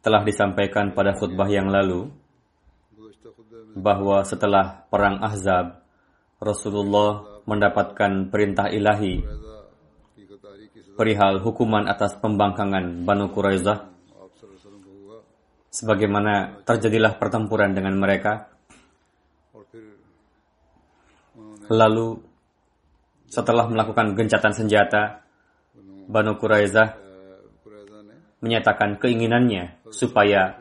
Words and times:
telah 0.00 0.22
disampaikan 0.22 0.94
pada 0.94 1.14
khutbah 1.16 1.48
yang 1.50 1.68
lalu, 1.68 2.10
bahwa 3.78 4.26
setelah 4.26 4.86
perang 4.90 5.22
Ahzab, 5.22 5.82
Rasulullah 6.38 7.42
mendapatkan 7.46 8.30
perintah 8.30 8.70
ilahi 8.70 9.22
perihal 10.98 11.38
hukuman 11.38 11.86
atas 11.86 12.18
pembangkangan 12.18 13.06
Banu 13.06 13.30
Quraizah. 13.30 13.86
Sebagaimana 15.70 16.66
terjadilah 16.66 17.14
pertempuran 17.22 17.70
dengan 17.70 17.94
mereka. 17.94 18.50
Lalu 21.70 22.18
setelah 23.30 23.70
melakukan 23.70 24.18
gencatan 24.18 24.52
senjata 24.56 25.22
Banu 26.10 26.34
Quraizah 26.34 27.07
menyatakan 28.38 28.98
keinginannya 29.02 29.82
supaya 29.90 30.58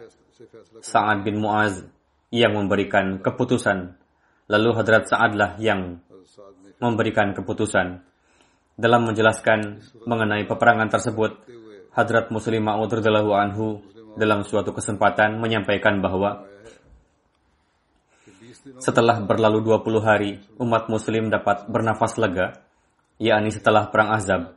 Sa'ad 0.82 1.26
bin 1.26 1.42
Mu'az 1.42 1.86
yang 2.34 2.54
memberikan 2.58 3.22
keputusan. 3.22 3.98
Lalu 4.48 4.70
Hadrat 4.78 5.10
Sa'adlah 5.10 5.58
yang 5.60 6.02
memberikan 6.78 7.34
keputusan. 7.34 8.04
Dalam 8.78 9.10
menjelaskan 9.10 9.82
mengenai 10.06 10.46
peperangan 10.46 10.90
tersebut, 10.94 11.42
Hadrat 11.98 12.30
Muslim 12.30 12.70
Ma'ud 12.70 12.90
radhiyallahu 12.94 13.32
anhu 13.34 13.82
dalam 14.18 14.46
suatu 14.46 14.74
kesempatan 14.74 15.38
menyampaikan 15.42 15.98
bahwa 15.98 16.46
setelah 18.78 19.24
berlalu 19.24 19.64
20 19.64 20.02
hari, 20.04 20.32
umat 20.60 20.92
muslim 20.92 21.32
dapat 21.32 21.66
bernafas 21.72 22.20
lega, 22.20 22.62
yakni 23.18 23.50
setelah 23.50 23.90
perang 23.90 24.12
Azab. 24.14 24.57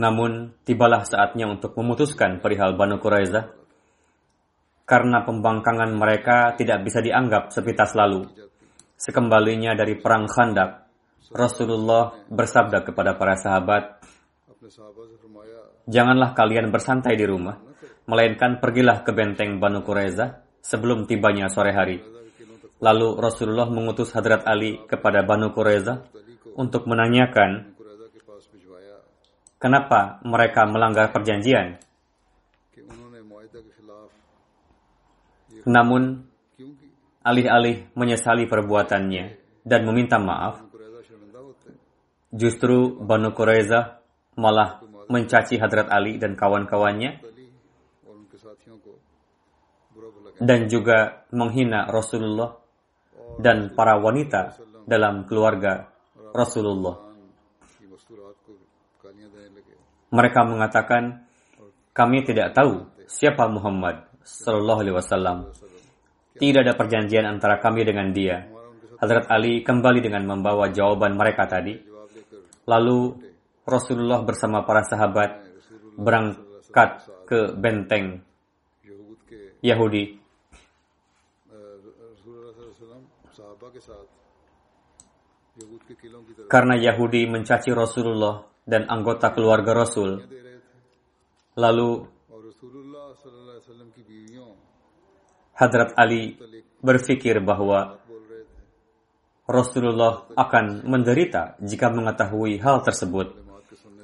Namun, 0.00 0.56
tibalah 0.64 1.04
saatnya 1.04 1.44
untuk 1.44 1.76
memutuskan 1.76 2.40
perihal 2.40 2.72
Banu 2.72 2.96
Quraizah 2.96 3.52
karena 4.88 5.22
pembangkangan 5.22 5.92
mereka 5.92 6.56
tidak 6.56 6.82
bisa 6.82 7.04
dianggap 7.04 7.52
sepintas 7.52 7.92
lalu. 7.92 8.24
Sekembalinya 8.96 9.76
dari 9.76 9.94
perang 10.00 10.24
Khandak, 10.26 10.88
Rasulullah 11.30 12.10
bersabda 12.26 12.82
kepada 12.82 13.14
para 13.14 13.38
sahabat, 13.38 14.02
"Janganlah 15.86 16.34
kalian 16.34 16.72
bersantai 16.74 17.14
di 17.14 17.22
rumah, 17.22 17.60
melainkan 18.08 18.58
pergilah 18.58 19.06
ke 19.06 19.14
benteng 19.14 19.62
Banu 19.62 19.84
Quraizah 19.86 20.42
sebelum 20.64 21.06
tibanya 21.06 21.46
sore 21.46 21.70
hari." 21.70 22.02
Lalu 22.80 23.20
Rasulullah 23.20 23.68
mengutus 23.68 24.10
Hadrat 24.16 24.48
Ali 24.48 24.80
kepada 24.88 25.22
Banu 25.22 25.52
Quraizah 25.52 26.02
untuk 26.56 26.88
menanyakan 26.88 27.78
kenapa 29.60 30.18
mereka 30.24 30.64
melanggar 30.64 31.12
perjanjian. 31.12 31.76
Namun, 35.68 36.24
alih-alih 37.20 37.92
menyesali 37.92 38.48
perbuatannya 38.48 39.24
dan 39.60 39.84
meminta 39.84 40.16
maaf, 40.16 40.64
justru 42.32 42.96
Banu 42.96 43.36
Quraizah 43.36 44.00
malah 44.40 44.80
mencaci 45.12 45.60
Hadrat 45.60 45.92
Ali 45.92 46.16
dan 46.16 46.32
kawan-kawannya 46.32 47.20
dan 50.40 50.60
juga 50.72 51.28
menghina 51.36 51.84
Rasulullah 51.92 52.56
dan 53.36 53.76
para 53.76 54.00
wanita 54.00 54.56
dalam 54.88 55.28
keluarga 55.28 55.92
Rasulullah. 56.32 57.09
Mereka 60.10 60.40
mengatakan, 60.42 61.22
kami 61.94 62.26
tidak 62.26 62.54
tahu 62.54 62.86
siapa 63.06 63.46
Muhammad 63.46 64.10
Sallallahu 64.22 64.80
Alaihi 64.82 64.96
Wasallam. 64.96 65.38
Tidak 66.38 66.60
ada 66.62 66.74
perjanjian 66.74 67.26
antara 67.26 67.58
kami 67.58 67.82
dengan 67.82 68.10
dia. 68.14 68.46
Hadrat 69.00 69.30
Ali 69.32 69.64
kembali 69.64 70.00
dengan 70.02 70.26
membawa 70.26 70.70
jawaban 70.70 71.14
mereka 71.14 71.46
tadi. 71.48 71.78
Lalu 72.68 73.16
Rasulullah 73.64 74.20
bersama 74.26 74.66
para 74.66 74.82
sahabat 74.84 75.40
berangkat 75.96 77.06
ke 77.28 77.54
benteng 77.56 78.24
Yahudi. 79.60 80.18
Karena 86.50 86.74
Yahudi 86.76 87.28
mencaci 87.28 87.70
Rasulullah 87.70 88.42
dan 88.70 88.86
anggota 88.86 89.34
keluarga 89.34 89.74
Rasul. 89.74 90.22
Lalu 91.58 92.06
Hadrat 95.58 95.92
Ali 95.98 96.38
berpikir 96.80 97.42
bahwa 97.42 98.00
Rasulullah 99.50 100.30
akan 100.38 100.86
menderita 100.86 101.58
jika 101.58 101.90
mengetahui 101.90 102.62
hal 102.62 102.86
tersebut. 102.86 103.34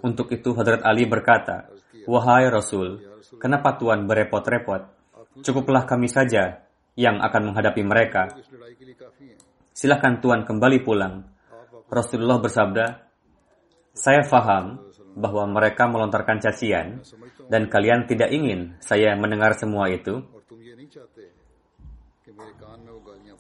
Untuk 0.03 0.35
itu 0.35 0.53
Hadrat 0.53 0.83
Ali 0.83 1.07
berkata, 1.07 1.71
Wahai 2.05 2.51
Rasul, 2.51 3.01
kenapa 3.39 3.79
Tuhan 3.79 4.05
berepot-repot? 4.05 4.91
Cukuplah 5.47 5.87
kami 5.87 6.11
saja 6.11 6.67
yang 6.99 7.23
akan 7.23 7.53
menghadapi 7.53 7.83
mereka. 7.87 8.35
Silahkan 9.71 10.19
Tuhan 10.21 10.45
kembali 10.45 10.83
pulang. 10.83 11.25
Rasulullah 11.87 12.43
bersabda, 12.43 13.06
saya 13.97 14.21
faham 14.29 14.77
bahwa 15.17 15.49
mereka 15.49 15.89
melontarkan 15.89 16.37
cacian 16.45 17.01
dan 17.49 17.73
kalian 17.73 18.05
tidak 18.05 18.29
ingin 18.29 18.77
saya 18.85 19.17
mendengar 19.17 19.57
semua 19.57 19.89
itu. 19.89 20.21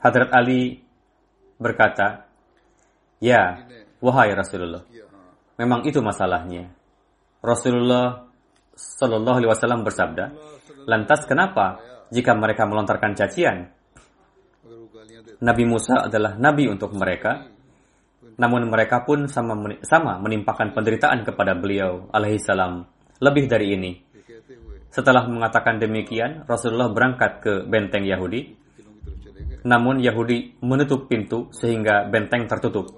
Hadrat 0.00 0.32
Ali 0.32 0.81
berkata, 1.61 2.25
Ya, 3.20 3.69
wahai 4.00 4.32
Rasulullah, 4.32 4.85
memang 5.61 5.85
itu 5.85 6.00
masalahnya. 6.00 6.73
Rasulullah 7.44 8.29
Shallallahu 8.76 9.37
Alaihi 9.41 9.50
Wasallam 9.52 9.85
bersabda, 9.85 10.25
lantas 10.85 11.25
kenapa 11.25 11.81
jika 12.12 12.37
mereka 12.37 12.69
melontarkan 12.69 13.17
cacian? 13.17 13.73
Nabi 15.41 15.64
Musa 15.69 16.09
adalah 16.09 16.37
nabi 16.37 16.69
untuk 16.69 16.93
mereka, 16.97 17.56
namun 18.36 18.68
mereka 18.68 19.04
pun 19.06 19.28
sama, 19.30 19.56
sama 19.84 20.20
menimpakan 20.20 20.76
penderitaan 20.76 21.24
kepada 21.24 21.56
beliau 21.56 22.10
alaihissalam 22.12 22.84
lebih 23.20 23.48
dari 23.48 23.72
ini. 23.72 23.92
Setelah 24.92 25.28
mengatakan 25.28 25.76
demikian, 25.76 26.48
Rasulullah 26.48 26.88
berangkat 26.88 27.32
ke 27.44 27.52
benteng 27.68 28.04
Yahudi. 28.04 28.56
Namun 29.66 30.00
Yahudi 30.00 30.62
menutup 30.62 31.10
pintu 31.10 31.52
sehingga 31.52 32.06
benteng 32.08 32.48
tertutup. 32.48 32.92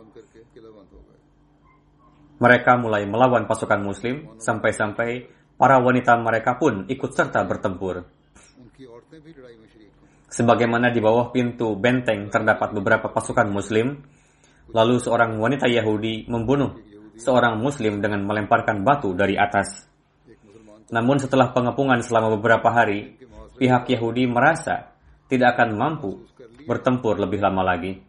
Mereka 2.38 2.78
mulai 2.78 3.02
melawan 3.02 3.50
pasukan 3.50 3.82
muslim 3.82 4.38
sampai-sampai 4.38 5.26
para 5.58 5.82
wanita 5.82 6.14
mereka 6.22 6.54
pun 6.54 6.86
ikut 6.86 7.10
serta 7.10 7.42
bertempur. 7.42 8.06
Sebagaimana 10.28 10.94
di 10.94 11.00
bawah 11.02 11.34
pintu 11.34 11.74
benteng 11.74 12.30
terdapat 12.30 12.70
beberapa 12.76 13.10
pasukan 13.10 13.50
muslim, 13.50 13.98
Lalu 14.72 15.00
seorang 15.00 15.40
wanita 15.40 15.64
Yahudi 15.64 16.28
membunuh 16.28 16.76
seorang 17.18 17.58
Muslim 17.58 17.98
dengan 17.98 18.22
melemparkan 18.24 18.84
batu 18.86 19.16
dari 19.16 19.34
atas. 19.34 19.88
Namun 20.88 21.20
setelah 21.20 21.52
pengepungan 21.52 22.00
selama 22.00 22.36
beberapa 22.36 22.72
hari, 22.72 23.16
pihak 23.58 23.90
Yahudi 23.90 24.24
merasa 24.28 24.94
tidak 25.28 25.58
akan 25.58 25.76
mampu 25.76 26.24
bertempur 26.64 27.20
lebih 27.20 27.42
lama 27.44 27.74
lagi. 27.74 28.00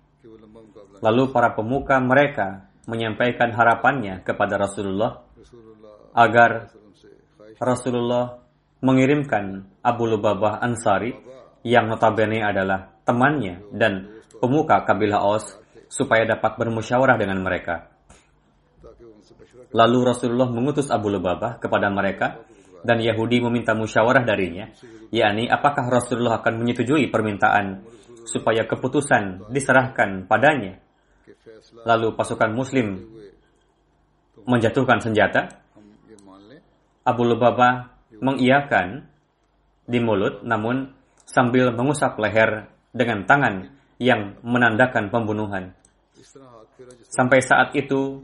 Lalu 1.00 1.32
para 1.32 1.56
pemuka 1.56 2.00
mereka 2.00 2.68
menyampaikan 2.88 3.52
harapannya 3.56 4.24
kepada 4.24 4.60
Rasulullah 4.60 5.24
agar 6.16 6.72
Rasulullah 7.60 8.40
mengirimkan 8.80 9.68
Abu 9.84 10.08
Lubabah 10.08 10.64
Ansari 10.64 11.12
yang 11.68 11.92
notabene 11.92 12.40
adalah 12.40 12.88
temannya 13.04 13.60
dan 13.76 14.24
pemuka 14.40 14.88
kabilah 14.88 15.20
Aus 15.20 15.59
supaya 15.90 16.24
dapat 16.30 16.56
bermusyawarah 16.56 17.18
dengan 17.18 17.42
mereka. 17.42 17.90
Lalu 19.74 20.00
Rasulullah 20.06 20.50
mengutus 20.50 20.90
Abu 20.94 21.10
Lubabah 21.10 21.58
kepada 21.58 21.90
mereka 21.90 22.42
dan 22.86 23.02
Yahudi 23.02 23.44
meminta 23.44 23.76
musyawarah 23.76 24.24
darinya, 24.24 24.72
yakni 25.12 25.50
apakah 25.50 25.90
Rasulullah 25.92 26.40
akan 26.40 26.64
menyetujui 26.64 27.12
permintaan 27.12 27.84
supaya 28.24 28.64
keputusan 28.70 29.50
diserahkan 29.50 30.30
padanya. 30.30 30.78
Lalu 31.84 32.16
pasukan 32.16 32.54
muslim 32.54 32.98
menjatuhkan 34.46 35.02
senjata. 35.02 35.60
Abu 37.04 37.26
Lubabah 37.26 37.90
mengiyakan 38.22 39.10
di 39.90 39.98
mulut 39.98 40.46
namun 40.46 40.94
sambil 41.26 41.74
mengusap 41.74 42.18
leher 42.22 42.70
dengan 42.94 43.26
tangan 43.26 43.74
yang 43.98 44.38
menandakan 44.46 45.10
pembunuhan. 45.10 45.79
Sampai 47.08 47.40
saat 47.40 47.76
itu 47.76 48.24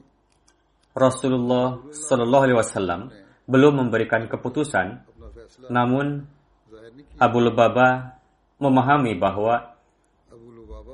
Rasulullah 0.96 1.84
Shallallahu 1.92 2.44
Alaihi 2.48 2.60
Wasallam 2.60 3.02
belum 3.46 3.84
memberikan 3.84 4.26
keputusan, 4.32 5.04
namun 5.68 6.24
Abu 7.20 7.40
Lubaba 7.44 8.20
memahami 8.60 9.16
bahwa 9.20 9.76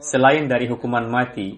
selain 0.02 0.50
dari 0.50 0.66
hukuman 0.66 1.06
mati, 1.06 1.58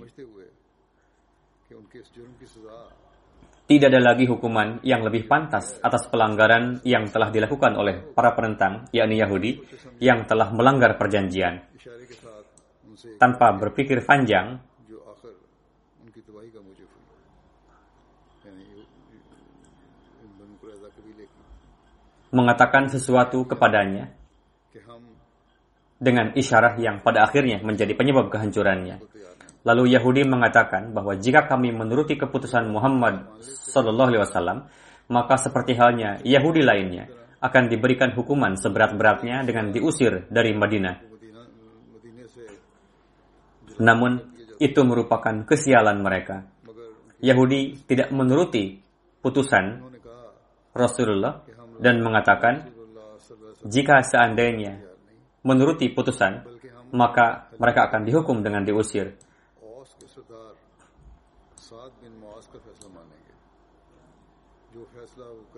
tidak 3.64 3.88
ada 3.96 4.02
lagi 4.12 4.28
hukuman 4.28 4.84
yang 4.84 5.08
lebih 5.08 5.24
pantas 5.24 5.80
atas 5.80 6.12
pelanggaran 6.12 6.84
yang 6.84 7.08
telah 7.08 7.32
dilakukan 7.32 7.74
oleh 7.80 8.12
para 8.12 8.36
penentang, 8.36 8.92
yakni 8.92 9.24
Yahudi, 9.24 9.64
yang 10.04 10.28
telah 10.28 10.52
melanggar 10.52 11.00
perjanjian. 11.00 11.64
Tanpa 13.16 13.56
berpikir 13.56 14.04
panjang, 14.04 14.60
mengatakan 22.34 22.90
sesuatu 22.90 23.46
kepadanya 23.46 24.10
dengan 26.02 26.36
isyarah 26.36 26.76
yang 26.82 27.00
pada 27.00 27.24
akhirnya 27.24 27.62
menjadi 27.64 27.94
penyebab 27.96 28.28
kehancurannya. 28.34 29.00
Lalu 29.64 29.96
Yahudi 29.96 30.28
mengatakan 30.28 30.92
bahwa 30.92 31.16
jika 31.16 31.48
kami 31.48 31.72
menuruti 31.72 32.20
keputusan 32.20 32.68
Muhammad 32.68 33.40
Sallallahu 33.40 34.10
Alaihi 34.12 34.24
Wasallam, 34.28 34.60
maka 35.08 35.40
seperti 35.40 35.80
halnya 35.80 36.20
Yahudi 36.28 36.60
lainnya 36.60 37.08
akan 37.40 37.72
diberikan 37.72 38.12
hukuman 38.12 38.60
seberat-beratnya 38.60 39.48
dengan 39.48 39.72
diusir 39.72 40.28
dari 40.28 40.52
Madinah. 40.52 40.96
Namun, 43.80 44.12
itu 44.60 44.80
merupakan 44.84 45.44
kesialan 45.48 46.04
mereka. 46.04 46.44
Yahudi 47.24 47.88
tidak 47.88 48.12
menuruti 48.12 48.80
putusan 49.24 49.80
Rasulullah 50.76 51.40
dan 51.80 52.04
mengatakan, 52.04 52.70
jika 53.64 54.04
seandainya 54.04 54.84
menuruti 55.42 55.88
putusan, 55.92 56.44
maka 56.94 57.50
mereka 57.58 57.90
akan 57.90 58.02
dihukum 58.06 58.46
dengan 58.46 58.62
diusir. 58.62 59.18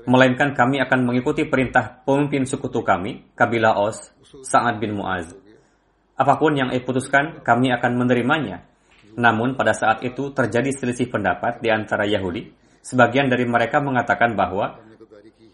Melainkan 0.05 0.53
kami 0.53 0.77
akan 0.83 0.99
mengikuti 1.07 1.47
perintah 1.47 2.03
pemimpin 2.05 2.45
sekutu 2.45 2.85
kami, 2.85 3.33
kabilah 3.33 3.79
Os, 3.79 4.13
Sa'ad 4.45 4.77
bin 4.77 4.93
Mu'az. 4.95 5.33
Apa 6.15 6.39
pun 6.39 6.55
yang 6.55 6.71
diputuskan, 6.71 7.43
kami 7.43 7.73
akan 7.73 7.91
menerimanya. 7.99 8.63
Namun 9.15 9.55
pada 9.55 9.71
saat 9.71 10.03
itu 10.03 10.31
terjadi 10.35 10.71
selisih 10.75 11.07
pendapat 11.07 11.63
di 11.63 11.71
antara 11.71 12.03
Yahudi. 12.03 12.51
Sebagian 12.85 13.31
dari 13.31 13.47
mereka 13.47 13.81
mengatakan 13.81 14.37
bahwa 14.37 14.77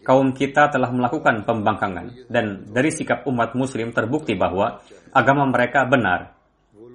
kaum 0.02 0.34
kita 0.34 0.68
telah 0.70 0.90
melakukan 0.90 1.46
pembangkangan 1.46 2.26
dan 2.26 2.66
dari 2.70 2.90
sikap 2.90 3.22
umat 3.30 3.54
muslim 3.54 3.94
terbukti 3.94 4.34
bahwa 4.34 4.82
agama 5.14 5.46
mereka 5.46 5.86
benar, 5.86 6.34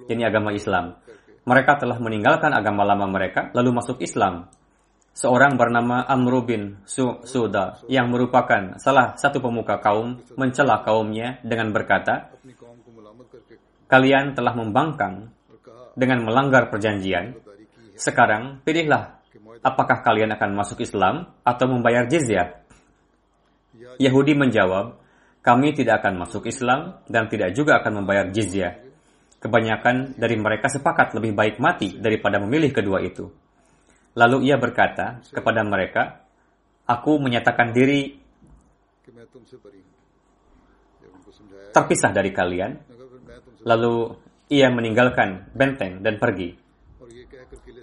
ini 0.08 0.22
agama 0.24 0.52
Islam. 0.52 0.96
Mereka 1.48 1.80
telah 1.80 1.96
meninggalkan 1.96 2.52
agama 2.52 2.84
lama 2.84 3.08
mereka 3.08 3.48
lalu 3.56 3.80
masuk 3.80 4.04
Islam. 4.04 4.52
Seorang 5.16 5.58
bernama 5.58 6.04
Amr 6.06 6.44
bin 6.44 6.78
Su 6.84 7.18
Suda 7.24 7.80
yang 7.90 8.12
merupakan 8.12 8.76
salah 8.78 9.16
satu 9.18 9.42
pemuka 9.42 9.80
kaum 9.80 10.20
mencela 10.36 10.84
kaumnya 10.84 11.40
dengan 11.42 11.72
berkata, 11.74 12.30
"Kalian 13.88 14.36
telah 14.36 14.54
membangkang 14.54 15.32
dengan 15.98 16.22
melanggar 16.22 16.70
perjanjian. 16.70 17.34
Sekarang 17.98 18.62
pilihlah 18.62 19.18
apakah 19.64 20.06
kalian 20.06 20.30
akan 20.38 20.54
masuk 20.54 20.84
Islam 20.84 21.32
atau 21.42 21.66
membayar 21.66 22.06
jizyah." 22.06 22.67
Yahudi 23.98 24.32
menjawab, 24.38 24.98
kami 25.42 25.74
tidak 25.74 26.02
akan 26.02 26.22
masuk 26.22 26.46
Islam 26.46 27.02
dan 27.10 27.26
tidak 27.26 27.54
juga 27.54 27.82
akan 27.82 28.02
membayar 28.02 28.30
jizyah. 28.30 28.78
Kebanyakan 29.38 30.18
dari 30.18 30.34
mereka 30.34 30.66
sepakat 30.66 31.14
lebih 31.14 31.34
baik 31.34 31.62
mati 31.62 31.94
daripada 31.98 32.42
memilih 32.42 32.74
kedua 32.74 32.98
itu. 33.02 33.30
Lalu 34.18 34.50
ia 34.50 34.58
berkata 34.58 35.22
kepada 35.30 35.62
mereka, 35.62 36.26
Aku 36.88 37.20
menyatakan 37.20 37.76
diri 37.76 38.16
terpisah 41.76 42.16
dari 42.16 42.32
kalian. 42.32 42.80
Lalu 43.68 44.16
ia 44.48 44.72
meninggalkan 44.72 45.52
benteng 45.52 46.00
dan 46.00 46.16
pergi. 46.16 46.56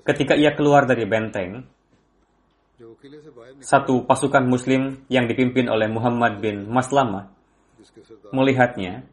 Ketika 0.01 0.33
ia 0.33 0.57
keluar 0.57 0.89
dari 0.89 1.05
benteng, 1.05 1.65
satu 3.61 4.05
pasukan 4.05 4.43
Muslim 4.45 5.05
yang 5.09 5.25
dipimpin 5.25 5.67
oleh 5.67 5.89
Muhammad 5.89 6.39
bin 6.41 6.69
Maslama 6.69 7.29
melihatnya 8.31 9.05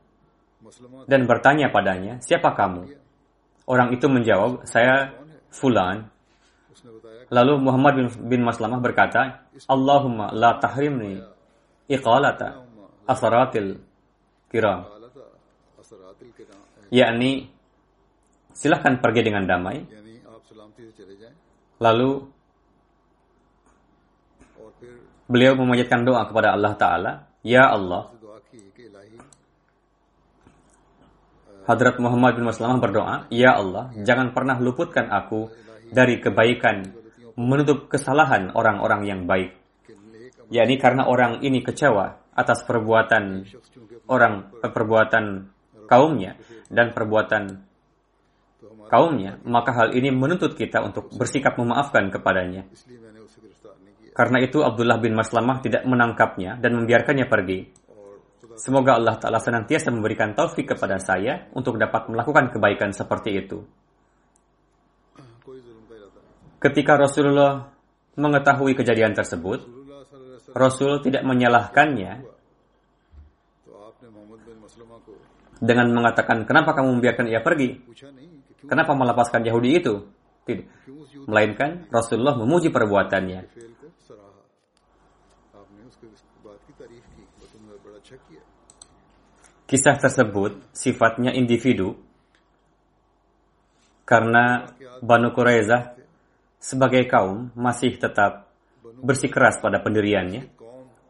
dan 1.06 1.26
bertanya 1.26 1.68
padanya, 1.68 2.18
"Siapa 2.22 2.54
kamu?" 2.54 2.88
Orang 3.66 3.94
itu 3.94 4.06
menjawab, 4.10 4.66
"Saya 4.66 5.12
Fulan." 5.52 6.08
Lalu 7.32 7.52
Muhammad 7.64 7.92
bin, 7.96 8.08
bin 8.28 8.40
Maslamah 8.44 8.80
berkata, 8.82 9.48
"Allahumma 9.68 10.28
la 10.36 10.60
tahrimni 10.60 11.16
iqalata 11.88 12.60
asaratil 13.08 13.80
kiram." 14.52 14.84
Yakni 16.92 17.48
silahkan 18.52 19.00
pergi 19.00 19.20
dengan 19.24 19.48
damai. 19.48 19.80
Lalu 21.80 22.10
beliau 25.32 25.56
memanjatkan 25.56 26.04
doa 26.04 26.28
kepada 26.28 26.52
Allah 26.52 26.76
Ta'ala, 26.76 27.12
Ya 27.40 27.72
Allah, 27.72 28.12
Hadrat 31.62 31.96
Muhammad 32.02 32.36
bin 32.36 32.44
Maslamah 32.44 32.78
berdoa, 32.82 33.14
Ya 33.32 33.56
Allah, 33.56 33.94
jangan 34.04 34.36
pernah 34.36 34.60
luputkan 34.60 35.08
aku 35.08 35.48
dari 35.88 36.20
kebaikan, 36.20 36.92
menutup 37.38 37.88
kesalahan 37.88 38.52
orang-orang 38.52 39.08
yang 39.08 39.20
baik. 39.24 39.56
yakni 40.52 40.76
karena 40.76 41.08
orang 41.08 41.40
ini 41.40 41.64
kecewa 41.64 42.36
atas 42.36 42.60
perbuatan 42.68 43.48
orang 44.04 44.52
perbuatan 44.60 45.48
kaumnya 45.88 46.36
dan 46.68 46.92
perbuatan 46.92 47.72
kaumnya, 48.92 49.40
maka 49.48 49.72
hal 49.72 49.88
ini 49.96 50.12
menuntut 50.12 50.52
kita 50.52 50.84
untuk 50.84 51.08
bersikap 51.16 51.56
memaafkan 51.56 52.12
kepadanya. 52.12 52.68
Karena 54.12 54.44
itu 54.44 54.60
Abdullah 54.60 55.00
bin 55.00 55.16
Maslamah 55.16 55.64
tidak 55.64 55.88
menangkapnya 55.88 56.60
dan 56.60 56.76
membiarkannya 56.76 57.24
pergi. 57.24 57.64
Semoga 58.60 59.00
Allah 59.00 59.16
Ta'ala 59.16 59.40
senantiasa 59.40 59.88
memberikan 59.88 60.36
taufik 60.36 60.76
kepada 60.76 61.00
saya 61.00 61.48
untuk 61.56 61.80
dapat 61.80 62.12
melakukan 62.12 62.52
kebaikan 62.52 62.92
seperti 62.92 63.30
itu. 63.40 63.64
Ketika 66.60 67.00
Rasulullah 67.00 67.72
mengetahui 68.20 68.76
kejadian 68.76 69.16
tersebut, 69.16 69.64
Rasul 70.52 71.00
tidak 71.00 71.24
menyalahkannya 71.24 72.28
dengan 75.64 75.86
mengatakan, 75.88 76.44
kenapa 76.44 76.76
kamu 76.76 77.00
membiarkan 77.00 77.26
ia 77.32 77.40
pergi? 77.40 77.80
Kenapa 78.68 78.92
melepaskan 78.92 79.40
Yahudi 79.48 79.70
itu? 79.80 79.94
Tidak. 80.44 80.66
Melainkan 81.24 81.88
Rasulullah 81.88 82.36
memuji 82.36 82.68
perbuatannya 82.68 83.71
Kisah 89.72 89.96
tersebut 89.96 90.60
sifatnya 90.76 91.32
individu. 91.32 91.96
Karena 94.04 94.68
Banu 95.00 95.32
Quraizah 95.32 95.96
sebagai 96.60 97.08
kaum 97.08 97.48
masih 97.56 97.96
tetap 97.96 98.52
bersikeras 99.00 99.64
pada 99.64 99.80
pendiriannya 99.80 100.52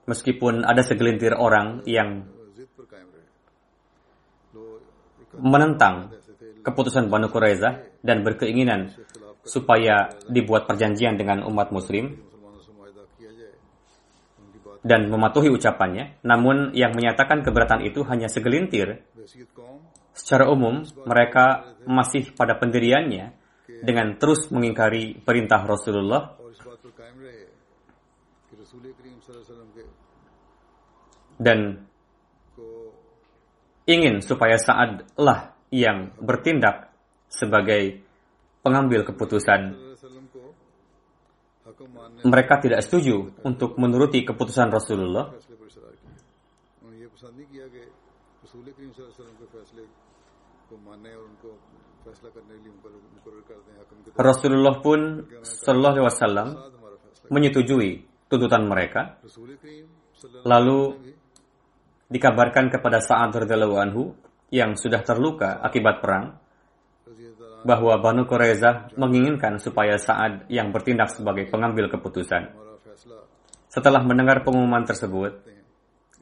meskipun 0.06 0.62
ada 0.66 0.82
segelintir 0.82 1.34
orang 1.34 1.82
yang 1.90 2.26
menentang 5.38 6.14
keputusan 6.62 7.10
Banu 7.10 7.32
Quraizah 7.32 8.02
dan 8.04 8.22
berkeinginan 8.22 8.94
supaya 9.42 10.14
dibuat 10.30 10.70
perjanjian 10.70 11.18
dengan 11.18 11.42
umat 11.50 11.74
muslim 11.74 12.14
dan 14.82 15.06
mematuhi 15.06 15.46
ucapannya, 15.48 16.22
namun 16.26 16.74
yang 16.74 16.92
menyatakan 16.92 17.46
keberatan 17.46 17.86
itu 17.86 18.02
hanya 18.06 18.26
segelintir. 18.26 19.06
Secara 20.12 20.50
umum, 20.50 20.84
mereka 21.06 21.72
masih 21.86 22.34
pada 22.36 22.58
pendiriannya 22.58 23.32
dengan 23.82 24.18
terus 24.18 24.50
mengingkari 24.52 25.22
perintah 25.22 25.64
Rasulullah 25.64 26.36
dan 31.42 31.82
ingin 33.88 34.22
supaya 34.22 34.54
Sa'ad 34.60 35.18
lah 35.18 35.58
yang 35.74 36.14
bertindak 36.20 36.94
sebagai 37.26 38.04
pengambil 38.62 39.02
keputusan 39.02 39.91
mereka 42.22 42.58
tidak 42.62 42.80
setuju 42.84 43.30
untuk 43.46 43.78
menuruti 43.78 44.22
keputusan 44.22 44.68
Rasulullah. 44.70 45.32
Rasulullah 54.18 54.74
pun 54.82 55.00
sallallahu 55.44 55.94
Alaihi 55.94 56.06
Wasallam 56.08 56.48
menyetujui 57.30 57.90
tuntutan 58.26 58.66
mereka. 58.66 59.22
Lalu 60.42 60.80
dikabarkan 62.12 62.68
kepada 62.68 63.00
Sa'ad 63.00 63.32
radhiyallahu 63.32 63.76
anhu 63.78 64.02
yang 64.52 64.76
sudah 64.76 65.00
terluka 65.00 65.64
akibat 65.64 66.04
perang 66.04 66.41
bahwa 67.62 67.98
Banu 67.98 68.26
Koreza 68.26 68.90
menginginkan 68.98 69.58
supaya 69.58 69.98
Sa'ad 69.98 70.50
yang 70.50 70.70
bertindak 70.74 71.10
sebagai 71.14 71.48
pengambil 71.50 71.90
keputusan. 71.90 72.50
Setelah 73.72 74.04
mendengar 74.04 74.44
pengumuman 74.44 74.84
tersebut, 74.84 75.42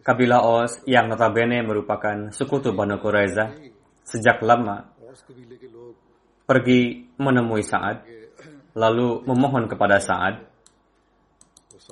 kabilah 0.04 0.40
Os 0.44 0.80
yang 0.86 1.10
notabene 1.10 1.60
merupakan 1.66 2.30
sekutu 2.32 2.72
Banu 2.72 2.96
Koreza 3.02 3.52
sejak 4.04 4.40
lama 4.42 4.90
pergi 6.46 7.06
menemui 7.18 7.62
Sa'ad 7.62 8.02
lalu 8.74 9.22
memohon 9.26 9.66
kepada 9.66 9.98
Sa'ad 9.98 10.46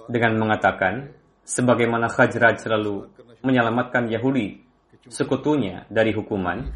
dengan 0.06 0.38
mengatakan 0.38 1.10
sebagaimana 1.42 2.10
Khajraj 2.10 2.58
selalu 2.58 3.06
menyelamatkan 3.42 4.10
Yahudi 4.10 4.62
sekutunya 5.08 5.86
dari 5.88 6.10
hukuman 6.10 6.68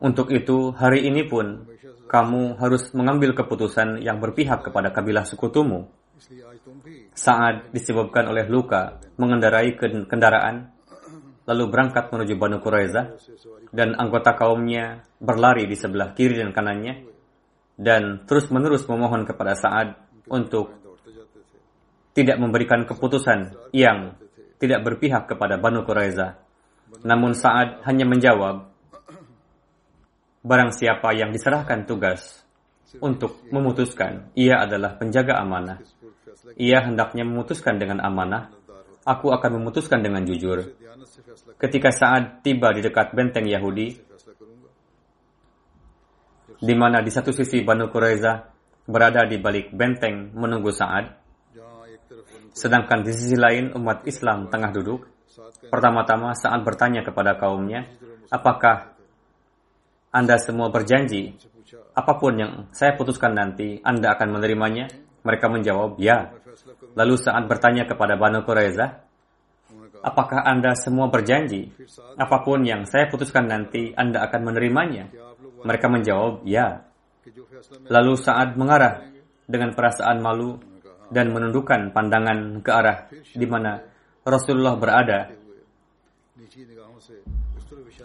untuk 0.00 0.32
itu, 0.32 0.72
hari 0.76 1.08
ini 1.08 1.24
pun 1.28 1.68
kamu 2.08 2.56
harus 2.60 2.90
mengambil 2.92 3.32
keputusan 3.36 4.00
yang 4.00 4.20
berpihak 4.20 4.64
kepada 4.64 4.92
kabilah 4.92 5.24
sekutumu. 5.24 5.88
Saat 7.16 7.72
disebabkan 7.72 8.28
oleh 8.28 8.44
luka, 8.48 9.00
mengendarai 9.16 9.72
kendaraan, 10.04 10.68
lalu 11.48 11.64
berangkat 11.72 12.12
menuju 12.12 12.36
Banu 12.36 12.60
Quraizah, 12.60 13.16
dan 13.72 13.96
anggota 13.96 14.36
kaumnya 14.36 15.06
berlari 15.16 15.64
di 15.64 15.76
sebelah 15.78 16.12
kiri 16.12 16.40
dan 16.40 16.52
kanannya, 16.52 17.08
dan 17.80 18.28
terus-menerus 18.28 18.84
memohon 18.84 19.24
kepada 19.24 19.56
Sa'ad 19.56 19.96
untuk 20.28 20.76
tidak 22.12 22.36
memberikan 22.36 22.84
keputusan 22.84 23.72
yang 23.72 24.18
tidak 24.60 24.84
berpihak 24.84 25.24
kepada 25.24 25.56
Banu 25.56 25.88
Quraizah. 25.88 26.49
Namun 27.06 27.32
Sa'ad 27.32 27.86
hanya 27.86 28.04
menjawab, 28.04 28.70
Barang 30.40 30.72
siapa 30.72 31.12
yang 31.12 31.36
diserahkan 31.36 31.84
tugas 31.84 32.40
untuk 32.96 33.44
memutuskan, 33.52 34.32
ia 34.32 34.64
adalah 34.64 34.96
penjaga 34.96 35.36
amanah. 35.36 35.84
Ia 36.56 36.80
hendaknya 36.80 37.28
memutuskan 37.28 37.76
dengan 37.76 38.00
amanah. 38.00 38.48
Aku 39.04 39.36
akan 39.36 39.60
memutuskan 39.60 40.00
dengan 40.00 40.24
jujur. 40.24 40.64
Ketika 41.60 41.92
Sa'ad 41.92 42.40
tiba 42.40 42.72
di 42.72 42.80
dekat 42.80 43.12
benteng 43.12 43.52
Yahudi, 43.52 44.00
di 46.60 46.74
mana 46.76 47.04
di 47.04 47.12
satu 47.12 47.36
sisi 47.36 47.60
Banu 47.60 47.92
Quraiza 47.92 48.48
berada 48.88 49.28
di 49.28 49.36
balik 49.36 49.76
benteng 49.76 50.32
menunggu 50.32 50.72
Sa'ad, 50.72 51.20
sedangkan 52.56 53.04
di 53.04 53.12
sisi 53.12 53.36
lain 53.36 53.76
umat 53.76 54.08
Islam 54.08 54.48
tengah 54.48 54.72
duduk, 54.72 55.04
Pertama-tama 55.70 56.34
saat 56.34 56.60
bertanya 56.66 57.06
kepada 57.06 57.38
kaumnya, 57.38 57.86
apakah 58.34 58.94
Anda 60.10 60.42
semua 60.42 60.74
berjanji, 60.74 61.38
apa 61.94 62.18
pun 62.18 62.34
yang 62.34 62.52
saya 62.74 62.98
putuskan 62.98 63.38
nanti, 63.38 63.78
Anda 63.86 64.18
akan 64.18 64.38
menerimanya? 64.40 64.90
Mereka 65.22 65.46
menjawab, 65.46 66.00
ya. 66.02 66.34
Lalu 66.98 67.14
saat 67.14 67.46
bertanya 67.46 67.86
kepada 67.86 68.18
Banu 68.18 68.42
Qureza, 68.42 69.06
apakah 70.02 70.42
Anda 70.42 70.74
semua 70.74 71.06
berjanji, 71.06 71.70
apa 72.18 72.42
pun 72.42 72.66
yang 72.66 72.88
saya 72.88 73.06
putuskan 73.06 73.46
nanti, 73.46 73.94
Anda 73.94 74.26
akan 74.26 74.50
menerimanya? 74.50 75.14
Mereka 75.62 75.86
menjawab, 75.86 76.42
ya. 76.42 76.82
Lalu 77.86 78.12
saat 78.18 78.56
mengarah 78.58 79.04
dengan 79.46 79.76
perasaan 79.76 80.18
malu 80.18 80.58
dan 81.10 81.30
menundukkan 81.34 81.90
pandangan 81.90 82.62
ke 82.62 82.70
arah 82.70 83.10
di 83.10 83.46
mana 83.46 83.89
Rasulullah 84.30 84.78
berada, 84.78 85.34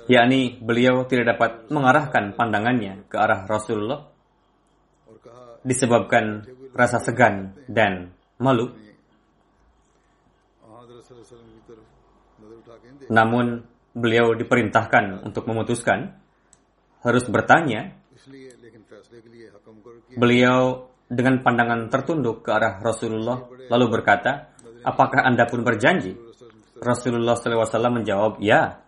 yakni 0.10 0.58
beliau 0.58 1.05
tidak 1.05 1.38
dapat 1.38 1.51
mengarahkan 1.70 2.34
pandangannya 2.34 3.05
ke 3.10 3.15
arah 3.17 3.46
Rasulullah 3.46 4.10
disebabkan 5.65 6.46
rasa 6.77 7.01
segan 7.01 7.58
dan 7.65 8.13
malu. 8.38 8.70
Namun 13.10 13.65
beliau 13.96 14.38
diperintahkan 14.38 15.25
untuk 15.25 15.50
memutuskan 15.50 16.13
harus 17.01 17.25
bertanya. 17.29 17.98
Beliau 20.15 20.89
dengan 21.05 21.41
pandangan 21.46 21.89
tertunduk 21.89 22.46
ke 22.46 22.50
arah 22.53 22.82
Rasulullah 22.82 23.46
lalu 23.70 23.86
berkata, 23.89 24.54
Apakah 24.86 25.25
Anda 25.25 25.50
pun 25.50 25.65
berjanji? 25.65 26.13
Rasulullah 26.77 27.34
SAW 27.34 27.89
menjawab, 27.89 28.38
ya. 28.38 28.86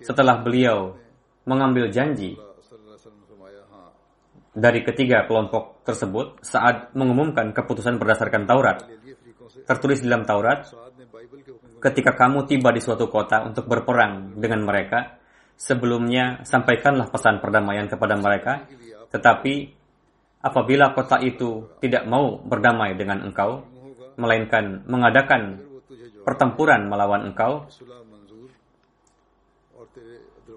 Setelah 0.00 0.40
beliau 0.40 0.96
mengambil 1.44 1.92
janji 1.92 2.40
dari 4.54 4.86
ketiga 4.86 5.26
kelompok 5.26 5.82
tersebut 5.82 6.40
saat 6.40 6.94
mengumumkan 6.94 7.50
keputusan 7.50 7.98
berdasarkan 7.98 8.46
Taurat. 8.46 8.86
Tertulis 9.66 10.00
dalam 10.00 10.22
Taurat, 10.22 10.70
ketika 11.82 12.14
kamu 12.14 12.46
tiba 12.46 12.70
di 12.70 12.80
suatu 12.80 13.10
kota 13.10 13.42
untuk 13.42 13.66
berperang 13.66 14.38
dengan 14.38 14.62
mereka, 14.62 15.18
sebelumnya 15.58 16.46
sampaikanlah 16.46 17.10
pesan 17.10 17.42
perdamaian 17.42 17.90
kepada 17.90 18.14
mereka, 18.14 18.62
tetapi 19.10 19.74
apabila 20.40 20.94
kota 20.94 21.18
itu 21.18 21.66
tidak 21.82 22.06
mau 22.06 22.38
berdamai 22.38 22.94
dengan 22.94 23.26
engkau, 23.26 23.73
melainkan 24.16 24.86
mengadakan 24.86 25.60
pertempuran 26.24 26.88
melawan 26.88 27.32
engkau, 27.32 27.68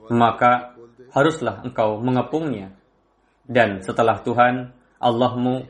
maka 0.09 0.77
haruslah 1.11 1.63
engkau 1.63 1.99
mengepungnya. 1.99 2.71
Dan 3.47 3.79
setelah 3.79 4.19
Tuhan, 4.23 4.75
Allahmu 4.99 5.63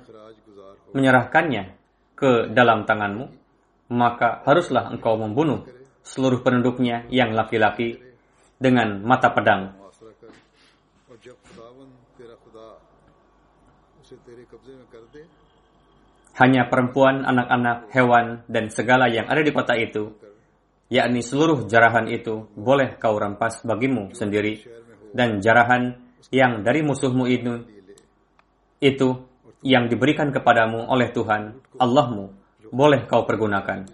menyerahkannya 0.97 1.77
ke 2.17 2.49
dalam 2.49 2.89
tanganmu, 2.89 3.29
maka 3.93 4.41
haruslah 4.45 4.89
engkau 4.89 5.13
membunuh 5.17 5.61
seluruh 6.01 6.41
penduduknya 6.41 7.05
yang 7.13 7.35
laki-laki 7.37 8.01
dengan 8.57 9.03
mata 9.05 9.29
pedang 9.29 9.75
hanya 16.37 16.69
perempuan, 16.69 17.25
anak-anak, 17.25 17.89
hewan, 17.89 18.45
dan 18.45 18.69
segala 18.69 19.09
yang 19.09 19.25
ada 19.25 19.41
di 19.41 19.49
kota 19.49 19.73
itu, 19.73 20.13
yakni 20.85 21.25
seluruh 21.25 21.65
jarahan 21.65 22.05
itu, 22.13 22.45
boleh 22.53 22.93
kau 23.01 23.17
rampas 23.17 23.65
bagimu 23.65 24.13
sendiri, 24.13 24.61
dan 25.17 25.41
jarahan 25.41 25.97
yang 26.29 26.61
dari 26.61 26.85
musuhmu 26.85 27.25
itu, 27.25 27.65
itu 28.77 29.17
yang 29.65 29.89
diberikan 29.89 30.29
kepadamu 30.29 30.85
oleh 30.85 31.09
Tuhan, 31.09 31.57
Allahmu, 31.81 32.29
boleh 32.69 33.09
kau 33.09 33.25
pergunakan. 33.25 33.89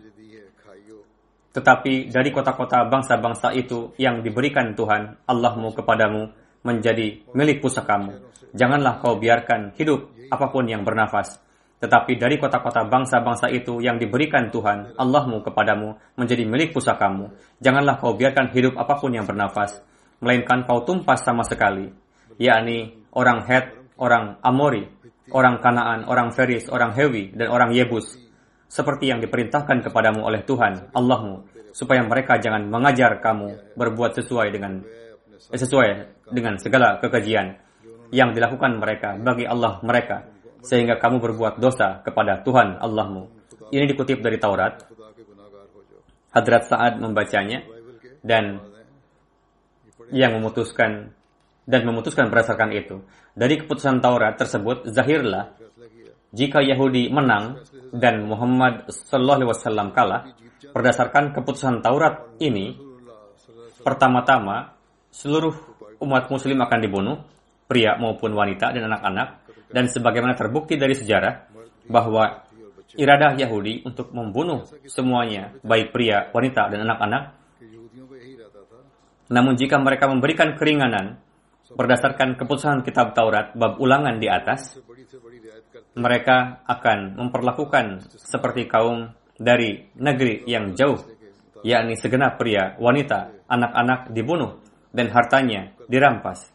Tetapi 1.54 2.12
dari 2.12 2.30
kota-kota 2.34 2.84
bangsa-bangsa 2.92 3.56
itu 3.56 3.96
yang 3.96 4.20
diberikan 4.20 4.76
Tuhan, 4.76 5.24
Allahmu 5.32 5.72
kepadamu, 5.72 6.28
menjadi 6.68 7.24
milik 7.32 7.64
pusakamu. 7.64 8.20
Janganlah 8.52 9.00
kau 9.00 9.16
biarkan 9.16 9.72
hidup 9.80 10.12
apa 10.28 10.52
pun 10.52 10.68
yang 10.68 10.84
bernafas 10.84 11.40
tetapi 11.84 12.16
dari 12.16 12.40
kota-kota 12.40 12.88
bangsa-bangsa 12.88 13.52
itu 13.52 13.84
yang 13.84 14.00
diberikan 14.00 14.48
Tuhan, 14.48 14.96
Allahmu 14.96 15.44
kepadamu, 15.44 16.00
menjadi 16.16 16.48
milik 16.48 16.72
pusakamu. 16.72 17.36
Janganlah 17.60 18.00
kau 18.00 18.16
biarkan 18.16 18.56
hidup 18.56 18.80
apa 18.80 19.04
pun 19.04 19.12
yang 19.12 19.28
bernafas, 19.28 19.84
melainkan 20.24 20.64
kau 20.64 20.88
tumpas 20.88 21.28
sama 21.28 21.44
sekali, 21.44 21.92
yakni 22.40 23.04
orang 23.12 23.44
Het, 23.44 23.76
orang 24.00 24.40
Amori, 24.40 24.88
orang 25.36 25.60
Kanaan, 25.60 26.08
orang 26.08 26.32
Feris, 26.32 26.72
orang 26.72 26.96
Hewi, 26.96 27.36
dan 27.36 27.52
orang 27.52 27.76
Yebus, 27.76 28.16
seperti 28.72 29.12
yang 29.12 29.20
diperintahkan 29.20 29.84
kepadamu 29.84 30.24
oleh 30.24 30.40
Tuhan, 30.48 30.96
Allahmu, 30.96 31.68
supaya 31.76 32.00
mereka 32.08 32.40
jangan 32.40 32.64
mengajar 32.64 33.20
kamu 33.20 33.76
berbuat 33.76 34.24
sesuai 34.24 34.48
dengan 34.56 34.88
eh, 35.52 35.60
sesuai 35.60 35.88
dengan 36.32 36.56
segala 36.64 37.04
kekejian 37.04 37.60
yang 38.16 38.32
dilakukan 38.32 38.80
mereka 38.80 39.20
bagi 39.20 39.44
Allah 39.44 39.84
mereka, 39.84 40.32
sehingga 40.64 40.98
kamu 40.98 41.20
berbuat 41.20 41.60
dosa 41.60 42.00
kepada 42.02 42.40
Tuhan 42.42 42.80
Allahmu. 42.80 43.28
Ini 43.70 43.84
dikutip 43.86 44.24
dari 44.24 44.40
Taurat. 44.40 44.80
Hadrat 46.34 46.66
Sa'ad 46.66 46.98
membacanya 46.98 47.62
dan 48.26 48.58
yang 50.10 50.34
memutuskan 50.40 51.14
dan 51.64 51.82
memutuskan 51.86 52.28
berdasarkan 52.34 52.74
itu. 52.74 53.06
Dari 53.38 53.62
keputusan 53.62 54.02
Taurat 54.02 54.34
tersebut, 54.36 54.90
zahirlah 54.90 55.54
jika 56.34 56.66
Yahudi 56.66 57.14
menang 57.14 57.62
dan 57.94 58.26
Muhammad 58.26 58.90
Sallallahu 58.90 59.38
Alaihi 59.46 59.52
Wasallam 59.54 59.88
kalah, 59.94 60.22
berdasarkan 60.74 61.30
keputusan 61.38 61.86
Taurat 61.86 62.34
ini, 62.42 62.74
pertama-tama 63.86 64.74
seluruh 65.14 65.54
umat 66.02 66.28
Muslim 66.34 66.58
akan 66.66 66.80
dibunuh, 66.82 67.18
pria 67.70 67.94
maupun 68.02 68.34
wanita 68.34 68.74
dan 68.74 68.90
anak-anak, 68.90 69.43
dan 69.74 69.90
sebagaimana 69.90 70.38
terbukti 70.38 70.78
dari 70.78 70.94
sejarah 70.94 71.50
bahwa 71.90 72.46
iradah 72.94 73.34
Yahudi 73.34 73.82
untuk 73.84 74.14
membunuh 74.14 74.64
semuanya, 74.86 75.50
baik 75.66 75.90
pria, 75.90 76.30
wanita, 76.30 76.70
dan 76.70 76.86
anak-anak. 76.86 77.24
Namun 79.34 79.58
jika 79.58 79.82
mereka 79.82 80.06
memberikan 80.06 80.54
keringanan 80.54 81.18
berdasarkan 81.74 82.38
keputusan 82.38 82.86
kitab 82.86 83.18
Taurat 83.18 83.58
bab 83.58 83.82
ulangan 83.82 84.22
di 84.22 84.30
atas, 84.30 84.78
mereka 85.98 86.62
akan 86.70 87.18
memperlakukan 87.18 88.14
seperti 88.14 88.70
kaum 88.70 89.10
dari 89.34 89.90
negeri 89.98 90.46
yang 90.46 90.78
jauh, 90.78 91.02
yakni 91.66 91.98
segenap 91.98 92.38
pria, 92.38 92.78
wanita, 92.78 93.50
anak-anak 93.50 94.14
dibunuh 94.14 94.62
dan 94.94 95.10
hartanya 95.10 95.74
dirampas. 95.90 96.53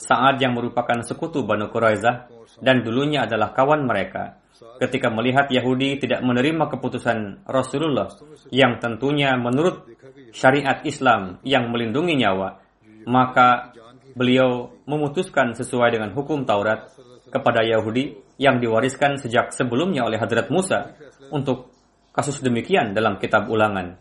Sa'ad 0.00 0.40
yang 0.40 0.56
merupakan 0.56 1.04
sekutu 1.04 1.44
Banu 1.44 1.68
Quraizah 1.68 2.32
dan 2.64 2.80
dulunya 2.80 3.28
adalah 3.28 3.52
kawan 3.52 3.84
mereka. 3.84 4.40
Ketika 4.80 5.12
melihat 5.12 5.52
Yahudi 5.52 6.00
tidak 6.00 6.24
menerima 6.24 6.72
keputusan 6.72 7.44
Rasulullah 7.44 8.08
yang 8.48 8.80
tentunya 8.80 9.36
menurut 9.36 9.84
syariat 10.32 10.80
Islam 10.88 11.36
yang 11.44 11.68
melindungi 11.68 12.16
nyawa, 12.16 12.60
maka 13.04 13.76
beliau 14.16 14.72
memutuskan 14.88 15.52
sesuai 15.52 16.00
dengan 16.00 16.16
hukum 16.16 16.48
Taurat 16.48 16.88
kepada 17.28 17.60
Yahudi 17.60 18.16
yang 18.40 18.56
diwariskan 18.56 19.20
sejak 19.20 19.52
sebelumnya 19.52 20.08
oleh 20.08 20.16
Hadrat 20.16 20.48
Musa 20.48 20.96
untuk 21.28 21.76
kasus 22.10 22.40
demikian 22.40 22.96
dalam 22.96 23.20
kitab 23.20 23.52
ulangan. 23.52 24.00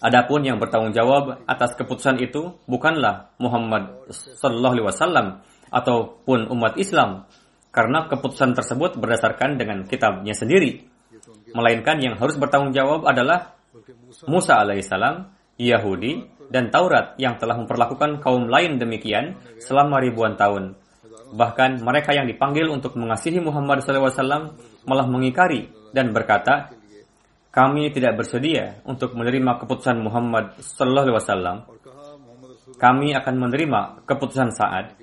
Adapun 0.00 0.40
yang 0.40 0.56
bertanggung 0.56 0.96
jawab 0.96 1.44
atas 1.44 1.76
keputusan 1.76 2.24
itu 2.24 2.56
bukanlah 2.64 3.36
Muhammad 3.36 4.08
sallallahu 4.08 4.72
alaihi 4.80 4.86
wasallam 4.88 5.26
ataupun 5.68 6.48
umat 6.56 6.80
Islam 6.80 7.28
karena 7.68 8.08
keputusan 8.08 8.56
tersebut 8.56 8.96
berdasarkan 8.96 9.60
dengan 9.60 9.84
kitabnya 9.84 10.32
sendiri. 10.32 10.88
Melainkan 11.52 12.00
yang 12.00 12.16
harus 12.16 12.40
bertanggung 12.40 12.72
jawab 12.72 13.04
adalah 13.04 13.60
Musa 14.24 14.58
alaihissalam, 14.58 15.30
Yahudi, 15.60 16.24
dan 16.50 16.72
Taurat 16.72 17.14
yang 17.20 17.38
telah 17.38 17.60
memperlakukan 17.60 18.18
kaum 18.24 18.50
lain 18.50 18.80
demikian 18.80 19.38
selama 19.62 20.02
ribuan 20.02 20.34
tahun. 20.34 20.74
Bahkan 21.30 21.84
mereka 21.84 22.10
yang 22.10 22.26
dipanggil 22.26 22.66
untuk 22.66 22.98
mengasihi 22.98 23.38
Muhammad 23.38 23.86
SAW 23.86 24.56
malah 24.82 25.06
mengikari 25.06 25.70
dan 25.94 26.10
berkata, 26.10 26.74
kami 27.50 27.90
tidak 27.90 28.18
bersedia 28.18 28.78
untuk 28.86 29.14
menerima 29.18 29.58
keputusan 29.62 29.98
Muhammad 29.98 30.58
Sallallahu 30.62 31.06
Alaihi 31.10 31.18
Wasallam. 31.18 31.56
Kami 32.78 33.12
akan 33.12 33.34
menerima 33.36 34.06
keputusan 34.06 34.54
saat, 34.54 34.94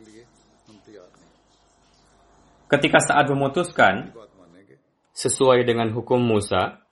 Ketika 2.68 3.00
saat 3.00 3.32
memutuskan 3.32 4.12
sesuai 5.16 5.64
dengan 5.64 5.88
hukum 5.96 6.20
Musa, 6.20 6.84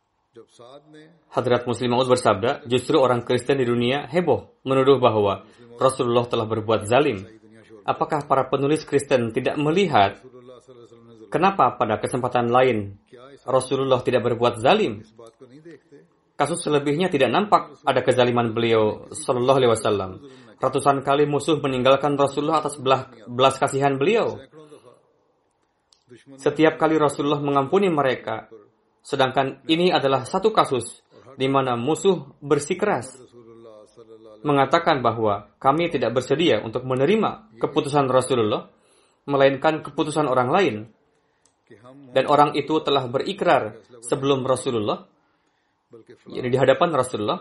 Hadrat 1.35 1.67
Muslim 1.67 1.91
Maud 1.91 2.07
bersabda, 2.07 2.63
justru 2.63 2.95
orang 2.95 3.27
Kristen 3.27 3.59
di 3.59 3.67
dunia 3.67 4.07
heboh 4.07 4.55
menuduh 4.63 5.03
bahwa 5.03 5.43
Rasulullah 5.75 6.23
telah 6.31 6.47
berbuat 6.47 6.87
zalim. 6.87 7.27
Apakah 7.83 8.23
para 8.23 8.47
penulis 8.47 8.87
Kristen 8.87 9.35
tidak 9.35 9.59
melihat 9.59 10.23
kenapa 11.27 11.75
pada 11.75 11.99
kesempatan 11.99 12.47
lain 12.47 12.95
Rasulullah 13.45 14.01
tidak 14.01 14.25
berbuat 14.25 14.59
zalim. 14.59 15.05
Kasus 16.35 16.59
selebihnya 16.67 17.07
tidak 17.07 17.31
nampak 17.31 17.79
ada 17.87 18.03
kezaliman 18.03 18.51
beliau 18.51 19.07
Sallallahu 19.13 19.57
Alaihi 19.63 19.71
Wasallam. 19.71 20.11
Ratusan 20.59 20.99
kali 21.05 21.23
musuh 21.29 21.61
meninggalkan 21.63 22.19
Rasulullah 22.19 22.59
atas 22.59 22.75
belah, 22.81 23.07
belas 23.29 23.55
kasihan 23.55 23.95
beliau. 23.95 24.41
Setiap 26.35 26.75
kali 26.75 26.99
Rasulullah 26.99 27.39
mengampuni 27.39 27.87
mereka, 27.87 28.51
sedangkan 28.99 29.63
ini 29.71 29.95
adalah 29.95 30.27
satu 30.27 30.51
kasus 30.51 31.05
di 31.39 31.47
mana 31.47 31.79
musuh 31.79 32.35
bersikeras 32.43 33.25
mengatakan 34.45 35.01
bahwa 35.01 35.49
kami 35.57 35.89
tidak 35.89 36.13
bersedia 36.13 36.61
untuk 36.61 36.85
menerima 36.85 37.57
keputusan 37.57 38.05
Rasulullah, 38.05 38.69
melainkan 39.25 39.81
keputusan 39.81 40.29
orang 40.29 40.49
lain. 40.53 40.75
Dan 42.13 42.29
orang 42.29 42.53
itu 42.53 42.77
telah 42.85 43.09
berikrar 43.09 43.81
sebelum 44.05 44.45
Rasulullah, 44.45 45.01
Jadi 46.27 46.47
di 46.51 46.57
hadapan 46.59 46.89
Rasulullah. 46.93 47.39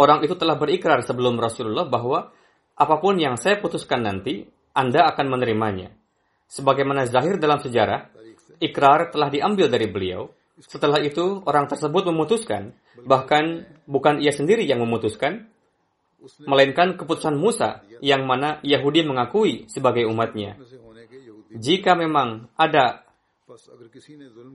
Orang 0.00 0.24
itu 0.24 0.34
telah 0.34 0.56
berikrar 0.56 1.04
sebelum 1.04 1.36
Rasulullah 1.36 1.86
bahwa 1.86 2.32
apa 2.74 2.96
pun 2.96 3.20
yang 3.20 3.36
saya 3.36 3.60
putuskan 3.60 4.02
nanti, 4.02 4.42
Anda 4.72 5.06
akan 5.12 5.26
menerimanya. 5.36 5.92
Sebagaimana 6.50 7.06
zahir 7.06 7.36
dalam 7.36 7.60
sejarah, 7.60 8.10
ikrar 8.58 9.12
telah 9.12 9.28
diambil 9.28 9.68
dari 9.70 9.86
beliau. 9.86 10.32
Setelah 10.60 10.98
itu, 11.04 11.44
orang 11.46 11.68
tersebut 11.70 12.08
memutuskan, 12.08 12.74
bahkan 13.04 13.68
bukan 13.84 14.18
ia 14.18 14.32
sendiri 14.32 14.64
yang 14.64 14.80
memutuskan, 14.82 15.46
melainkan 16.44 17.00
keputusan 17.00 17.36
Musa 17.36 17.80
yang 18.04 18.28
mana 18.28 18.60
Yahudi 18.60 19.04
mengakui 19.04 19.68
sebagai 19.72 20.04
umatnya 20.08 20.56
jika 21.50 21.98
memang 21.98 22.46
ada 22.54 23.02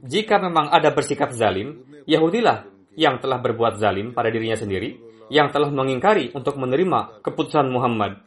jika 0.07 0.39
memang 0.39 0.71
ada 0.71 0.95
bersikap 0.95 1.35
zalim, 1.35 1.83
Yahudilah 2.07 2.63
yang 2.95 3.19
telah 3.19 3.43
berbuat 3.43 3.75
zalim 3.75 4.15
pada 4.15 4.31
dirinya 4.31 4.55
sendiri, 4.55 4.95
yang 5.27 5.51
telah 5.51 5.67
mengingkari 5.67 6.31
untuk 6.31 6.55
menerima 6.55 7.19
keputusan 7.19 7.67
Muhammad. 7.67 8.23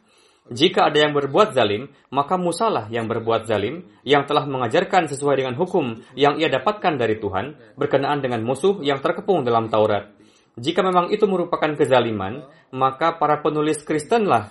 Jika 0.49 0.89
ada 0.89 0.97
yang 1.05 1.13
berbuat 1.13 1.53
zalim, 1.53 1.89
maka 2.13 2.37
Musalah 2.37 2.89
yang 2.89 3.05
berbuat 3.05 3.45
zalim, 3.49 3.85
yang 4.01 4.25
telah 4.29 4.45
mengajarkan 4.49 5.09
sesuai 5.09 5.41
dengan 5.41 5.57
hukum 5.57 6.01
yang 6.17 6.37
ia 6.41 6.49
dapatkan 6.49 6.97
dari 6.97 7.21
Tuhan, 7.21 7.77
berkenaan 7.77 8.21
dengan 8.21 8.41
musuh 8.45 8.81
yang 8.81 9.01
terkepung 9.01 9.45
dalam 9.45 9.69
Taurat. 9.69 10.09
Jika 10.57 10.81
memang 10.81 11.13
itu 11.13 11.25
merupakan 11.29 11.69
kezaliman, 11.77 12.45
maka 12.73 13.17
para 13.17 13.41
penulis 13.45 13.81
Kristenlah 13.85 14.49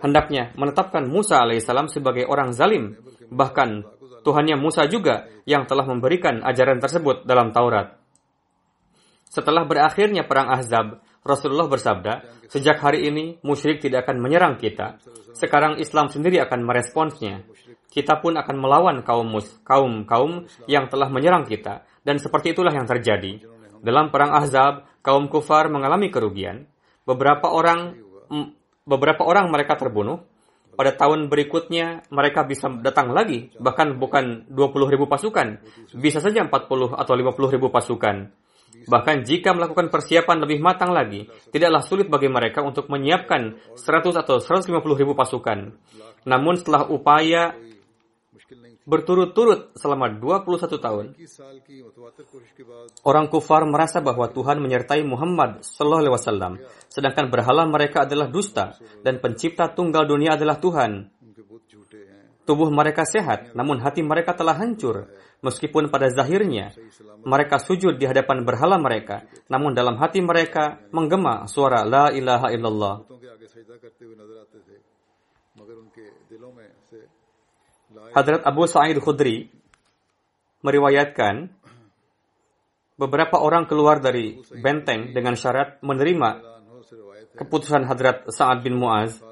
hendaknya 0.00 0.52
menetapkan 0.54 1.08
Musa 1.08 1.40
alaihissalam 1.42 1.90
sebagai 1.90 2.28
orang 2.28 2.54
zalim 2.54 2.94
Bahkan 3.28 3.70
Tuhannya 4.24 4.56
Musa 4.60 4.84
juga 4.90 5.28
yang 5.48 5.64
telah 5.64 5.86
memberikan 5.88 6.44
ajaran 6.44 6.82
tersebut 6.82 7.24
dalam 7.24 7.54
Taurat. 7.54 7.96
Setelah 9.28 9.68
berakhirnya 9.68 10.24
perang 10.24 10.48
Ahzab, 10.48 11.04
Rasulullah 11.20 11.68
bersabda, 11.68 12.44
sejak 12.48 12.80
hari 12.80 13.12
ini 13.12 13.36
musyrik 13.44 13.84
tidak 13.84 14.08
akan 14.08 14.24
menyerang 14.24 14.56
kita. 14.56 14.96
Sekarang 15.36 15.76
Islam 15.76 16.08
sendiri 16.08 16.40
akan 16.40 16.64
meresponsnya. 16.64 17.44
Kita 17.88 18.20
pun 18.20 18.36
akan 18.36 18.56
melawan 18.56 19.04
kaum 19.04 19.28
mus, 19.28 19.48
kaum 19.64 20.08
kaum 20.08 20.48
yang 20.64 20.88
telah 20.88 21.12
menyerang 21.12 21.44
kita. 21.44 21.84
Dan 22.00 22.16
seperti 22.16 22.56
itulah 22.56 22.72
yang 22.72 22.88
terjadi. 22.88 23.44
Dalam 23.84 24.08
perang 24.08 24.32
Ahzab, 24.32 24.88
kaum 25.04 25.28
kufar 25.28 25.68
mengalami 25.68 26.08
kerugian. 26.08 26.64
Beberapa 27.04 27.52
orang 27.52 27.96
beberapa 28.88 29.24
orang 29.24 29.52
mereka 29.52 29.76
terbunuh, 29.76 30.24
pada 30.78 30.94
tahun 30.94 31.26
berikutnya 31.26 32.06
mereka 32.14 32.46
bisa 32.46 32.70
datang 32.78 33.10
lagi, 33.10 33.50
bahkan 33.58 33.98
bukan 33.98 34.46
20 34.46 34.94
ribu 34.94 35.10
pasukan, 35.10 35.58
bisa 35.98 36.22
saja 36.22 36.46
40 36.46 36.94
atau 36.94 37.14
50 37.18 37.54
ribu 37.58 37.66
pasukan. 37.74 38.30
Bahkan 38.86 39.26
jika 39.26 39.58
melakukan 39.58 39.90
persiapan 39.90 40.38
lebih 40.38 40.62
matang 40.62 40.94
lagi, 40.94 41.26
tidaklah 41.50 41.82
sulit 41.82 42.06
bagi 42.06 42.30
mereka 42.30 42.62
untuk 42.62 42.86
menyiapkan 42.86 43.58
100 43.74 44.22
atau 44.22 44.38
150 44.38 44.78
ribu 44.94 45.18
pasukan. 45.18 45.74
Namun 46.22 46.54
setelah 46.54 46.86
upaya 46.86 47.58
berturut-turut 48.88 49.76
selama 49.76 50.08
21 50.16 50.80
tahun, 50.80 51.06
orang 53.04 53.26
kufar 53.28 53.68
merasa 53.68 54.00
bahwa 54.00 54.32
Tuhan 54.32 54.64
menyertai 54.64 55.04
Muhammad 55.04 55.60
Sallallahu 55.60 56.02
Alaihi 56.08 56.14
Wasallam, 56.16 56.52
sedangkan 56.88 57.28
berhala 57.28 57.68
mereka 57.68 58.08
adalah 58.08 58.32
dusta 58.32 58.80
dan 59.04 59.20
pencipta 59.20 59.68
tunggal 59.76 60.08
dunia 60.08 60.40
adalah 60.40 60.56
Tuhan. 60.56 61.12
Tubuh 62.48 62.72
mereka 62.72 63.04
sehat, 63.04 63.52
namun 63.52 63.76
hati 63.84 64.00
mereka 64.00 64.32
telah 64.32 64.56
hancur. 64.56 65.12
Meskipun 65.38 65.92
pada 65.92 66.10
zahirnya 66.10 66.74
mereka 67.22 67.62
sujud 67.62 67.94
di 68.00 68.08
hadapan 68.08 68.42
berhala 68.42 68.80
mereka, 68.80 69.28
namun 69.52 69.76
dalam 69.76 70.00
hati 70.00 70.24
mereka 70.24 70.80
menggema 70.90 71.44
suara 71.44 71.84
La 71.84 72.08
ilaha 72.10 72.48
illallah. 72.50 73.04
Hadrat 77.88 78.44
Abu 78.44 78.68
Sa'id 78.68 79.00
Khudri 79.00 79.48
meriwayatkan 80.60 81.48
beberapa 82.98 83.38
orang 83.38 83.64
keluar 83.64 84.02
dari 84.02 84.42
benteng 84.58 85.14
dengan 85.14 85.38
syarat 85.38 85.78
menerima 85.80 86.42
keputusan 87.38 87.86
Hadrat 87.86 88.26
Sa'ad 88.28 88.60
bin 88.66 88.76
Mu'az. 88.76 89.22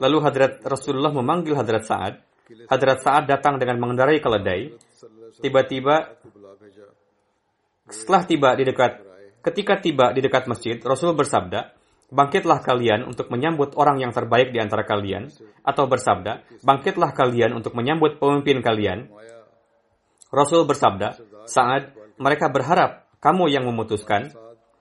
Lalu 0.00 0.18
Hadrat 0.24 0.64
Rasulullah 0.64 1.12
memanggil 1.12 1.52
Hadrat 1.54 1.84
Sa'ad. 1.84 2.14
Hadrat 2.66 3.04
Sa'ad 3.04 3.28
datang 3.28 3.60
dengan 3.60 3.76
mengendarai 3.78 4.18
keledai. 4.18 4.72
Tiba-tiba 5.38 6.16
setelah 7.90 8.22
tiba 8.24 8.54
di 8.56 8.64
dekat 8.64 8.92
ketika 9.44 9.78
tiba 9.78 10.12
di 10.16 10.20
dekat 10.24 10.46
masjid, 10.48 10.76
Rasul 10.80 11.12
bersabda, 11.16 11.79
Bangkitlah 12.10 12.58
kalian 12.66 13.06
untuk 13.06 13.30
menyambut 13.30 13.78
orang 13.78 14.02
yang 14.02 14.10
terbaik 14.10 14.50
di 14.50 14.58
antara 14.58 14.82
kalian, 14.82 15.30
atau 15.62 15.86
bersabda, 15.86 16.62
bangkitlah 16.66 17.14
kalian 17.14 17.54
untuk 17.54 17.78
menyambut 17.78 18.18
pemimpin 18.18 18.58
kalian. 18.66 19.06
Rasul 20.34 20.66
bersabda, 20.66 21.14
saat 21.46 21.94
mereka 22.18 22.50
berharap 22.50 23.06
kamu 23.22 23.54
yang 23.54 23.62
memutuskan. 23.62 24.34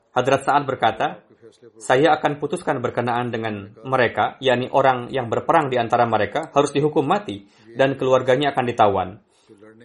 Hadrat 0.09 0.41
Sa'ad 0.41 0.65
berkata, 0.65 1.21
saya 1.77 2.17
akan 2.17 2.41
putuskan 2.41 2.81
berkenaan 2.81 3.29
dengan 3.29 3.77
mereka, 3.85 4.41
yakni 4.41 4.65
orang 4.73 5.13
yang 5.13 5.29
berperang 5.29 5.69
di 5.69 5.77
antara 5.77 6.09
mereka 6.09 6.49
harus 6.49 6.73
dihukum 6.73 7.05
mati 7.05 7.45
dan 7.77 7.93
keluarganya 7.93 8.57
akan 8.57 8.65
ditawan. 8.65 9.09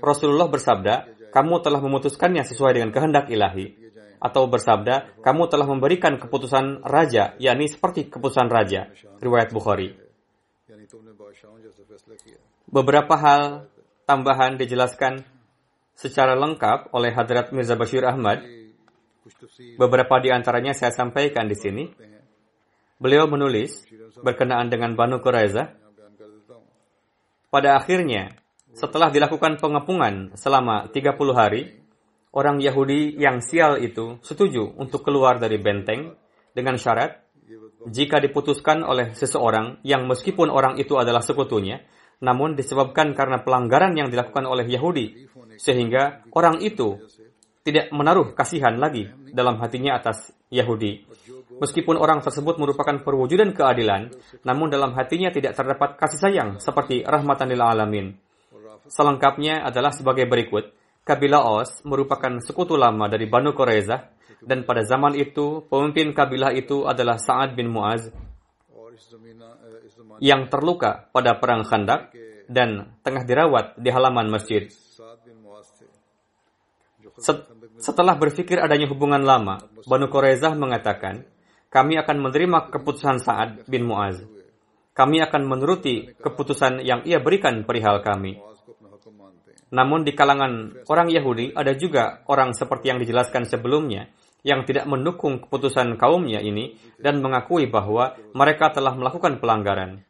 Rasulullah 0.01 0.49
bersabda, 0.49 1.29
kamu 1.29 1.61
telah 1.61 1.81
memutuskannya 1.85 2.41
sesuai 2.41 2.81
dengan 2.81 2.91
kehendak 2.93 3.29
ilahi 3.29 3.84
atau 4.25 4.49
bersabda, 4.49 5.21
kamu 5.21 5.53
telah 5.53 5.69
memberikan 5.69 6.17
keputusan 6.17 6.81
raja, 6.81 7.37
yakni 7.37 7.69
seperti 7.69 8.09
keputusan 8.09 8.49
raja. 8.49 8.89
Riwayat 9.21 9.53
Bukhari. 9.53 9.93
Beberapa 12.65 13.15
hal 13.21 13.69
tambahan 14.09 14.57
dijelaskan 14.57 15.21
secara 15.93 16.33
lengkap 16.33 16.97
oleh 16.97 17.13
Hadrat 17.13 17.53
Mirza 17.53 17.77
Bashir 17.77 18.09
Ahmad. 18.09 18.41
Beberapa 19.77 20.17
di 20.25 20.33
antaranya 20.33 20.73
saya 20.73 20.91
sampaikan 20.97 21.45
di 21.45 21.57
sini. 21.61 21.85
Beliau 22.97 23.29
menulis 23.29 23.85
berkenaan 24.25 24.73
dengan 24.73 24.97
Banu 24.97 25.21
Quraiza. 25.21 25.77
Pada 27.53 27.77
akhirnya, 27.77 28.35
setelah 28.73 29.13
dilakukan 29.13 29.61
pengepungan 29.61 30.35
selama 30.35 30.91
30 30.91 31.15
hari, 31.37 31.84
orang 32.35 32.59
Yahudi 32.59 33.15
yang 33.17 33.39
sial 33.39 33.79
itu 33.79 34.19
setuju 34.21 34.75
untuk 34.77 35.07
keluar 35.07 35.39
dari 35.39 35.57
benteng 35.63 36.19
dengan 36.51 36.75
syarat 36.75 37.25
jika 37.85 38.19
diputuskan 38.19 38.81
oleh 38.83 39.13
seseorang 39.13 39.85
yang 39.85 40.09
meskipun 40.09 40.49
orang 40.49 40.81
itu 40.81 40.97
adalah 40.97 41.21
sekutunya, 41.21 41.85
namun 42.25 42.57
disebabkan 42.57 43.13
karena 43.13 43.45
pelanggaran 43.45 43.93
yang 43.93 44.09
dilakukan 44.09 44.49
oleh 44.49 44.65
Yahudi, 44.65 45.29
sehingga 45.61 46.25
orang 46.33 46.65
itu 46.65 46.97
tidak 47.65 47.93
menaruh 47.93 48.33
kasihan 48.33 48.77
lagi 48.77 49.09
dalam 49.33 49.61
hatinya 49.61 49.97
atas 50.01 50.33
Yahudi. 50.49 51.05
Meskipun 51.61 51.97
orang 52.01 52.25
tersebut 52.25 52.57
merupakan 52.57 52.97
perwujudan 53.05 53.53
keadilan, 53.53 54.13
namun 54.45 54.73
dalam 54.73 54.97
hatinya 54.97 55.29
tidak 55.29 55.53
terdapat 55.53 56.01
kasih 56.01 56.21
sayang 56.21 56.51
seperti 56.61 57.05
rahmatan 57.05 57.53
lil 57.53 57.63
alamin. 57.63 58.17
Selengkapnya 58.89 59.65
adalah 59.65 59.93
sebagai 59.93 60.29
berikut. 60.29 60.73
Kabilah 61.05 61.45
Aus 61.45 61.85
merupakan 61.85 62.41
sekutu 62.41 62.81
lama 62.81 63.05
dari 63.13 63.29
Banu 63.29 63.53
Quraiza 63.53 64.09
dan 64.41 64.65
pada 64.65 64.89
zaman 64.89 65.13
itu 65.13 65.61
pemimpin 65.69 66.17
kabilah 66.17 66.57
itu 66.57 66.89
adalah 66.89 67.21
Sa'ad 67.21 67.53
bin 67.53 67.69
Mu'az 67.69 68.09
yang 70.25 70.49
terluka 70.49 71.13
pada 71.13 71.37
perang 71.37 71.61
Khandak 71.69 72.17
dan 72.49 72.97
tengah 73.05 73.21
dirawat 73.29 73.77
di 73.77 73.93
halaman 73.93 74.33
masjid. 74.33 74.65
Setelah 77.77 78.17
berpikir 78.17 78.57
adanya 78.57 78.89
hubungan 78.89 79.21
lama, 79.21 79.61
Banu 79.85 80.09
Quraiza 80.09 80.57
mengatakan, 80.57 81.29
kami 81.69 82.01
akan 82.01 82.17
menerima 82.17 82.73
keputusan 82.73 83.21
Sa'ad 83.21 83.51
bin 83.69 83.85
Mu'az. 83.85 84.25
Kami 84.95 85.21
akan 85.21 85.43
menuruti 85.43 86.17
keputusan 86.17 86.81
yang 86.81 87.03
ia 87.05 87.19
berikan 87.19 87.67
perihal 87.67 88.01
kami. 88.01 88.54
Namun 89.75 90.07
di 90.07 90.15
kalangan 90.15 90.87
orang 90.87 91.11
Yahudi 91.11 91.51
ada 91.51 91.75
juga 91.75 92.23
orang 92.31 92.55
seperti 92.55 92.95
yang 92.95 93.03
dijelaskan 93.03 93.43
sebelumnya 93.51 94.07
yang 94.45 94.63
tidak 94.69 94.85
mendukung 94.87 95.41
keputusan 95.43 95.97
kaumnya 95.97 96.39
ini 96.39 96.77
dan 97.01 97.19
mengakui 97.25 97.67
bahwa 97.67 98.15
mereka 98.37 98.71
telah 98.71 98.93
melakukan 98.95 99.41
pelanggaran. 99.41 100.05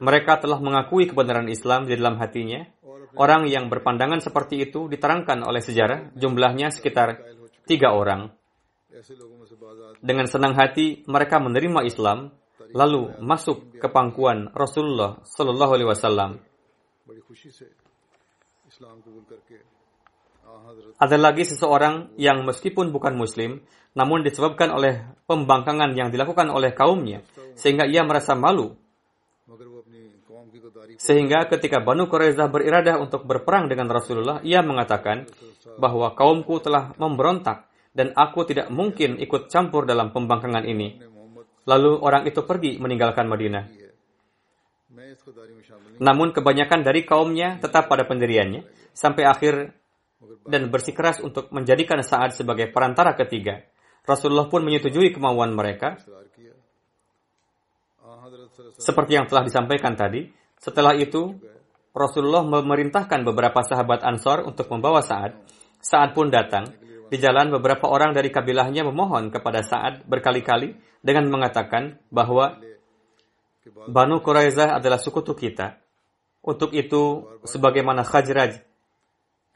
Mereka 0.00 0.40
telah 0.42 0.58
mengakui 0.58 1.06
kebenaran 1.06 1.46
Islam 1.52 1.84
di 1.86 1.94
dalam 1.94 2.16
hatinya. 2.18 2.64
Orang 3.14 3.46
yang 3.46 3.70
berpandangan 3.70 4.18
seperti 4.18 4.66
itu 4.66 4.90
diterangkan 4.90 5.46
oleh 5.46 5.62
sejarah 5.62 6.10
jumlahnya 6.18 6.74
sekitar 6.74 7.20
tiga 7.68 7.94
orang. 7.94 8.32
Dengan 10.02 10.26
senang 10.26 10.56
hati 10.58 11.04
mereka 11.06 11.38
menerima 11.38 11.86
Islam 11.86 12.32
lalu 12.74 13.12
masuk 13.22 13.78
ke 13.78 13.86
pangkuan 13.92 14.50
Rasulullah 14.50 15.22
Shallallahu 15.22 15.72
Alaihi 15.78 15.90
Wasallam. 15.92 16.30
Ada 21.00 21.16
lagi 21.16 21.48
seseorang 21.48 22.12
yang 22.20 22.44
meskipun 22.44 22.92
bukan 22.92 23.16
muslim, 23.16 23.64
namun 23.96 24.20
disebabkan 24.20 24.74
oleh 24.74 25.00
pembangkangan 25.24 25.96
yang 25.96 26.12
dilakukan 26.12 26.52
oleh 26.52 26.76
kaumnya, 26.76 27.24
sehingga 27.56 27.88
ia 27.88 28.04
merasa 28.04 28.36
malu. 28.36 28.76
Sehingga 31.00 31.48
ketika 31.48 31.80
Banu 31.80 32.06
Quraiza 32.06 32.48
beriradah 32.48 33.00
untuk 33.00 33.24
berperang 33.24 33.72
dengan 33.72 33.88
Rasulullah, 33.88 34.44
ia 34.44 34.60
mengatakan 34.60 35.24
bahwa 35.80 36.12
kaumku 36.12 36.60
telah 36.60 36.92
memberontak 37.00 37.66
dan 37.94 38.12
aku 38.12 38.44
tidak 38.44 38.68
mungkin 38.68 39.16
ikut 39.22 39.48
campur 39.48 39.86
dalam 39.86 40.10
pembangkangan 40.10 40.66
ini. 40.66 41.00
Lalu 41.64 41.92
orang 42.04 42.28
itu 42.28 42.44
pergi 42.44 42.76
meninggalkan 42.76 43.24
Madinah. 43.24 43.83
Namun 45.98 46.30
kebanyakan 46.30 46.80
dari 46.86 47.02
kaumnya 47.02 47.58
tetap 47.58 47.90
pada 47.90 48.06
pendiriannya 48.06 48.64
sampai 48.94 49.24
akhir 49.26 49.74
dan 50.46 50.68
bersikeras 50.68 51.20
untuk 51.20 51.50
menjadikan 51.50 52.00
Sa'ad 52.00 52.36
sebagai 52.36 52.70
perantara 52.70 53.16
ketiga. 53.18 53.64
Rasulullah 54.04 54.48
pun 54.48 54.64
menyetujui 54.64 55.12
kemauan 55.16 55.56
mereka. 55.56 55.96
Seperti 58.76 59.16
yang 59.16 59.26
telah 59.28 59.44
disampaikan 59.44 59.96
tadi, 59.96 60.28
setelah 60.60 60.92
itu 60.96 61.36
Rasulullah 61.94 62.42
memerintahkan 62.44 63.22
beberapa 63.22 63.62
sahabat 63.62 64.02
Ansor 64.04 64.44
untuk 64.44 64.68
membawa 64.68 65.00
Sa'ad. 65.00 65.38
Sa'ad 65.80 66.10
pun 66.12 66.28
datang. 66.28 66.68
Di 67.08 67.20
jalan 67.20 67.52
beberapa 67.52 67.86
orang 67.86 68.16
dari 68.16 68.32
kabilahnya 68.32 68.82
memohon 68.82 69.30
kepada 69.30 69.62
Sa'ad 69.62 70.08
berkali-kali 70.08 70.74
dengan 71.04 71.28
mengatakan 71.30 72.00
bahwa 72.08 72.58
Banu 73.72 74.20
Quraizah 74.20 74.76
adalah 74.76 75.00
sekutu 75.00 75.32
kita. 75.32 75.80
Untuk 76.44 76.76
itu, 76.76 77.24
sebagaimana 77.48 78.04
Khajraj 78.04 78.60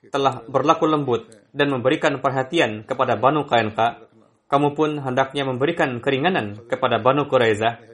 telah 0.09 0.41
berlaku 0.49 0.89
lembut 0.89 1.29
dan 1.53 1.69
memberikan 1.69 2.17
perhatian 2.25 2.89
kepada 2.89 3.21
Banu 3.21 3.45
Qainqa, 3.45 4.09
kamu 4.49 4.73
pun 4.73 4.97
hendaknya 4.97 5.45
memberikan 5.45 6.01
keringanan 6.01 6.57
kepada 6.65 6.97
Banu 6.97 7.29
Quraizah. 7.29 7.85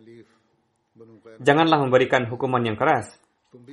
Janganlah 1.42 1.83
memberikan 1.83 2.31
hukuman 2.31 2.62
yang 2.62 2.79
keras. 2.79 3.11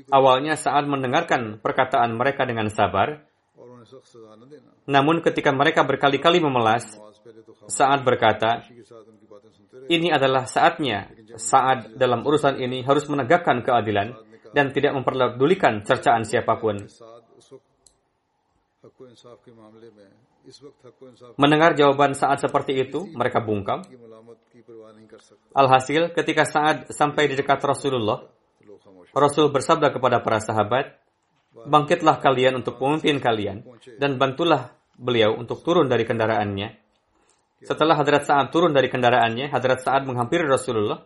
Awalnya 0.09 0.57
saat 0.57 0.89
mendengarkan 0.89 1.61
perkataan 1.61 2.17
mereka 2.17 2.49
dengan 2.49 2.73
sabar, 2.73 3.21
namun 4.89 5.21
ketika 5.21 5.53
mereka 5.53 5.85
berkali-kali 5.85 6.41
memelas, 6.41 6.97
saat 7.69 8.01
berkata, 8.01 8.65
ini 9.89 10.09
adalah 10.09 10.49
saatnya 10.49 11.09
saat 11.37 11.95
dalam 11.95 12.25
urusan 12.25 12.59
ini 12.59 12.83
harus 12.83 13.07
menegakkan 13.07 13.63
keadilan 13.63 14.15
dan 14.51 14.71
tidak 14.75 14.95
memperdulikan 14.95 15.83
cercaan 15.83 16.27
siapa 16.27 16.59
pun. 16.59 16.81
Mendengar 21.37 21.77
jawaban 21.77 22.17
saat 22.17 22.41
seperti 22.41 22.73
itu, 22.81 23.05
mereka 23.13 23.39
bungkam. 23.45 23.85
Alhasil, 25.53 26.09
ketika 26.17 26.43
saat 26.49 26.89
sampai 26.89 27.29
di 27.29 27.37
dekat 27.37 27.61
Rasulullah, 27.61 28.25
Rasul 29.11 29.51
bersabda 29.53 29.93
kepada 29.93 30.23
para 30.23 30.39
sahabat, 30.41 30.97
Bangkitlah 31.51 32.23
kalian 32.23 32.63
untuk 32.63 32.79
pemimpin 32.79 33.19
kalian, 33.19 33.67
dan 33.99 34.15
bantulah 34.15 34.71
beliau 34.95 35.35
untuk 35.35 35.59
turun 35.67 35.91
dari 35.91 36.07
kendaraannya. 36.07 36.79
Setelah 37.61 37.99
Hadrat 37.99 38.23
saat 38.23 38.49
turun 38.49 38.71
dari 38.71 38.87
kendaraannya, 38.87 39.51
Hadrat 39.51 39.83
saat 39.83 40.07
menghampiri 40.07 40.47
Rasulullah 40.47 41.03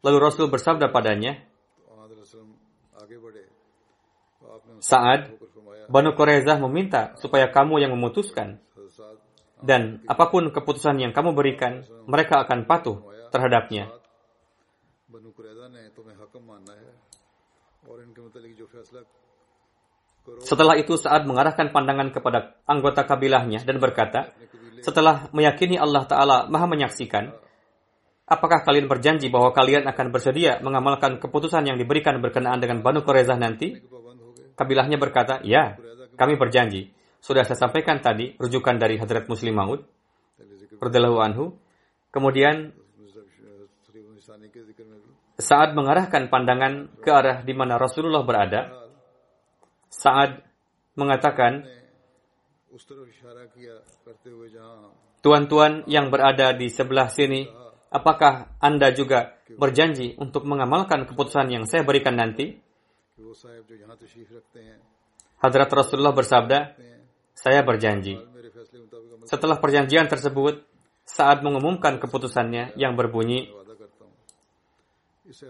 Lalu 0.00 0.16
Rasul 0.20 0.48
bersabda 0.48 0.88
padanya, 0.88 1.36
Saat 4.80 5.28
Banu 5.92 6.16
Quraizah 6.16 6.56
meminta 6.56 7.12
supaya 7.20 7.52
kamu 7.52 7.84
yang 7.84 7.92
memutuskan. 7.92 8.62
Dan 9.60 10.00
apa 10.08 10.32
pun 10.32 10.48
keputusan 10.48 10.96
yang 10.96 11.12
kamu 11.12 11.36
berikan, 11.36 11.84
mereka 12.08 12.40
akan 12.40 12.64
patuh 12.64 13.04
terhadapnya. 13.28 13.92
Setelah 20.40 20.74
itu 20.80 20.96
Sa'ad 20.96 21.28
mengarahkan 21.28 21.72
pandangan 21.76 22.08
kepada 22.12 22.56
anggota 22.64 23.04
kabilahnya 23.04 23.60
dan 23.64 23.76
berkata, 23.76 24.32
setelah 24.80 25.28
meyakini 25.36 25.76
Allah 25.76 26.08
Ta'ala 26.08 26.48
maha 26.48 26.64
menyaksikan, 26.64 27.36
Apakah 28.30 28.62
kalian 28.62 28.86
berjanji 28.86 29.26
bahwa 29.26 29.50
kalian 29.50 29.90
akan 29.90 30.14
bersedia 30.14 30.62
mengamalkan 30.62 31.18
keputusan 31.18 31.66
yang 31.66 31.74
diberikan 31.74 32.14
berkenaan 32.22 32.62
dengan 32.62 32.78
Banu 32.78 33.02
Qurayzah 33.02 33.34
nanti? 33.34 33.74
Kabilahnya 34.54 35.02
berkata, 35.02 35.42
"Ya, 35.42 35.74
kami 36.14 36.38
berjanji." 36.38 36.94
Sudah 37.18 37.42
saya 37.42 37.58
sampaikan 37.58 37.98
tadi 37.98 38.38
rujukan 38.38 38.78
dari 38.78 39.02
Hadrat 39.02 39.26
Muslim 39.26 39.58
Maud 39.58 39.82
radhiyallahu 40.78 41.18
anhu. 41.18 41.58
Kemudian 42.14 42.70
saat 45.42 45.74
mengarahkan 45.74 46.30
pandangan 46.30 46.86
ke 47.02 47.10
arah 47.10 47.42
di 47.42 47.50
mana 47.50 47.82
Rasulullah 47.82 48.22
berada, 48.22 48.70
saat 49.90 50.38
mengatakan, 50.94 51.66
"Tuan-tuan 55.18 55.82
yang 55.90 56.14
berada 56.14 56.54
di 56.54 56.70
sebelah 56.70 57.10
sini, 57.10 57.48
Apakah 57.90 58.54
Anda 58.62 58.94
juga 58.94 59.34
berjanji 59.58 60.14
untuk 60.14 60.46
mengamalkan 60.46 61.10
keputusan 61.10 61.50
yang 61.50 61.66
saya 61.66 61.82
berikan 61.82 62.14
nanti? 62.14 62.54
Hadrat 65.42 65.70
Rasulullah 65.74 66.14
bersabda, 66.14 66.78
saya 67.34 67.66
berjanji. 67.66 68.14
Setelah 69.26 69.58
perjanjian 69.58 70.06
tersebut, 70.06 70.62
saat 71.02 71.42
mengumumkan 71.42 71.98
keputusannya 71.98 72.78
yang 72.78 72.94
berbunyi, 72.94 73.50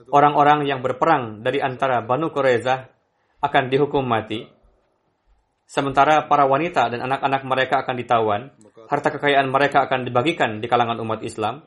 orang-orang 0.08 0.64
yang 0.64 0.80
berperang 0.80 1.44
dari 1.44 1.60
antara 1.60 2.00
Banu 2.00 2.32
Qureza 2.32 2.88
akan 3.44 3.64
dihukum 3.68 4.04
mati, 4.04 4.48
sementara 5.68 6.24
para 6.24 6.48
wanita 6.48 6.88
dan 6.88 7.04
anak-anak 7.04 7.42
mereka 7.44 7.84
akan 7.84 7.94
ditawan, 8.00 8.42
harta 8.88 9.08
kekayaan 9.12 9.48
mereka 9.52 9.84
akan 9.84 10.08
dibagikan 10.08 10.58
di 10.58 10.66
kalangan 10.66 10.98
umat 11.04 11.20
Islam, 11.22 11.62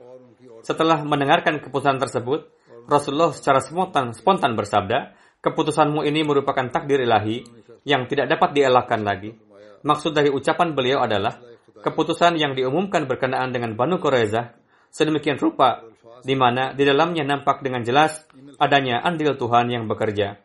setelah 0.64 1.04
mendengarkan 1.04 1.60
keputusan 1.60 2.00
tersebut, 2.00 2.48
Rasulullah 2.88 3.32
secara 3.32 3.64
spontan, 3.64 4.12
spontan 4.16 4.56
bersabda, 4.56 5.16
keputusanmu 5.44 6.04
ini 6.08 6.24
merupakan 6.24 6.68
takdir 6.72 7.04
ilahi 7.04 7.44
yang 7.84 8.08
tidak 8.08 8.32
dapat 8.32 8.56
dielakkan 8.56 9.04
lagi. 9.04 9.36
Maksud 9.84 10.16
dari 10.16 10.32
ucapan 10.32 10.72
beliau 10.72 11.04
adalah, 11.04 11.40
keputusan 11.84 12.40
yang 12.40 12.56
diumumkan 12.56 13.04
berkenaan 13.04 13.52
dengan 13.52 13.76
Banu 13.76 14.00
Quraizah, 14.00 14.56
sedemikian 14.88 15.36
rupa, 15.36 15.84
di 16.24 16.36
mana 16.40 16.72
di 16.72 16.88
dalamnya 16.88 17.28
nampak 17.28 17.60
dengan 17.60 17.84
jelas 17.84 18.24
adanya 18.56 19.04
andil 19.04 19.36
Tuhan 19.36 19.68
yang 19.68 19.84
bekerja. 19.92 20.40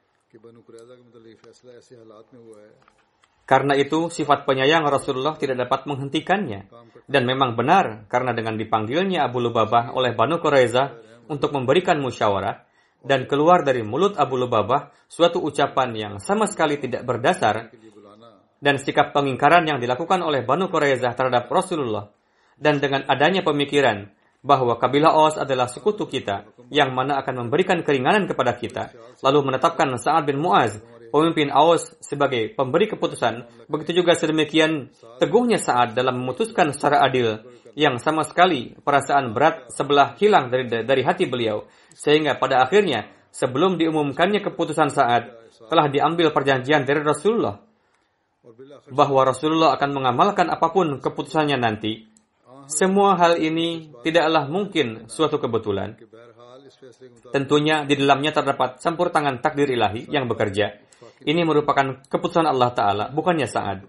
Karena 3.48 3.72
itu, 3.72 4.12
sifat 4.12 4.44
penyayang 4.44 4.84
Rasulullah 4.84 5.32
tidak 5.40 5.64
dapat 5.64 5.88
menghentikannya. 5.88 6.68
Dan 7.08 7.24
memang 7.24 7.56
benar, 7.56 8.04
karena 8.04 8.36
dengan 8.36 8.60
dipanggilnya 8.60 9.24
Abu 9.24 9.40
Lubabah 9.40 9.96
oleh 9.96 10.12
Banu 10.12 10.36
Quraiza 10.36 11.00
untuk 11.32 11.56
memberikan 11.56 11.96
musyawarah, 11.96 12.68
dan 13.00 13.24
keluar 13.24 13.64
dari 13.64 13.80
mulut 13.80 14.20
Abu 14.20 14.36
Lubabah 14.36 14.92
suatu 15.08 15.40
ucapan 15.40 15.96
yang 15.96 16.14
sama 16.20 16.44
sekali 16.44 16.76
tidak 16.76 17.08
berdasar, 17.08 17.72
dan 18.60 18.76
sikap 18.76 19.16
pengingkaran 19.16 19.64
yang 19.64 19.80
dilakukan 19.80 20.20
oleh 20.20 20.44
Banu 20.44 20.68
Quraiza 20.68 21.16
terhadap 21.16 21.48
Rasulullah, 21.48 22.12
dan 22.60 22.84
dengan 22.84 23.08
adanya 23.08 23.40
pemikiran 23.40 24.12
bahwa 24.44 24.76
kabilah 24.76 25.16
Aus 25.16 25.40
adalah 25.40 25.72
sekutu 25.72 26.04
kita, 26.04 26.52
yang 26.68 26.92
mana 26.92 27.16
akan 27.24 27.48
memberikan 27.48 27.80
keringanan 27.80 28.28
kepada 28.28 28.52
kita, 28.60 28.92
lalu 29.24 29.48
menetapkan 29.48 29.88
Sa'ad 29.96 30.28
bin 30.28 30.36
Mu'az 30.36 30.97
pemimpin 31.08 31.48
Aus 31.52 31.96
sebagai 32.00 32.52
pemberi 32.52 32.88
keputusan, 32.88 33.66
begitu 33.68 34.04
juga 34.04 34.16
sedemikian 34.16 34.92
teguhnya 35.20 35.56
saat 35.60 35.96
dalam 35.96 36.20
memutuskan 36.20 36.72
secara 36.72 37.04
adil 37.04 37.42
yang 37.78 38.02
sama 38.02 38.26
sekali 38.26 38.74
perasaan 38.82 39.30
berat 39.30 39.70
sebelah 39.70 40.18
hilang 40.18 40.50
dari, 40.50 40.66
dari 40.66 41.02
hati 41.06 41.30
beliau. 41.30 41.66
Sehingga 41.94 42.34
pada 42.38 42.62
akhirnya 42.66 43.10
sebelum 43.30 43.78
diumumkannya 43.78 44.42
keputusan 44.42 44.90
saat 44.90 45.30
telah 45.68 45.86
diambil 45.86 46.34
perjanjian 46.34 46.82
dari 46.82 47.02
Rasulullah 47.02 47.60
bahwa 48.88 49.20
Rasulullah 49.28 49.76
akan 49.76 49.90
mengamalkan 49.92 50.48
apa 50.48 50.72
pun 50.72 50.98
keputusannya 50.98 51.58
nanti. 51.60 52.08
Semua 52.68 53.16
hal 53.16 53.40
ini 53.40 53.92
tidaklah 54.04 54.44
mungkin 54.48 55.08
suatu 55.08 55.40
kebetulan. 55.40 55.96
Tentunya 57.32 57.88
di 57.88 57.96
dalamnya 57.96 58.32
terdapat 58.32 58.76
campur 58.76 59.08
tangan 59.08 59.40
takdir 59.40 59.72
ilahi 59.72 60.04
yang 60.12 60.28
bekerja. 60.28 60.87
Ini 61.24 61.42
merupakan 61.42 62.06
keputusan 62.06 62.46
Allah 62.46 62.70
Ta'ala, 62.70 63.04
bukannya 63.10 63.48
Sa'ad. 63.50 63.86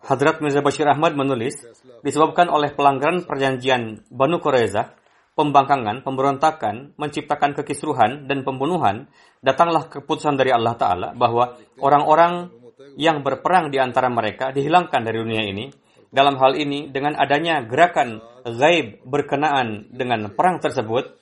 Hadrat 0.00 0.40
Mirza 0.40 0.64
Bashir 0.64 0.88
Ahmad 0.88 1.12
menulis, 1.12 1.60
disebabkan 2.00 2.48
oleh 2.48 2.72
pelanggaran 2.72 3.28
perjanjian 3.28 4.08
Banu 4.08 4.40
Quraiza, 4.40 4.96
pembangkangan, 5.36 6.00
pemberontakan, 6.00 6.96
menciptakan 6.96 7.52
kekisruhan 7.60 8.24
dan 8.24 8.40
pembunuhan, 8.40 9.12
datanglah 9.44 9.92
keputusan 9.92 10.40
dari 10.40 10.56
Allah 10.56 10.74
Ta'ala 10.80 11.08
bahwa 11.12 11.60
orang-orang 11.84 12.48
yang 12.96 13.20
berperang 13.20 13.68
di 13.68 13.76
antara 13.76 14.08
mereka 14.08 14.56
dihilangkan 14.56 15.04
dari 15.04 15.20
dunia 15.20 15.44
ini. 15.44 15.68
Dalam 16.10 16.34
hal 16.42 16.58
ini, 16.58 16.90
dengan 16.90 17.14
adanya 17.14 17.62
gerakan 17.62 18.18
gaib 18.42 19.04
berkenaan 19.06 19.94
dengan 19.94 20.32
perang 20.34 20.58
tersebut, 20.58 21.20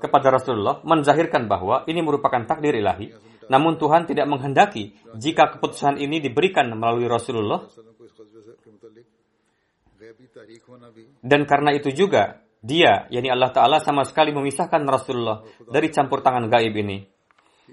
kepada 0.00 0.28
Rasulullah 0.34 0.80
menzahirkan 0.82 1.46
bahwa 1.46 1.86
ini 1.86 2.00
merupakan 2.02 2.42
takdir 2.44 2.78
ilahi 2.78 3.10
namun 3.48 3.76
Tuhan 3.76 4.08
tidak 4.08 4.26
menghendaki 4.28 4.96
jika 5.16 5.56
keputusan 5.56 6.00
ini 6.00 6.20
diberikan 6.20 6.70
melalui 6.72 7.08
Rasulullah. 7.08 7.64
Dan 11.24 11.48
karena 11.48 11.70
itu 11.72 11.90
juga, 11.92 12.44
dia, 12.60 13.08
yakni 13.08 13.28
Allah 13.32 13.52
Ta'ala 13.52 13.78
sama 13.80 14.04
sekali 14.04 14.32
memisahkan 14.32 14.82
Rasulullah 14.84 15.44
dari 15.68 15.88
campur 15.88 16.20
tangan 16.20 16.48
gaib 16.48 16.74
ini. 16.76 17.04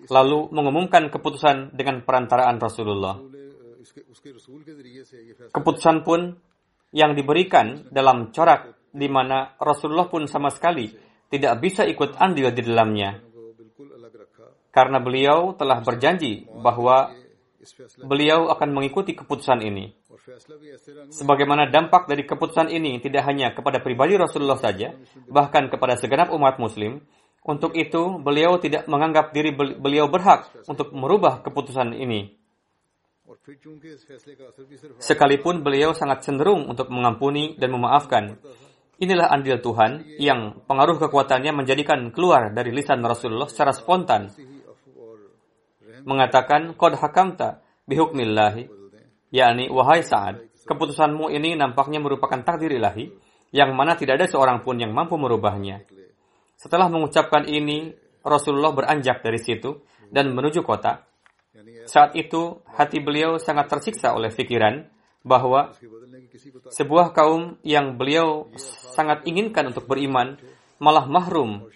Lalu 0.07 0.51
mengumumkan 0.55 1.11
keputusan 1.11 1.75
dengan 1.75 2.03
perantaraan 2.07 2.57
Rasulullah. 2.59 3.19
Keputusan 5.51 5.97
pun 6.07 6.31
yang 6.91 7.15
diberikan 7.15 7.87
dalam 7.91 8.31
corak 8.31 8.91
di 8.91 9.07
mana 9.07 9.55
Rasulullah 9.55 10.11
pun 10.11 10.27
sama 10.27 10.51
sekali 10.51 10.91
tidak 11.31 11.63
bisa 11.63 11.87
ikut 11.87 12.19
andil 12.19 12.51
di 12.51 12.61
dalamnya 12.67 13.30
karena 14.69 15.01
beliau 15.01 15.57
telah 15.57 15.81
berjanji 15.81 16.45
bahwa 16.61 17.11
beliau 18.05 18.53
akan 18.53 18.69
mengikuti 18.69 19.17
keputusan 19.17 19.65
ini. 19.65 19.97
Sebagaimana 21.09 21.69
dampak 21.73 22.05
dari 22.05 22.23
keputusan 22.29 22.69
ini 22.69 23.01
tidak 23.01 23.25
hanya 23.25 23.57
kepada 23.57 23.81
pribadi 23.81 24.15
Rasulullah 24.15 24.57
saja, 24.61 24.93
bahkan 25.25 25.65
kepada 25.67 25.97
segenap 25.97 26.29
umat 26.29 26.61
muslim, 26.61 27.01
untuk 27.41 27.73
itu, 27.73 28.21
beliau 28.21 28.61
tidak 28.61 28.85
menganggap 28.85 29.33
diri 29.33 29.49
beliau 29.57 30.05
berhak 30.05 30.45
untuk 30.69 30.93
merubah 30.93 31.41
keputusan 31.41 31.97
ini. 31.97 32.37
Sekalipun 35.01 35.65
beliau 35.65 35.97
sangat 35.97 36.21
cenderung 36.21 36.69
untuk 36.69 36.93
mengampuni 36.93 37.57
dan 37.57 37.73
memaafkan, 37.73 38.37
Inilah 39.01 39.33
andil 39.33 39.57
Tuhan 39.57 40.05
iya. 40.05 40.29
yang 40.29 40.61
pengaruh 40.69 41.01
kekuatannya 41.01 41.49
menjadikan 41.57 42.13
keluar 42.13 42.53
dari 42.53 42.69
lisan 42.69 43.01
Rasulullah 43.01 43.49
secara 43.49 43.73
spontan. 43.73 44.29
Mengatakan, 46.05 46.77
Qad 46.77 47.01
hakamta 47.01 47.65
bihukmillahi, 47.89 48.69
yakni 49.33 49.73
wahai 49.73 50.05
Sa'ad, 50.05 50.53
keputusanmu 50.69 51.33
ini 51.33 51.57
nampaknya 51.57 51.97
merupakan 51.97 52.45
takdir 52.45 52.77
ilahi, 52.77 53.09
yang 53.49 53.73
mana 53.73 53.97
tidak 53.97 54.21
ada 54.21 54.27
seorang 54.29 54.61
pun 54.61 54.77
yang 54.77 54.93
mampu 54.93 55.17
merubahnya. 55.17 55.81
Setelah 56.53 56.85
mengucapkan 56.93 57.49
ini, 57.49 57.89
Rasulullah 58.21 58.69
beranjak 58.69 59.25
dari 59.25 59.41
situ 59.41 59.81
dan 60.13 60.29
menuju 60.29 60.61
kota. 60.61 61.09
Saat 61.89 62.13
itu, 62.13 62.61
hati 62.69 63.01
beliau 63.01 63.41
sangat 63.41 63.65
tersiksa 63.65 64.13
oleh 64.13 64.29
pikiran, 64.29 64.77
bahwa 65.21 65.73
sebuah 66.73 67.13
kaum 67.13 67.61
yang 67.61 67.97
beliau 67.97 68.49
sangat 68.97 69.21
inginkan 69.29 69.69
untuk 69.69 69.85
beriman 69.85 70.37
malah 70.81 71.05
mahrum 71.05 71.69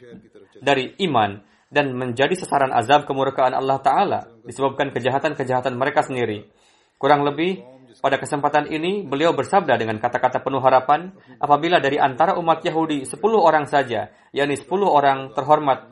dari 0.57 0.97
iman 1.05 1.45
dan 1.69 1.93
menjadi 1.93 2.33
sasaran 2.33 2.73
azab 2.73 3.05
kemurkaan 3.05 3.53
Allah 3.53 3.77
Ta'ala 3.81 4.19
disebabkan 4.45 4.89
kejahatan-kejahatan 4.89 5.77
mereka 5.77 6.01
sendiri. 6.01 6.49
Kurang 6.97 7.21
lebih, 7.27 7.61
pada 7.99 8.17
kesempatan 8.17 8.71
ini 8.71 9.03
beliau 9.03 9.35
bersabda 9.35 9.75
dengan 9.75 9.99
kata-kata 9.99 10.41
penuh 10.41 10.63
harapan, 10.63 11.11
apabila 11.37 11.77
dari 11.83 11.99
antara 11.99 12.39
umat 12.39 12.63
Yahudi 12.63 13.03
10 13.03 13.19
orang 13.35 13.65
saja, 13.67 14.09
yakni 14.31 14.55
10 14.55 14.71
orang 14.87 15.35
terhormat, 15.35 15.91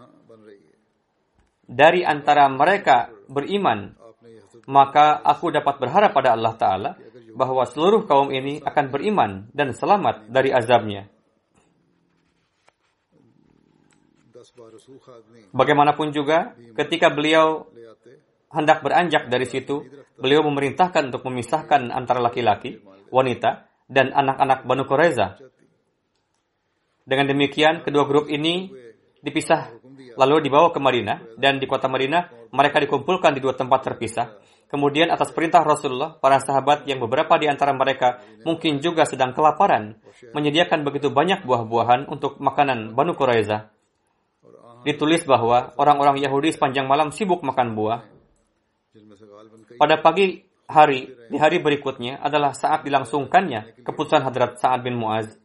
dari 1.68 2.06
antara 2.06 2.48
mereka 2.48 3.12
beriman, 3.28 3.98
maka 4.70 5.20
aku 5.20 5.52
dapat 5.52 5.76
berharap 5.82 6.12
pada 6.16 6.38
Allah 6.38 6.54
Ta'ala 6.56 6.92
bahwa 7.34 7.66
seluruh 7.66 8.06
kaum 8.06 8.30
ini 8.30 8.62
akan 8.62 8.86
beriman 8.94 9.32
dan 9.52 9.74
selamat 9.74 10.30
dari 10.30 10.54
azabnya. 10.54 11.10
Bagaimanapun 15.54 16.14
juga, 16.14 16.54
ketika 16.78 17.10
beliau 17.10 17.68
hendak 18.54 18.86
beranjak 18.86 19.28
dari 19.32 19.50
situ, 19.50 19.88
beliau 20.20 20.46
memerintahkan 20.46 21.10
untuk 21.10 21.26
memisahkan 21.26 21.90
antara 21.90 22.22
laki-laki, 22.22 22.78
wanita, 23.10 23.66
dan 23.90 24.14
anak-anak 24.14 24.68
Banu 24.68 24.84
Quraiza. 24.86 25.42
Dengan 27.04 27.28
demikian, 27.28 27.84
kedua 27.84 28.08
grup 28.08 28.32
ini 28.32 28.72
dipisah 29.24 29.72
lalu 30.20 30.46
dibawa 30.46 30.70
ke 30.70 30.80
Madinah 30.84 31.40
dan 31.40 31.58
di 31.58 31.66
kota 31.66 31.88
Madinah 31.88 32.52
mereka 32.52 32.78
dikumpulkan 32.84 33.34
di 33.34 33.42
dua 33.42 33.56
tempat 33.56 33.80
terpisah 33.88 34.43
Kemudian 34.74 35.14
atas 35.14 35.30
perintah 35.30 35.62
Rasulullah, 35.62 36.18
para 36.18 36.42
sahabat 36.42 36.90
yang 36.90 36.98
beberapa 36.98 37.38
di 37.38 37.46
antara 37.46 37.78
mereka 37.78 38.26
mungkin 38.42 38.82
juga 38.82 39.06
sedang 39.06 39.30
kelaparan, 39.30 40.02
menyediakan 40.34 40.82
begitu 40.82 41.14
banyak 41.14 41.46
buah-buahan 41.46 42.10
untuk 42.10 42.42
makanan 42.42 42.98
Banu 42.98 43.14
Quraizah. 43.14 43.70
Ditulis 44.82 45.30
bahwa 45.30 45.78
orang-orang 45.78 46.18
Yahudi 46.26 46.58
sepanjang 46.58 46.90
malam 46.90 47.14
sibuk 47.14 47.46
makan 47.46 47.78
buah. 47.78 48.02
Pada 49.78 50.02
pagi 50.02 50.42
hari, 50.66 51.06
di 51.30 51.38
hari 51.38 51.62
berikutnya 51.62 52.18
adalah 52.18 52.58
saat 52.58 52.82
dilangsungkannya 52.82 53.86
keputusan 53.86 54.26
Hadrat 54.26 54.58
Sa'ad 54.58 54.82
bin 54.82 54.98
Mu'az. 54.98 55.38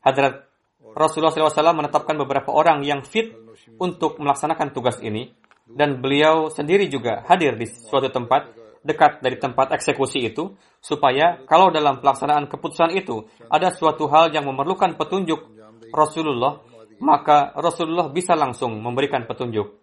Hadrat 0.00 0.48
Rasulullah 0.96 1.36
SAW 1.36 1.84
menetapkan 1.84 2.16
beberapa 2.16 2.48
orang 2.48 2.80
yang 2.80 3.04
fit 3.04 3.36
untuk 3.76 4.16
melaksanakan 4.16 4.72
tugas 4.72 4.96
ini, 5.04 5.36
dan 5.68 6.00
beliau 6.00 6.52
sendiri 6.52 6.88
juga 6.92 7.24
hadir 7.28 7.56
di 7.56 7.66
suatu 7.66 8.12
tempat 8.12 8.52
dekat 8.84 9.24
dari 9.24 9.40
tempat 9.40 9.72
eksekusi 9.72 10.20
itu 10.28 10.52
supaya 10.78 11.40
kalau 11.48 11.72
dalam 11.72 12.04
pelaksanaan 12.04 12.46
keputusan 12.52 12.92
itu 12.92 13.24
ada 13.48 13.72
suatu 13.72 14.04
hal 14.12 14.28
yang 14.28 14.44
memerlukan 14.44 15.00
petunjuk 15.00 15.40
Rasulullah 15.88 16.60
maka 17.02 17.52
Rasulullah 17.56 18.10
bisa 18.10 18.32
langsung 18.38 18.78
memberikan 18.78 19.26
petunjuk. 19.26 19.82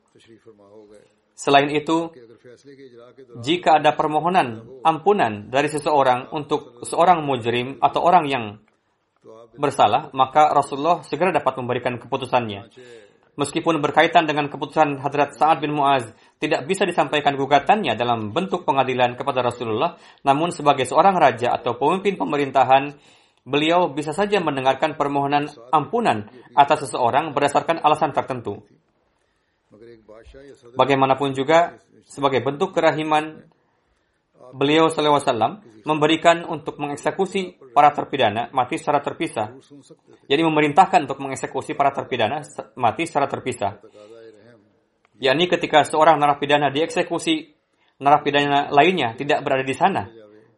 Selain 1.35 1.69
itu, 1.73 2.13
jika 3.41 3.81
ada 3.81 3.97
permohonan 3.97 4.61
ampunan 4.85 5.49
dari 5.49 5.69
seseorang 5.69 6.29
untuk 6.33 6.85
seorang 6.85 7.25
mujrim 7.25 7.81
atau 7.81 8.05
orang 8.05 8.25
yang 8.29 8.45
bersalah, 9.57 10.13
maka 10.13 10.53
Rasulullah 10.53 11.01
segera 11.01 11.33
dapat 11.33 11.57
memberikan 11.57 11.97
keputusannya 11.97 12.69
meskipun 13.39 13.79
berkaitan 13.79 14.27
dengan 14.27 14.51
keputusan 14.51 14.99
Hadrat 14.99 15.35
Sa'ad 15.35 15.63
bin 15.63 15.75
Mu'az, 15.75 16.11
tidak 16.39 16.67
bisa 16.67 16.83
disampaikan 16.83 17.35
gugatannya 17.39 17.95
dalam 17.95 18.31
bentuk 18.31 18.63
pengadilan 18.67 19.15
kepada 19.15 19.43
Rasulullah, 19.45 19.95
namun 20.25 20.51
sebagai 20.51 20.83
seorang 20.87 21.15
raja 21.15 21.55
atau 21.55 21.75
pemimpin 21.79 22.19
pemerintahan, 22.19 22.95
beliau 23.41 23.89
bisa 23.89 24.13
saja 24.13 24.37
mendengarkan 24.37 24.93
permohonan 24.95 25.49
ampunan 25.73 26.29
atas 26.53 26.87
seseorang 26.87 27.33
berdasarkan 27.33 27.81
alasan 27.81 28.13
tertentu. 28.13 28.61
Bagaimanapun 30.77 31.33
juga, 31.33 31.81
sebagai 32.05 32.45
bentuk 32.45 32.75
kerahiman, 32.75 33.47
beliau 34.53 34.87
SAW 34.91 35.63
memberikan 35.83 36.45
untuk 36.45 36.77
mengeksekusi 36.77 37.73
para 37.73 37.89
terpidana 37.91 38.53
mati 38.53 38.77
secara 38.77 39.01
terpisah. 39.01 39.57
Jadi 40.29 40.41
memerintahkan 40.45 41.09
untuk 41.09 41.19
mengeksekusi 41.23 41.73
para 41.73 41.89
terpidana 41.89 42.45
mati 42.77 43.03
secara 43.09 43.25
terpisah. 43.25 43.81
Yakni 45.21 45.45
ketika 45.45 45.85
seorang 45.85 46.17
narapidana 46.17 46.73
dieksekusi, 46.73 47.53
narapidana 48.01 48.73
lainnya 48.73 49.13
tidak 49.13 49.45
berada 49.45 49.61
di 49.61 49.75
sana. 49.77 50.09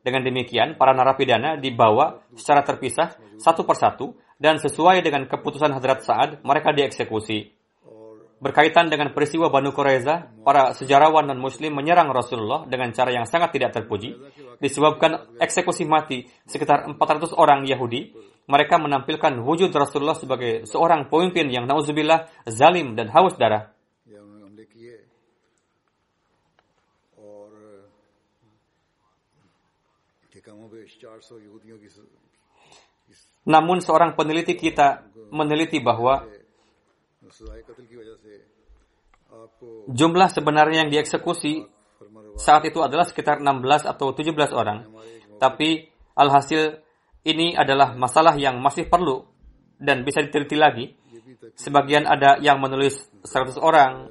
Dengan 0.03 0.23
demikian, 0.23 0.75
para 0.75 0.91
narapidana 0.91 1.55
dibawa 1.55 2.27
secara 2.35 2.59
terpisah 2.63 3.39
satu 3.39 3.63
persatu 3.63 4.19
dan 4.35 4.59
sesuai 4.59 4.99
dengan 4.99 5.23
keputusan 5.31 5.71
Hadrat 5.71 6.03
Saad, 6.03 6.29
mereka 6.43 6.75
dieksekusi 6.75 7.62
berkaitan 8.43 8.91
dengan 8.91 9.15
peristiwa 9.15 9.47
Banu 9.47 9.71
Quraiza, 9.71 10.43
para 10.43 10.75
sejarawan 10.75 11.31
dan 11.31 11.39
muslim 11.39 11.79
menyerang 11.79 12.11
Rasulullah 12.11 12.67
dengan 12.67 12.91
cara 12.91 13.15
yang 13.15 13.23
sangat 13.23 13.55
tidak 13.55 13.71
terpuji, 13.71 14.19
disebabkan 14.59 15.39
eksekusi 15.39 15.87
mati 15.87 16.27
sekitar 16.43 16.83
400 16.91 17.31
orang 17.39 17.63
Yahudi. 17.63 18.11
Mereka 18.43 18.75
menampilkan 18.75 19.39
wujud 19.39 19.71
Rasulullah 19.71 20.19
sebagai 20.19 20.67
seorang 20.67 21.07
pemimpin 21.07 21.47
yang 21.47 21.63
na'udzubillah, 21.63 22.27
zalim 22.51 22.99
dan 22.99 23.07
haus 23.15 23.39
darah. 23.39 23.71
Namun 33.47 33.79
seorang 33.79 34.11
peneliti 34.19 34.59
kita 34.59 35.07
meneliti 35.31 35.79
bahwa 35.79 36.27
Jumlah 39.89 40.29
sebenarnya 40.29 40.85
yang 40.85 40.91
dieksekusi 40.93 41.65
saat 42.37 42.63
itu 42.69 42.79
adalah 42.81 43.05
sekitar 43.07 43.41
16 43.41 43.89
atau 43.89 44.13
17 44.13 44.53
orang. 44.53 44.85
Tapi 45.41 45.89
alhasil 46.13 46.77
ini 47.25 47.57
adalah 47.57 47.97
masalah 47.97 48.37
yang 48.37 48.61
masih 48.61 48.85
perlu 48.85 49.25
dan 49.79 50.05
bisa 50.05 50.21
diteliti 50.21 50.57
lagi. 50.59 50.85
Sebagian 51.53 52.07
ada 52.07 52.39
yang 52.39 52.57
menulis 52.61 53.09
100 53.25 53.59
orang, 53.59 54.07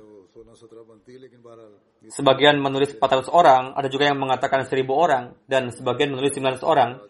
sebagian 2.13 2.61
menulis 2.61 2.93
400 2.97 3.33
orang, 3.33 3.73
ada 3.73 3.89
juga 3.89 4.11
yang 4.11 4.21
mengatakan 4.21 4.69
1000 4.69 4.93
orang, 4.93 5.33
dan 5.49 5.73
sebagian 5.73 6.13
menulis 6.13 6.37
900 6.37 6.63
orang. 6.63 7.01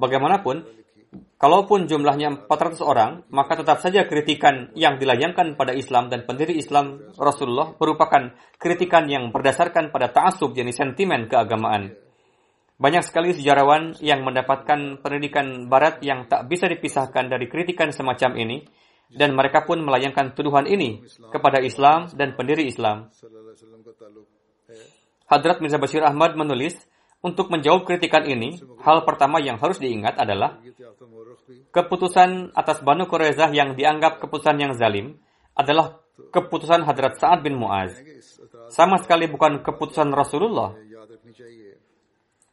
Bagaimanapun, 0.00 0.64
Kalaupun 1.38 1.86
jumlahnya 1.86 2.50
400 2.50 2.82
orang, 2.82 3.22
maka 3.30 3.54
tetap 3.56 3.78
saja 3.78 4.04
kritikan 4.10 4.74
yang 4.74 4.98
dilayangkan 4.98 5.54
pada 5.54 5.70
Islam 5.70 6.10
dan 6.10 6.26
pendiri 6.26 6.58
Islam 6.58 7.14
Rasulullah 7.14 7.78
merupakan 7.78 8.34
kritikan 8.58 9.06
yang 9.06 9.30
berdasarkan 9.30 9.94
pada 9.94 10.10
ta'asub 10.10 10.52
jenis 10.52 10.76
sentimen 10.76 11.30
keagamaan. 11.30 11.94
Banyak 12.78 13.06
sekali 13.06 13.34
sejarawan 13.34 13.98
yang 14.02 14.26
mendapatkan 14.26 15.02
pendidikan 15.02 15.70
barat 15.70 16.02
yang 16.02 16.26
tak 16.26 16.46
bisa 16.50 16.66
dipisahkan 16.70 17.30
dari 17.30 17.50
kritikan 17.50 17.90
semacam 17.90 18.38
ini 18.38 18.66
dan 19.10 19.32
mereka 19.32 19.64
pun 19.64 19.80
melayangkan 19.80 20.36
tuduhan 20.36 20.68
ini 20.68 21.02
kepada 21.32 21.62
Islam 21.64 22.12
dan 22.12 22.36
pendiri 22.36 22.68
Islam. 22.68 23.08
Hadrat 25.28 25.58
Mirza 25.60 25.78
Bashir 25.80 26.04
Ahmad 26.04 26.36
menulis, 26.36 26.76
untuk 27.18 27.50
menjawab 27.50 27.82
kritikan 27.82 28.22
ini, 28.30 28.62
hal 28.86 29.02
pertama 29.02 29.42
yang 29.42 29.58
harus 29.58 29.82
diingat 29.82 30.14
adalah 30.22 30.62
keputusan 31.74 32.54
atas 32.54 32.78
Banu 32.86 33.10
Qurayzah 33.10 33.50
yang 33.50 33.74
dianggap 33.74 34.22
keputusan 34.22 34.54
yang 34.54 34.72
zalim 34.78 35.18
adalah 35.58 35.98
keputusan 36.30 36.86
Hadrat 36.86 37.18
Sa'ad 37.18 37.42
bin 37.42 37.58
Mu'az. 37.58 37.98
Sama 38.70 39.02
sekali 39.02 39.26
bukan 39.26 39.66
keputusan 39.66 40.14
Rasulullah. 40.14 40.78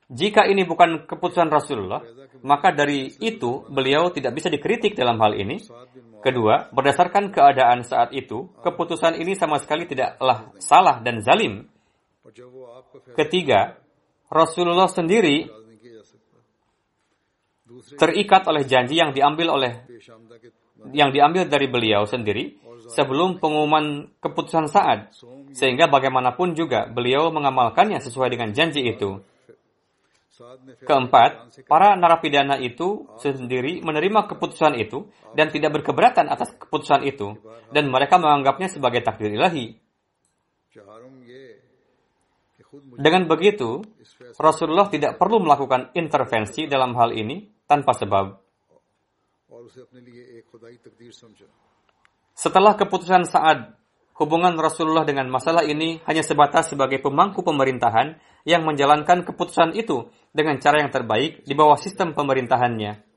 Jika 0.06 0.46
ini 0.46 0.66
bukan 0.66 1.10
keputusan 1.10 1.50
Rasulullah, 1.50 2.02
maka 2.46 2.70
dari 2.74 3.10
itu 3.22 3.66
beliau 3.70 4.14
tidak 4.14 4.38
bisa 4.38 4.54
dikritik 4.54 4.94
dalam 4.94 5.18
hal 5.22 5.34
ini. 5.34 5.62
Kedua, 6.22 6.74
berdasarkan 6.74 7.30
keadaan 7.30 7.86
saat 7.86 8.10
itu, 8.14 8.50
keputusan 8.66 9.18
ini 9.22 9.38
sama 9.38 9.62
sekali 9.62 9.86
tidaklah 9.86 10.54
salah 10.58 11.02
dan 11.02 11.22
zalim. 11.22 11.70
Ketiga, 13.14 13.78
Rasulullah 14.30 14.90
sendiri 14.90 15.46
terikat 17.98 18.46
oleh 18.50 18.64
janji 18.66 18.98
yang 18.98 19.14
diambil 19.14 19.58
oleh 19.58 19.74
yang 20.94 21.10
diambil 21.10 21.50
dari 21.50 21.68
beliau 21.70 22.06
sendiri 22.06 22.62
sebelum 22.90 23.42
pengumuman 23.42 24.10
keputusan 24.22 24.70
saat 24.70 25.14
sehingga 25.56 25.90
bagaimanapun 25.90 26.54
juga 26.54 26.86
beliau 26.86 27.34
mengamalkannya 27.34 27.98
sesuai 28.04 28.30
dengan 28.34 28.54
janji 28.54 28.86
itu. 28.86 29.24
Keempat, 30.84 31.64
para 31.64 31.96
narapidana 31.96 32.60
itu 32.60 33.08
sendiri 33.24 33.80
menerima 33.80 34.28
keputusan 34.28 34.76
itu 34.76 35.08
dan 35.32 35.48
tidak 35.48 35.80
berkeberatan 35.80 36.28
atas 36.28 36.52
keputusan 36.60 37.08
itu 37.08 37.40
dan 37.72 37.88
mereka 37.88 38.20
menganggapnya 38.20 38.68
sebagai 38.68 39.00
takdir 39.00 39.32
ilahi. 39.32 39.80
Dengan 43.00 43.32
begitu, 43.32 43.88
Rasulullah 44.36 44.92
tidak 44.92 45.16
perlu 45.16 45.40
melakukan 45.44 45.96
intervensi 45.96 46.68
dalam 46.68 46.92
hal 47.00 47.16
ini 47.16 47.64
tanpa 47.64 47.96
sebab. 47.96 48.26
Setelah 52.36 52.74
keputusan 52.76 53.24
saat 53.24 53.80
hubungan 54.20 54.56
Rasulullah 54.60 55.08
dengan 55.08 55.32
masalah 55.32 55.64
ini 55.64 56.04
hanya 56.04 56.24
sebatas 56.24 56.72
sebagai 56.72 57.00
pemangku 57.00 57.44
pemerintahan 57.48 58.20
yang 58.44 58.68
menjalankan 58.68 59.24
keputusan 59.24 59.74
itu 59.74 60.12
dengan 60.36 60.60
cara 60.60 60.84
yang 60.84 60.92
terbaik 60.92 61.48
di 61.48 61.54
bawah 61.56 61.80
sistem 61.80 62.12
pemerintahannya. 62.12 63.16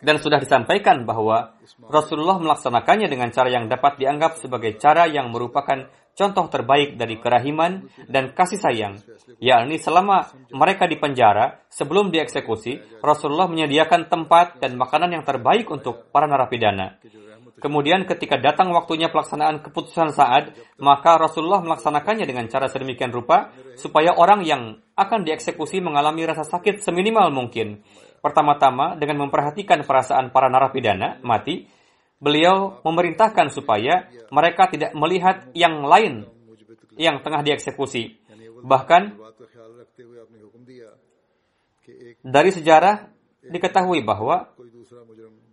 Dan 0.00 0.16
sudah 0.16 0.40
disampaikan 0.40 1.04
bahwa 1.04 1.60
Rasulullah 1.92 2.40
melaksanakannya 2.40 3.06
dengan 3.12 3.28
cara 3.30 3.52
yang 3.52 3.68
dapat 3.68 4.00
dianggap 4.00 4.40
sebagai 4.40 4.80
cara 4.80 5.04
yang 5.04 5.28
merupakan 5.28 5.86
contoh 6.14 6.46
terbaik 6.52 6.94
dari 7.00 7.16
kerahiman 7.16 7.86
dan 8.06 8.32
kasih 8.36 8.60
sayang, 8.60 8.94
yakni 9.40 9.80
selama 9.80 10.30
mereka 10.52 10.84
di 10.90 11.00
penjara 11.00 11.64
sebelum 11.72 12.12
dieksekusi, 12.12 13.00
Rasulullah 13.00 13.48
menyediakan 13.48 14.10
tempat 14.10 14.60
dan 14.60 14.76
makanan 14.76 15.16
yang 15.16 15.24
terbaik 15.24 15.66
untuk 15.70 16.12
para 16.12 16.28
narapidana. 16.28 17.00
Kemudian 17.60 18.08
ketika 18.08 18.40
datang 18.40 18.72
waktunya 18.72 19.12
pelaksanaan 19.12 19.60
keputusan 19.60 20.16
saat, 20.16 20.56
maka 20.80 21.20
Rasulullah 21.20 21.60
melaksanakannya 21.60 22.24
dengan 22.24 22.48
cara 22.48 22.72
sedemikian 22.72 23.12
rupa 23.12 23.52
supaya 23.76 24.16
orang 24.16 24.40
yang 24.48 24.80
akan 24.96 25.28
dieksekusi 25.28 25.84
mengalami 25.84 26.24
rasa 26.24 26.48
sakit 26.48 26.80
seminimal 26.80 27.28
mungkin. 27.28 27.84
Pertama-tama 28.24 28.96
dengan 28.96 29.28
memperhatikan 29.28 29.84
perasaan 29.84 30.32
para 30.32 30.48
narapidana 30.48 31.20
mati, 31.20 31.68
beliau 32.20 32.78
memerintahkan 32.84 33.48
supaya 33.50 34.06
mereka 34.28 34.68
tidak 34.68 34.92
melihat 34.92 35.48
yang 35.56 35.82
lain 35.88 36.28
yang 37.00 37.24
tengah 37.24 37.40
dieksekusi. 37.40 38.20
Bahkan 38.60 39.16
dari 42.20 42.50
sejarah 42.52 43.08
diketahui 43.40 44.04
bahwa 44.04 44.52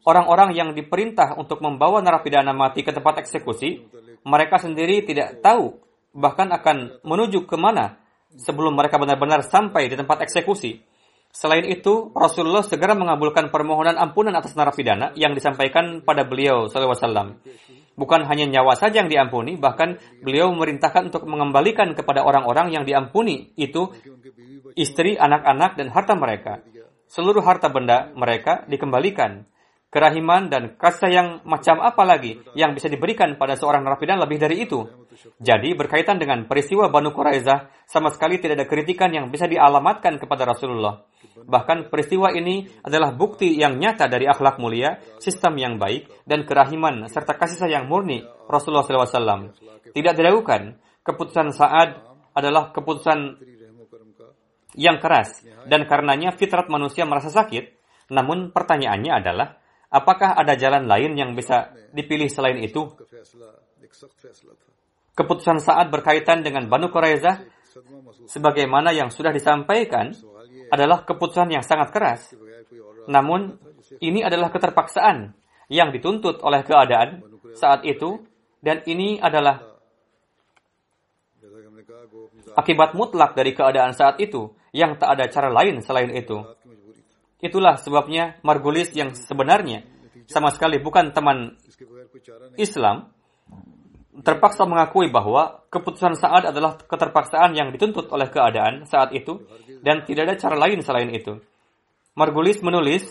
orang-orang 0.04 0.56
yang 0.56 0.76
diperintah 0.76 1.40
untuk 1.40 1.64
membawa 1.64 2.04
narapidana 2.04 2.52
mati 2.52 2.84
ke 2.84 2.92
tempat 2.92 3.24
eksekusi, 3.24 3.88
mereka 4.28 4.60
sendiri 4.60 5.08
tidak 5.08 5.40
tahu 5.40 5.80
bahkan 6.12 6.52
akan 6.52 7.04
menuju 7.04 7.48
ke 7.48 7.56
mana 7.56 8.00
sebelum 8.36 8.76
mereka 8.76 9.00
benar-benar 9.00 9.44
sampai 9.48 9.88
di 9.88 9.96
tempat 9.96 10.24
eksekusi. 10.28 10.84
Selain 11.38 11.62
itu, 11.70 12.10
Rasulullah 12.18 12.66
segera 12.66 12.98
mengabulkan 12.98 13.54
permohonan 13.54 13.94
ampunan 13.94 14.34
atas 14.34 14.58
narapidana 14.58 15.14
yang 15.14 15.38
disampaikan 15.38 16.02
pada 16.02 16.26
beliau 16.26 16.66
SAW. 16.66 17.38
Bukan 17.94 18.26
hanya 18.26 18.50
nyawa 18.50 18.74
saja 18.74 19.06
yang 19.06 19.10
diampuni, 19.10 19.54
bahkan 19.54 20.02
beliau 20.26 20.50
memerintahkan 20.50 21.14
untuk 21.14 21.30
mengembalikan 21.30 21.94
kepada 21.94 22.26
orang-orang 22.26 22.74
yang 22.74 22.90
diampuni 22.90 23.54
itu 23.54 23.86
istri, 24.74 25.14
anak-anak, 25.14 25.78
dan 25.78 25.94
harta 25.94 26.18
mereka. 26.18 26.66
Seluruh 27.06 27.46
harta 27.46 27.70
benda 27.70 28.10
mereka 28.18 28.66
dikembalikan. 28.66 29.46
Kerahiman 29.94 30.50
dan 30.50 30.74
kasih 30.74 31.00
sayang 31.06 31.28
macam 31.46 31.86
apa 31.86 32.02
lagi 32.02 32.42
yang 32.58 32.74
bisa 32.74 32.90
diberikan 32.90 33.38
pada 33.38 33.54
seorang 33.54 33.86
narapidana 33.86 34.26
lebih 34.26 34.42
dari 34.42 34.66
itu? 34.66 34.90
Jadi 35.38 35.74
berkaitan 35.74 36.22
dengan 36.22 36.46
peristiwa 36.46 36.90
Banu 36.90 37.14
Quraizah, 37.14 37.86
sama 37.90 38.14
sekali 38.14 38.38
tidak 38.38 38.62
ada 38.62 38.68
kritikan 38.70 39.10
yang 39.10 39.30
bisa 39.34 39.50
dialamatkan 39.50 40.22
kepada 40.22 40.46
Rasulullah. 40.46 41.04
Bahkan 41.38 41.90
peristiwa 41.94 42.34
ini 42.34 42.68
adalah 42.84 43.14
bukti 43.14 43.56
yang 43.56 43.78
nyata 43.78 44.10
dari 44.10 44.26
akhlak 44.28 44.58
mulia, 44.62 44.98
sistem 45.22 45.58
yang 45.58 45.76
baik, 45.78 46.10
dan 46.28 46.44
kerahiman 46.44 47.06
serta 47.08 47.38
kasih 47.38 47.58
sayang 47.62 47.86
murni 47.88 48.26
Rasulullah 48.50 48.86
SAW. 48.86 49.54
Tidak 49.94 50.14
diragukan, 50.14 50.76
keputusan 51.02 51.56
Sa'ad 51.56 51.90
adalah 52.36 52.70
keputusan 52.76 53.20
yang 54.78 55.02
keras, 55.02 55.42
dan 55.66 55.90
karenanya 55.90 56.36
fitrat 56.36 56.70
manusia 56.70 57.08
merasa 57.08 57.34
sakit. 57.34 57.74
Namun 58.14 58.54
pertanyaannya 58.54 59.12
adalah, 59.12 59.58
apakah 59.90 60.38
ada 60.38 60.54
jalan 60.54 60.86
lain 60.86 61.18
yang 61.18 61.32
bisa 61.34 61.74
dipilih 61.92 62.30
selain 62.30 62.62
itu? 62.62 62.86
keputusan 65.18 65.58
saat 65.58 65.90
berkaitan 65.90 66.46
dengan 66.46 66.70
Banu 66.70 66.94
Quraizah 66.94 67.42
sebagaimana 68.30 68.94
yang 68.94 69.10
sudah 69.10 69.34
disampaikan 69.34 70.14
adalah 70.70 71.02
keputusan 71.02 71.50
yang 71.50 71.66
sangat 71.66 71.90
keras. 71.90 72.38
Namun 73.10 73.58
ini 73.98 74.22
adalah 74.22 74.54
keterpaksaan 74.54 75.34
yang 75.74 75.90
dituntut 75.90 76.46
oleh 76.46 76.62
keadaan 76.62 77.26
saat 77.58 77.82
itu 77.82 78.22
dan 78.62 78.86
ini 78.86 79.18
adalah 79.18 79.64
akibat 82.54 82.94
mutlak 82.94 83.34
dari 83.34 83.58
keadaan 83.58 83.98
saat 83.98 84.22
itu 84.22 84.54
yang 84.70 85.02
tak 85.02 85.18
ada 85.18 85.26
cara 85.34 85.50
lain 85.50 85.82
selain 85.82 86.14
itu. 86.14 86.46
Itulah 87.42 87.78
sebabnya 87.82 88.38
Margulis 88.46 88.94
yang 88.94 89.14
sebenarnya 89.14 89.86
sama 90.26 90.52
sekali 90.52 90.82
bukan 90.82 91.14
teman 91.14 91.56
Islam 92.58 93.14
terpaksa 94.26 94.66
mengakui 94.66 95.14
bahwa 95.14 95.62
keputusan 95.70 96.18
saat 96.18 96.50
adalah 96.50 96.78
keterpaksaan 96.78 97.54
yang 97.54 97.70
dituntut 97.70 98.10
oleh 98.10 98.30
keadaan 98.32 98.88
saat 98.90 99.14
itu 99.14 99.46
dan 99.86 100.06
tidak 100.08 100.32
ada 100.32 100.36
cara 100.40 100.56
lain 100.58 100.82
selain 100.82 101.10
itu. 101.14 101.38
Margulis 102.18 102.66
menulis, 102.66 103.06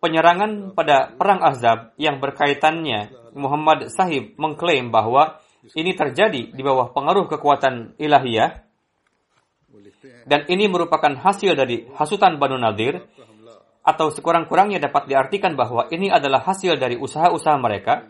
penyerangan 0.00 0.72
pada 0.72 1.12
Perang 1.12 1.44
Ahzab 1.44 1.92
yang 2.00 2.24
berkaitannya 2.24 3.12
Muhammad 3.36 3.92
Sahib 3.92 4.32
mengklaim 4.40 4.88
bahwa 4.88 5.38
ini 5.76 5.92
terjadi 5.92 6.48
di 6.56 6.62
bawah 6.64 6.96
pengaruh 6.96 7.28
kekuatan 7.28 8.00
ilahiyah 8.00 8.64
dan 10.24 10.48
ini 10.48 10.72
merupakan 10.72 11.12
hasil 11.20 11.52
dari 11.52 11.84
hasutan 11.92 12.40
Banu 12.40 12.56
Nadir 12.56 13.04
atau 13.80 14.12
sekurang-kurangnya 14.12 14.80
dapat 14.80 15.08
diartikan 15.08 15.56
bahwa 15.56 15.88
ini 15.92 16.12
adalah 16.12 16.44
hasil 16.44 16.76
dari 16.76 16.96
usaha-usaha 16.96 17.56
mereka 17.60 18.08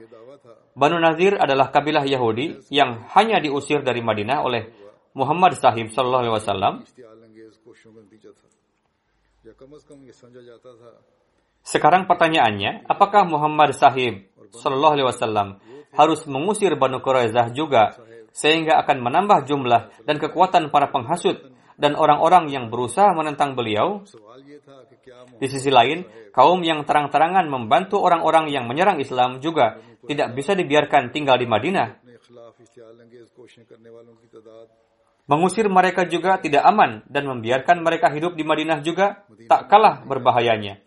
Banu 0.80 0.96
Nazir 0.96 1.36
adalah 1.36 1.68
kabilah 1.68 2.08
Yahudi 2.08 2.72
yang 2.72 3.04
hanya 3.12 3.36
diusir 3.36 3.84
dari 3.84 4.00
Madinah 4.00 4.40
oleh 4.40 4.72
Muhammad 5.12 5.52
Sahib 5.60 5.92
Sallallahu 5.92 6.24
Alaihi 6.24 6.36
Wasallam. 6.40 6.74
Sekarang 11.60 12.08
pertanyaannya, 12.08 12.88
apakah 12.88 13.28
Muhammad 13.28 13.76
Sahib 13.76 14.24
Sallallahu 14.56 14.94
Alaihi 14.96 15.08
Wasallam 15.12 15.48
harus 15.92 16.24
mengusir 16.24 16.72
Banu 16.80 17.04
Quraizah 17.04 17.52
juga 17.52 17.92
sehingga 18.32 18.80
akan 18.80 19.04
menambah 19.04 19.44
jumlah 19.44 20.08
dan 20.08 20.16
kekuatan 20.16 20.72
para 20.72 20.88
penghasut 20.88 21.44
dan 21.80 21.96
orang-orang 21.96 22.52
yang 22.52 22.68
berusaha 22.68 23.16
menentang 23.16 23.56
beliau. 23.56 24.04
Di 25.40 25.48
sisi 25.48 25.72
lain, 25.72 26.04
kaum 26.36 26.60
yang 26.60 26.84
terang-terangan 26.84 27.48
membantu 27.48 28.04
orang-orang 28.04 28.52
yang 28.52 28.68
menyerang 28.68 29.00
Islam 29.00 29.40
juga 29.40 29.80
tidak 30.04 30.36
bisa 30.36 30.52
dibiarkan 30.52 31.08
tinggal 31.08 31.40
di 31.40 31.48
Madinah. 31.48 31.96
Mengusir 35.24 35.66
mereka 35.70 36.04
juga 36.04 36.36
tidak 36.42 36.66
aman 36.66 37.06
dan 37.08 37.24
membiarkan 37.24 37.80
mereka 37.80 38.12
hidup 38.12 38.36
di 38.36 38.44
Madinah 38.44 38.84
juga 38.84 39.24
tak 39.48 39.70
kalah 39.70 40.04
berbahayanya. 40.04 40.82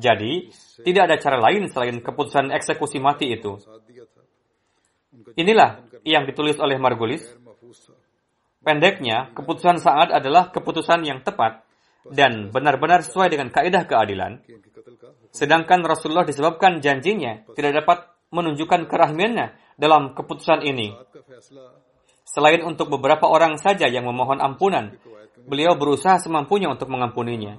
Jadi, 0.00 0.48
tidak 0.86 1.02
ada 1.10 1.16
cara 1.20 1.36
lain 1.36 1.68
selain 1.68 2.00
keputusan 2.00 2.54
eksekusi 2.56 3.02
mati 3.02 3.34
itu. 3.34 3.60
Inilah 5.36 5.84
yang 6.06 6.24
ditulis 6.24 6.56
oleh 6.62 6.78
Margulis 6.80 7.26
Pendeknya, 8.60 9.32
keputusan 9.32 9.80
Sa'ad 9.80 10.12
adalah 10.12 10.52
keputusan 10.52 11.00
yang 11.08 11.24
tepat 11.24 11.64
dan 12.12 12.52
benar-benar 12.52 13.00
sesuai 13.00 13.32
dengan 13.32 13.48
kaedah 13.48 13.88
keadilan. 13.88 14.44
Sedangkan 15.32 15.80
Rasulullah 15.84 16.28
disebabkan 16.28 16.84
janjinya 16.84 17.48
tidak 17.56 17.84
dapat 17.84 17.98
menunjukkan 18.28 18.84
kerahmiannya 18.84 19.56
dalam 19.80 20.12
keputusan 20.12 20.60
ini. 20.60 20.92
Selain 22.28 22.62
untuk 22.62 22.92
beberapa 22.92 23.26
orang 23.26 23.58
saja 23.58 23.88
yang 23.90 24.06
memohon 24.06 24.38
ampunan, 24.38 24.94
beliau 25.48 25.74
berusaha 25.74 26.20
semampunya 26.20 26.68
untuk 26.70 26.92
mengampuninya. 26.92 27.58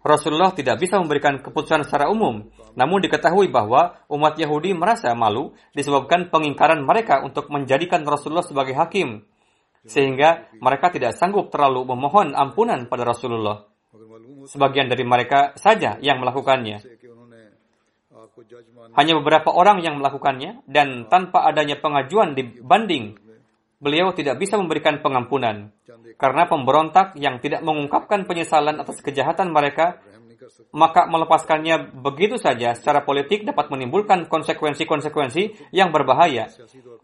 Rasulullah 0.00 0.50
tidak 0.56 0.80
bisa 0.80 0.96
memberikan 0.96 1.38
keputusan 1.44 1.84
secara 1.84 2.08
umum, 2.08 2.48
namun 2.72 3.04
diketahui 3.04 3.52
bahwa 3.52 4.00
umat 4.08 4.34
Yahudi 4.40 4.72
merasa 4.72 5.12
malu 5.12 5.52
disebabkan 5.76 6.32
pengingkaran 6.32 6.80
mereka 6.80 7.20
untuk 7.20 7.52
menjadikan 7.52 8.00
Rasulullah 8.08 8.46
sebagai 8.46 8.72
hakim, 8.72 9.24
sehingga 9.84 10.48
mereka 10.60 10.88
tidak 10.88 11.12
sanggup 11.16 11.52
terlalu 11.52 11.84
memohon 11.84 12.32
ampunan 12.32 12.88
pada 12.88 13.04
Rasulullah. 13.04 13.68
Sebagian 14.48 14.88
dari 14.88 15.04
mereka 15.04 15.52
saja 15.60 16.00
yang 16.00 16.24
melakukannya. 16.24 16.80
Hanya 18.96 19.12
beberapa 19.20 19.52
orang 19.52 19.84
yang 19.84 20.00
melakukannya 20.00 20.64
dan 20.64 21.12
tanpa 21.12 21.44
adanya 21.44 21.76
pengajuan 21.76 22.32
dibanding 22.32 23.19
beliau 23.80 24.12
tidak 24.12 24.36
bisa 24.36 24.60
memberikan 24.60 25.00
pengampunan 25.00 25.72
karena 26.20 26.44
pemberontak 26.44 27.16
yang 27.16 27.40
tidak 27.40 27.64
mengungkapkan 27.64 28.28
penyesalan 28.28 28.76
atas 28.76 29.00
kejahatan 29.00 29.50
mereka 29.50 30.04
maka 30.70 31.06
melepaskannya 31.06 31.94
begitu 32.00 32.38
saja 32.38 32.72
secara 32.72 33.02
politik 33.02 33.42
dapat 33.42 33.68
menimbulkan 33.68 34.26
konsekuensi-konsekuensi 34.30 35.72
yang 35.74 35.90
berbahaya. 35.90 36.48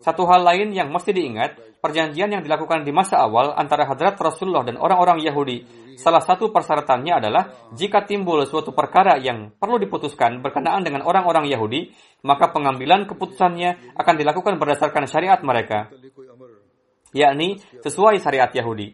Satu 0.00 0.24
hal 0.30 0.46
lain 0.46 0.72
yang 0.72 0.88
mesti 0.88 1.10
diingat, 1.12 1.80
perjanjian 1.82 2.30
yang 2.32 2.42
dilakukan 2.42 2.86
di 2.86 2.92
masa 2.94 3.22
awal 3.22 3.54
antara 3.54 3.84
Hadrat 3.84 4.18
Rasulullah 4.18 4.64
dan 4.64 4.78
orang-orang 4.78 5.22
Yahudi, 5.22 5.66
salah 5.98 6.22
satu 6.22 6.50
persyaratannya 6.50 7.12
adalah 7.12 7.42
jika 7.74 8.06
timbul 8.06 8.42
suatu 8.46 8.72
perkara 8.72 9.18
yang 9.18 9.52
perlu 9.54 9.78
diputuskan 9.82 10.40
berkenaan 10.40 10.86
dengan 10.86 11.04
orang-orang 11.04 11.50
Yahudi, 11.50 11.92
maka 12.24 12.50
pengambilan 12.50 13.06
keputusannya 13.06 13.96
akan 13.98 14.14
dilakukan 14.16 14.56
berdasarkan 14.58 15.04
syariat 15.10 15.40
mereka 15.42 15.90
yakni 17.16 17.56
sesuai 17.80 18.20
syariat 18.20 18.52
Yahudi. 18.52 18.92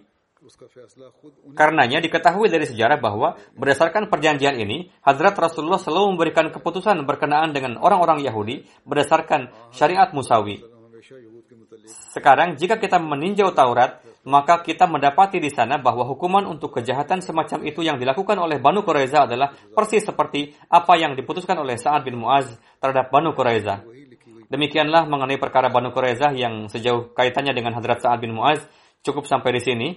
Karenanya 1.54 2.02
diketahui 2.02 2.50
dari 2.50 2.66
sejarah 2.66 2.98
bahwa 2.98 3.38
berdasarkan 3.54 4.10
perjanjian 4.10 4.58
ini, 4.58 4.90
Hazrat 5.06 5.38
Rasulullah 5.38 5.78
selalu 5.78 6.18
memberikan 6.18 6.50
keputusan 6.50 6.98
berkenaan 7.06 7.54
dengan 7.54 7.78
orang-orang 7.78 8.22
Yahudi 8.22 8.66
berdasarkan 8.82 9.50
syariat 9.70 10.10
Musawi. 10.10 10.62
Sekarang 11.86 12.58
jika 12.58 12.78
kita 12.78 12.98
meninjau 12.98 13.54
Taurat, 13.54 14.02
maka 14.22 14.62
kita 14.62 14.86
mendapati 14.86 15.42
di 15.42 15.50
sana 15.50 15.82
bahwa 15.82 16.06
hukuman 16.06 16.46
untuk 16.46 16.78
kejahatan 16.78 17.22
semacam 17.22 17.58
itu 17.66 17.82
yang 17.82 17.98
dilakukan 17.98 18.38
oleh 18.38 18.62
Banu 18.62 18.86
Quraiza 18.86 19.26
adalah 19.26 19.50
persis 19.50 20.06
seperti 20.06 20.54
apa 20.70 20.94
yang 20.94 21.18
diputuskan 21.18 21.58
oleh 21.58 21.74
Sa'ad 21.74 22.06
bin 22.06 22.22
Mu'az 22.22 22.54
terhadap 22.78 23.10
Banu 23.10 23.34
Quraiza. 23.34 23.82
Demikianlah 24.52 25.08
mengenai 25.08 25.40
perkara 25.40 25.72
Banu 25.72 25.96
Qurayzah 25.96 26.36
yang 26.36 26.68
sejauh 26.68 27.16
kaitannya 27.16 27.56
dengan 27.56 27.72
Hadrat 27.72 28.04
Sa'ad 28.04 28.20
bin 28.20 28.36
Mu'az 28.36 28.60
cukup 29.00 29.24
sampai 29.24 29.56
di 29.56 29.64
sini. 29.64 29.88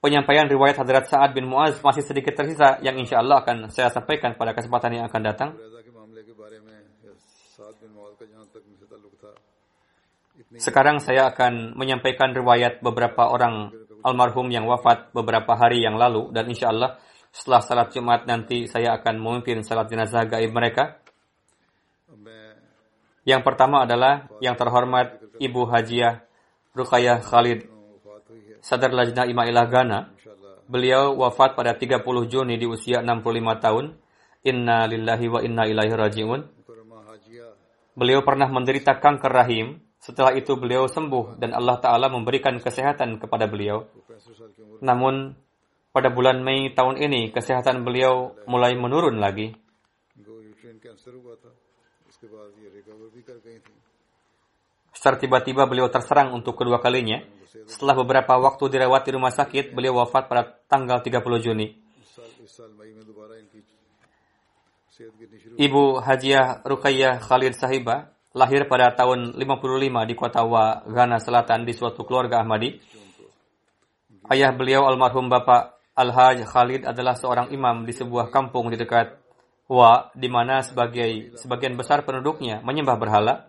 Penyampaian 0.00 0.48
riwayat 0.48 0.80
Hadrat 0.80 1.12
Sa'ad 1.12 1.36
bin 1.36 1.44
Mu'az 1.44 1.76
masih 1.84 2.00
sedikit 2.00 2.32
tersisa 2.32 2.80
yang 2.80 2.96
insya 2.96 3.20
Allah 3.20 3.44
akan 3.44 3.68
saya 3.68 3.92
sampaikan 3.92 4.32
pada 4.32 4.56
kesempatan 4.56 4.96
yang 4.96 5.04
akan 5.12 5.20
datang. 5.20 5.50
Sekarang 10.56 10.96
saya 11.04 11.28
akan 11.28 11.76
menyampaikan 11.76 12.32
riwayat 12.32 12.80
beberapa 12.80 13.28
orang 13.28 13.76
almarhum 14.00 14.48
yang 14.48 14.64
wafat 14.64 15.12
beberapa 15.12 15.52
hari 15.52 15.84
yang 15.84 16.00
lalu 16.00 16.32
dan 16.32 16.48
insya 16.48 16.72
Allah 16.72 16.96
setelah 17.28 17.60
salat 17.60 17.88
Jumat 17.92 18.24
nanti 18.24 18.64
saya 18.64 18.96
akan 18.96 19.20
memimpin 19.20 19.60
salat 19.60 19.92
jenazah 19.92 20.24
gaib 20.24 20.48
mereka. 20.50 20.99
Yang 23.28 23.42
pertama 23.44 23.84
adalah 23.84 24.28
yang 24.40 24.56
terhormat 24.56 25.20
Ibu 25.36 25.68
Hajiah 25.68 26.24
Rukayah 26.70 27.18
Khalid, 27.18 27.66
sadar 28.62 28.94
lajnah 28.94 29.26
Imailah 29.26 29.66
Ghana. 29.66 29.98
Beliau 30.70 31.18
wafat 31.18 31.58
pada 31.58 31.74
30 31.74 31.98
Juni 32.30 32.54
di 32.54 32.64
usia 32.70 33.02
65 33.02 33.58
tahun. 33.58 33.84
Inna 34.46 34.86
lillahi 34.86 35.26
wa 35.26 35.40
inna 35.42 35.66
ilaihi 35.66 35.92
raji'un. 35.98 36.40
Beliau 37.98 38.22
pernah 38.22 38.46
menderita 38.46 39.02
kanker 39.02 39.32
rahim. 39.34 39.82
Setelah 39.98 40.32
itu 40.32 40.56
beliau 40.56 40.88
sembuh 40.88 41.36
dan 41.36 41.52
Allah 41.52 41.76
Ta'ala 41.76 42.08
memberikan 42.08 42.56
kesehatan 42.56 43.20
kepada 43.20 43.44
beliau. 43.50 43.84
Namun, 44.80 45.36
pada 45.92 46.08
bulan 46.08 46.40
Mei 46.40 46.72
tahun 46.72 46.96
ini, 46.96 47.34
kesehatan 47.34 47.84
beliau 47.84 48.32
mulai 48.48 48.72
menurun 48.78 49.20
lagi. 49.20 49.52
Secara 54.90 55.16
tiba-tiba 55.16 55.64
beliau 55.64 55.88
terserang 55.88 56.36
untuk 56.36 56.58
kedua 56.60 56.76
kalinya. 56.82 57.24
Setelah 57.64 57.96
beberapa 57.96 58.36
waktu 58.36 58.64
dirawat 58.68 59.08
di 59.08 59.10
rumah 59.16 59.32
sakit, 59.32 59.72
beliau 59.72 60.02
wafat 60.04 60.28
pada 60.28 60.42
tanggal 60.68 61.00
30 61.00 61.40
Juni. 61.40 61.66
Ibu 65.56 66.04
Hajiah 66.04 66.60
Rukayah 66.60 67.16
Khalid 67.24 67.56
Sahiba 67.56 68.12
lahir 68.36 68.68
pada 68.68 68.92
tahun 68.92 69.34
55 69.34 70.08
di 70.08 70.14
kota 70.14 70.44
Wa, 70.44 70.84
Ghana 70.86 71.18
Selatan 71.18 71.64
di 71.64 71.72
suatu 71.72 72.04
keluarga 72.04 72.44
Ahmadi. 72.44 72.76
Ayah 74.30 74.52
beliau 74.54 74.86
almarhum 74.86 75.26
Bapak 75.26 75.80
Al-Haj 75.96 76.46
Khalid 76.46 76.86
adalah 76.86 77.18
seorang 77.18 77.50
imam 77.50 77.82
di 77.82 77.90
sebuah 77.90 78.30
kampung 78.30 78.70
di 78.70 78.78
dekat 78.78 79.19
Wa 79.70 80.10
di 80.18 80.26
mana 80.26 80.66
sebagai 80.66 81.38
sebagian 81.38 81.78
besar 81.78 82.02
penduduknya 82.02 82.58
menyembah 82.66 82.98
berhala. 82.98 83.46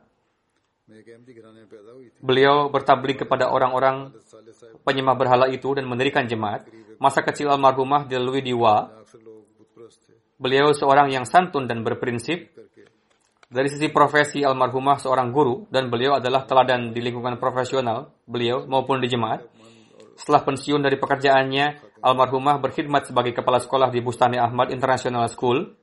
Beliau 2.22 2.70
bertablik 2.70 3.26
kepada 3.26 3.50
orang-orang 3.50 4.14
penyembah 4.86 5.18
berhala 5.18 5.46
itu 5.50 5.74
dan 5.74 5.90
mendirikan 5.90 6.30
jemaat. 6.30 6.70
Masa 7.02 7.26
kecil 7.26 7.50
almarhumah 7.50 8.06
dilalui 8.06 8.46
di 8.46 8.54
Wa. 8.54 8.86
Beliau 10.38 10.70
seorang 10.78 11.10
yang 11.10 11.26
santun 11.26 11.66
dan 11.66 11.82
berprinsip. 11.82 12.54
Dari 13.52 13.68
sisi 13.68 13.90
profesi 13.90 14.46
almarhumah 14.46 15.02
seorang 15.02 15.34
guru 15.34 15.66
dan 15.74 15.90
beliau 15.90 16.22
adalah 16.22 16.46
teladan 16.46 16.94
di 16.94 17.02
lingkungan 17.02 17.36
profesional 17.42 18.14
beliau 18.30 18.70
maupun 18.70 19.02
di 19.02 19.10
jemaat. 19.10 19.44
Setelah 20.16 20.46
pensiun 20.46 20.86
dari 20.86 21.02
pekerjaannya, 21.02 21.98
almarhumah 22.06 22.62
berkhidmat 22.62 23.10
sebagai 23.10 23.34
kepala 23.34 23.58
sekolah 23.58 23.90
di 23.90 24.06
Bustani 24.06 24.38
Ahmad 24.38 24.70
International 24.70 25.26
School. 25.28 25.81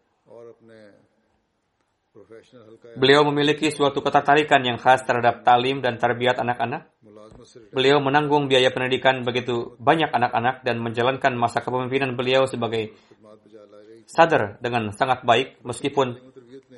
Beliau 2.99 3.23
memiliki 3.27 3.71
suatu 3.71 4.03
ketertarikan 4.03 4.63
yang 4.63 4.79
khas 4.79 5.03
terhadap 5.07 5.43
talim 5.43 5.83
dan 5.85 5.99
tarbiat 5.99 6.39
anak-anak. 6.43 6.91
Beliau 7.71 8.03
menanggung 8.03 8.51
biaya 8.51 8.71
pendidikan 8.75 9.23
begitu 9.23 9.79
banyak 9.79 10.11
anak-anak 10.11 10.67
dan 10.67 10.83
menjalankan 10.83 11.33
masa 11.39 11.63
kepemimpinan 11.63 12.19
beliau 12.19 12.45
sebagai 12.47 12.95
sadar 14.09 14.57
dengan 14.59 14.91
sangat 14.95 15.23
baik 15.23 15.63
meskipun 15.63 16.19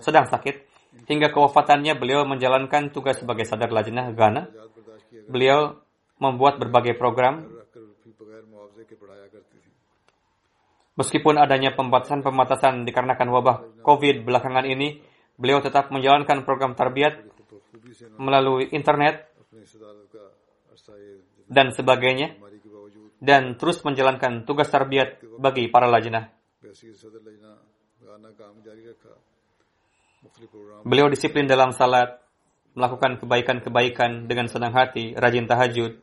sedang 0.02 0.28
sakit. 0.28 0.68
Hingga 1.06 1.30
kewafatannya 1.34 1.94
beliau 1.98 2.26
menjalankan 2.26 2.90
tugas 2.94 3.18
sebagai 3.18 3.46
sadar 3.46 3.70
lajnah 3.70 4.14
Ghana. 4.14 4.42
Beliau 5.30 5.80
membuat 6.18 6.60
berbagai 6.60 6.98
program 6.98 7.60
Meskipun 11.00 11.40
adanya 11.40 11.72
pembatasan-pembatasan 11.72 12.84
dikarenakan 12.84 13.28
wabah 13.32 13.56
COVID 13.80 14.20
belakangan 14.20 14.68
ini, 14.68 15.00
Beliau 15.40 15.64
tetap 15.64 15.88
menjalankan 15.88 16.44
program 16.44 16.76
tarbiyat 16.76 17.24
melalui 18.20 18.68
internet 18.76 19.24
dan 21.48 21.72
sebagainya 21.72 22.36
dan 23.20 23.56
terus 23.56 23.80
menjalankan 23.80 24.44
tugas 24.44 24.68
tarbiyat 24.68 25.24
bagi 25.40 25.72
para 25.72 25.88
lajnah. 25.88 26.28
Beliau 30.84 31.08
disiplin 31.08 31.48
dalam 31.48 31.72
salat, 31.72 32.20
melakukan 32.76 33.16
kebaikan-kebaikan 33.20 34.28
dengan 34.28 34.46
senang 34.48 34.76
hati, 34.76 35.16
rajin 35.16 35.48
tahajud. 35.48 35.96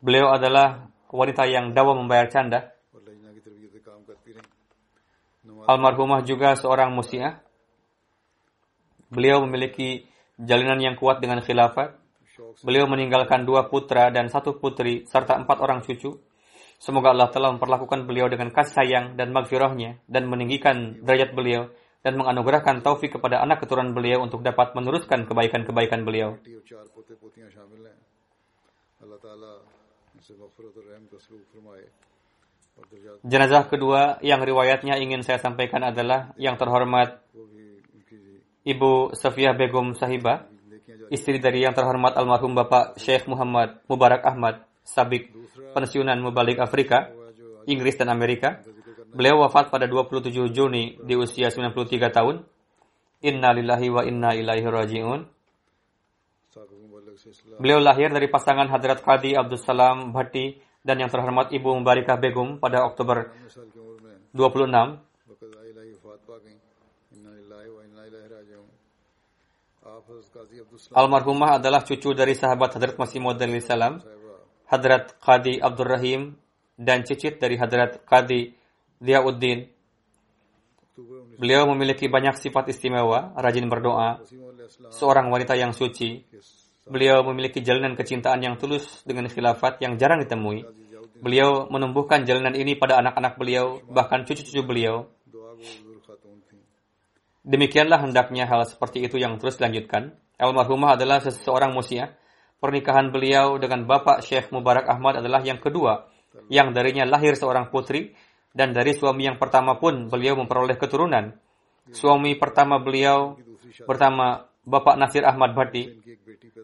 Beliau 0.00 0.32
adalah 0.32 0.88
wanita 1.12 1.44
yang 1.48 1.76
dawa 1.76 1.92
membayar 1.96 2.28
canda. 2.32 2.77
Almarhumah 5.68 6.24
juga 6.24 6.56
seorang 6.56 6.96
musiah. 6.96 7.44
Beliau 9.12 9.44
memiliki 9.44 10.08
jalinan 10.40 10.80
yang 10.80 10.96
kuat 10.96 11.20
dengan 11.20 11.44
khilafat. 11.44 11.92
Beliau 12.64 12.88
meninggalkan 12.88 13.44
dua 13.44 13.68
putra 13.68 14.08
dan 14.08 14.32
satu 14.32 14.56
putri 14.56 15.04
serta 15.04 15.36
empat 15.36 15.60
orang 15.60 15.84
cucu. 15.84 16.24
Semoga 16.80 17.12
Allah 17.12 17.28
telah 17.28 17.52
memperlakukan 17.52 18.08
beliau 18.08 18.32
dengan 18.32 18.48
kasih 18.48 18.80
sayang 18.80 19.06
dan 19.18 19.34
maghfirahnya 19.34 20.00
dan 20.08 20.30
meninggikan 20.30 21.04
derajat 21.04 21.34
beliau 21.36 21.68
dan 22.00 22.14
menganugerahkan 22.14 22.80
taufik 22.80 23.18
kepada 23.18 23.42
anak 23.42 23.60
keturunan 23.60 23.92
beliau 23.92 24.22
untuk 24.22 24.40
dapat 24.46 24.72
meneruskan 24.78 25.26
kebaikan-kebaikan 25.26 26.06
beliau. 26.06 26.38
Allah 28.98 29.18
Ta'ala 29.20 29.52
Jenazah 33.26 33.66
kedua 33.66 34.22
yang 34.22 34.40
riwayatnya 34.42 34.96
ingin 35.02 35.26
saya 35.26 35.42
sampaikan 35.42 35.82
adalah 35.82 36.32
yang 36.38 36.54
terhormat 36.54 37.18
Ibu 38.62 39.16
Safiyah 39.16 39.56
Begum 39.58 39.96
Sahiba, 39.96 40.46
istri 41.08 41.40
dari 41.42 41.64
yang 41.64 41.74
terhormat 41.74 42.14
almarhum 42.14 42.54
Bapak 42.54 43.00
Syekh 43.00 43.26
Muhammad 43.26 43.80
Mubarak 43.90 44.22
Ahmad 44.22 44.62
Sabik, 44.84 45.32
pensiunan 45.72 46.20
Mubalik 46.20 46.60
Afrika, 46.60 47.10
Inggris 47.68 47.96
dan 47.96 48.12
Amerika. 48.12 48.62
Beliau 49.08 49.40
wafat 49.40 49.72
pada 49.72 49.88
27 49.88 50.52
Juni 50.52 51.00
di 51.00 51.16
usia 51.16 51.48
93 51.48 52.12
tahun. 52.12 52.44
Inna 53.24 53.50
lillahi 53.56 53.88
wa 53.90 54.02
inna 54.04 54.30
ilaihi 54.36 54.68
raji'un. 54.68 55.20
Beliau 57.58 57.82
lahir 57.82 58.14
dari 58.14 58.30
pasangan 58.30 58.70
Hadrat 58.70 59.02
Qadi 59.02 59.34
Abdul 59.34 59.58
Salam 59.58 60.14
Bhatti 60.14 60.67
dan 60.82 60.96
yang 61.02 61.10
terhormat 61.10 61.50
Ibu 61.50 61.82
Mubarakah 61.82 62.16
Begum 62.18 62.62
pada 62.62 62.86
Oktober 62.86 63.34
26 64.32 65.08
Almarhumah 70.92 71.58
adalah 71.60 71.82
cucu 71.84 72.12
dari 72.12 72.32
sahabat 72.36 72.76
Hadrat 72.76 72.96
Masih 72.96 73.18
Maud 73.20 73.40
salam, 73.64 74.00
Hadrat 74.68 75.16
Qadi 75.20 75.60
Abdul 75.60 75.88
Rahim 75.88 76.20
dan 76.76 77.02
cicit 77.02 77.40
dari 77.40 77.56
Hadrat 77.58 78.04
Qadi 78.04 78.52
Diauddin. 79.00 79.68
Beliau 81.38 81.70
memiliki 81.70 82.10
banyak 82.10 82.34
sifat 82.36 82.70
istimewa, 82.70 83.32
rajin 83.38 83.70
berdoa, 83.70 84.18
seorang 84.90 85.30
wanita 85.30 85.54
yang 85.54 85.70
suci, 85.70 86.26
Beliau 86.88 87.20
memiliki 87.20 87.60
jalanan 87.60 87.92
kecintaan 87.94 88.40
yang 88.40 88.56
tulus 88.56 89.04
dengan 89.04 89.28
khilafat 89.28 89.80
yang 89.84 90.00
jarang 90.00 90.24
ditemui. 90.24 90.64
Beliau 91.20 91.68
menumbuhkan 91.68 92.24
jalanan 92.24 92.56
ini 92.56 92.78
pada 92.78 92.96
anak-anak 93.02 93.36
beliau, 93.36 93.82
bahkan 93.90 94.24
cucu-cucu 94.24 94.64
beliau. 94.64 95.10
Demikianlah 97.44 98.04
hendaknya 98.04 98.44
hal 98.44 98.64
seperti 98.68 99.04
itu 99.04 99.16
yang 99.20 99.36
terus 99.40 99.56
dilanjutkan. 99.60 100.16
Almarhumah 100.38 100.96
adalah 101.00 101.18
seseorang 101.20 101.74
musia. 101.74 102.14
Pernikahan 102.58 103.14
beliau 103.14 103.56
dengan 103.56 103.86
Bapak 103.86 104.22
Syekh 104.22 104.50
Mubarak 104.50 104.86
Ahmad 104.90 105.22
adalah 105.22 105.42
yang 105.46 105.62
kedua, 105.62 106.10
yang 106.50 106.74
darinya 106.74 107.06
lahir 107.06 107.38
seorang 107.38 107.70
putri, 107.70 108.14
dan 108.50 108.74
dari 108.74 108.94
suami 108.96 109.30
yang 109.30 109.38
pertama 109.38 109.78
pun 109.78 110.10
beliau 110.10 110.34
memperoleh 110.34 110.74
keturunan. 110.74 111.38
Suami 111.94 112.34
pertama 112.34 112.82
beliau 112.82 113.38
pertama 113.86 114.47
Bapak 114.68 115.00
Nasir 115.00 115.24
Ahmad 115.24 115.56
Bhatti, 115.56 115.88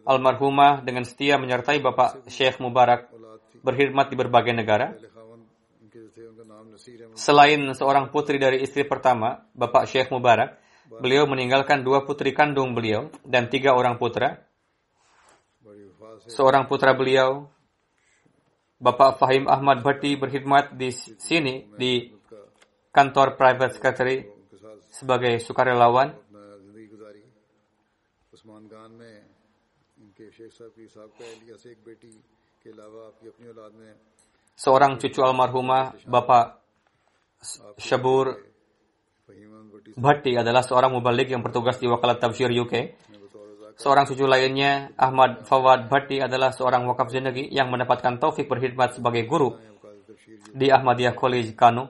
almarhumah 0.05 0.85
dengan 0.85 1.01
setia 1.01 1.41
menyertai 1.41 1.81
Bapak 1.81 2.29
Syekh 2.29 2.61
Mubarak 2.61 3.09
berkhidmat 3.65 4.13
di 4.13 4.15
berbagai 4.15 4.53
negara. 4.53 4.93
Selain 7.17 7.57
seorang 7.73 8.13
putri 8.13 8.37
dari 8.37 8.61
istri 8.61 8.85
pertama, 8.85 9.41
Bapak 9.57 9.89
Syekh 9.89 10.13
Mubarak, 10.13 10.61
beliau 11.01 11.25
meninggalkan 11.25 11.81
dua 11.81 12.05
putri 12.05 12.29
kandung 12.29 12.77
beliau 12.77 13.09
dan 13.25 13.49
tiga 13.49 13.73
orang 13.73 13.97
putra. 13.97 14.45
Seorang 16.29 16.69
putra 16.69 16.93
beliau, 16.93 17.49
Bapak 18.77 19.17
Fahim 19.17 19.49
Ahmad 19.49 19.81
Bhatti 19.81 20.13
berkhidmat 20.13 20.77
di 20.77 20.93
sini 20.93 21.73
di 21.73 22.13
kantor 22.93 23.33
private 23.33 23.73
secretary 23.81 24.29
sebagai 24.93 25.41
sukarelawan. 25.41 26.15
Seorang 34.55 35.01
cucu 35.01 35.19
almarhumah 35.25 35.97
Bapak 36.05 36.61
Shabur 37.81 38.37
Bhatti 39.97 40.37
adalah 40.37 40.61
seorang 40.61 40.93
mubalik 40.93 41.33
yang 41.33 41.41
bertugas 41.41 41.81
di 41.81 41.89
Wakalat 41.89 42.21
Tafsir 42.21 42.53
UK. 42.53 42.73
Seorang 43.75 44.07
cucu 44.07 44.23
lainnya, 44.29 44.93
Ahmad 44.95 45.43
Fawad 45.49 45.89
Bhatti 45.89 46.21
adalah 46.21 46.53
seorang 46.53 46.85
wakaf 46.87 47.11
zindagi 47.11 47.49
yang 47.51 47.73
mendapatkan 47.73 48.21
taufik 48.21 48.45
berkhidmat 48.47 48.95
sebagai 48.95 49.25
guru 49.27 49.57
di 50.55 50.69
Ahmadiyah 50.71 51.17
College 51.17 51.51
kanu 51.57 51.89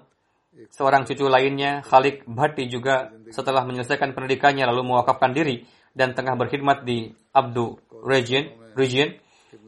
Seorang 0.72 1.04
cucu 1.04 1.28
lainnya, 1.28 1.84
Khalik 1.84 2.24
Bhatti 2.24 2.72
juga 2.72 3.12
setelah 3.28 3.68
menyelesaikan 3.68 4.16
pendidikannya 4.16 4.64
lalu 4.64 4.88
mewakafkan 4.88 5.36
diri 5.36 5.68
dan 5.96 6.12
tengah 6.12 6.36
berkhidmat 6.36 6.84
di 6.84 7.16
Abdu 7.32 7.80
Region. 8.04 8.52
Region. 8.76 9.16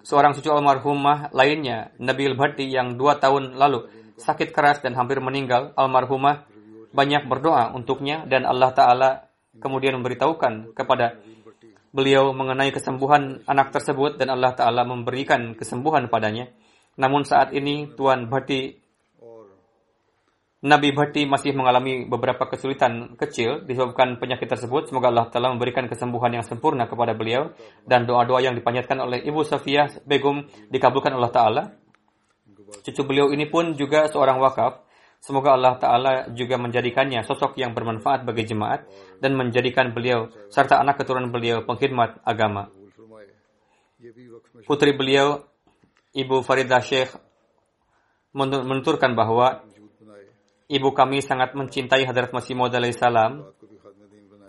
Seorang 0.03 0.35
cucu 0.35 0.51
almarhumah 0.51 1.31
lainnya, 1.31 1.95
Nabil 1.97 2.35
Bhatti 2.35 2.67
yang 2.67 2.99
dua 2.99 3.17
tahun 3.17 3.55
lalu 3.55 3.87
sakit 4.19 4.51
keras 4.51 4.83
dan 4.83 4.93
hampir 4.99 5.23
meninggal. 5.23 5.71
Almarhumah 5.79 6.43
banyak 6.91 7.25
berdoa 7.31 7.71
untuknya 7.71 8.27
dan 8.27 8.43
Allah 8.43 8.71
Ta'ala 8.75 9.09
kemudian 9.57 9.95
memberitahukan 9.97 10.75
kepada 10.75 11.17
beliau 11.95 12.35
mengenai 12.35 12.69
kesembuhan 12.75 13.41
anak 13.47 13.71
tersebut 13.73 14.19
dan 14.19 14.29
Allah 14.35 14.53
Ta'ala 14.53 14.83
memberikan 14.83 15.55
kesembuhan 15.55 16.11
padanya. 16.11 16.51
Namun 16.99 17.23
saat 17.23 17.53
ini 17.53 17.89
Tuan 17.95 18.27
Bhatti 18.27 18.86
Nabi 20.67 20.91
Bhatti 20.91 21.23
masih 21.23 21.55
mengalami 21.55 22.03
beberapa 22.03 22.43
kesulitan 22.43 23.15
kecil 23.15 23.63
disebabkan 23.63 24.19
penyakit 24.19 24.51
tersebut. 24.51 24.91
Semoga 24.91 25.07
Allah 25.07 25.31
telah 25.31 25.55
memberikan 25.55 25.87
kesembuhan 25.87 26.35
yang 26.35 26.43
sempurna 26.43 26.91
kepada 26.91 27.15
beliau 27.15 27.55
dan 27.87 28.03
doa-doa 28.03 28.43
yang 28.43 28.51
dipanjatkan 28.51 28.99
oleh 28.99 29.23
Ibu 29.23 29.47
Safiyah 29.47 30.03
Begum 30.03 30.43
dikabulkan 30.67 31.15
Allah 31.15 31.31
Ta'ala. 31.31 31.63
Cucu 32.83 33.01
beliau 33.07 33.31
ini 33.31 33.47
pun 33.47 33.79
juga 33.79 34.11
seorang 34.11 34.43
wakaf. 34.43 34.83
Semoga 35.23 35.55
Allah 35.55 35.79
Ta'ala 35.79 36.13
juga 36.35 36.59
menjadikannya 36.59 37.23
sosok 37.23 37.55
yang 37.55 37.71
bermanfaat 37.71 38.27
bagi 38.27 38.43
jemaat 38.43 38.83
dan 39.23 39.39
menjadikan 39.39 39.95
beliau 39.95 40.27
serta 40.51 40.83
anak 40.83 40.99
keturunan 40.99 41.31
beliau 41.31 41.63
pengkhidmat 41.63 42.27
agama. 42.27 42.67
Putri 44.67 44.91
beliau, 44.93 45.47
Ibu 46.11 46.43
Faridah 46.43 46.83
Sheikh, 46.83 47.15
menunturkan 48.35 49.17
bahwa 49.17 49.65
Ibu 50.67 50.91
kami 50.91 51.23
sangat 51.23 51.55
mencintai 51.55 52.03
Hadrat 52.03 52.35
Masih 52.35 52.51
Maud 52.51 52.75
salam. 52.91 53.55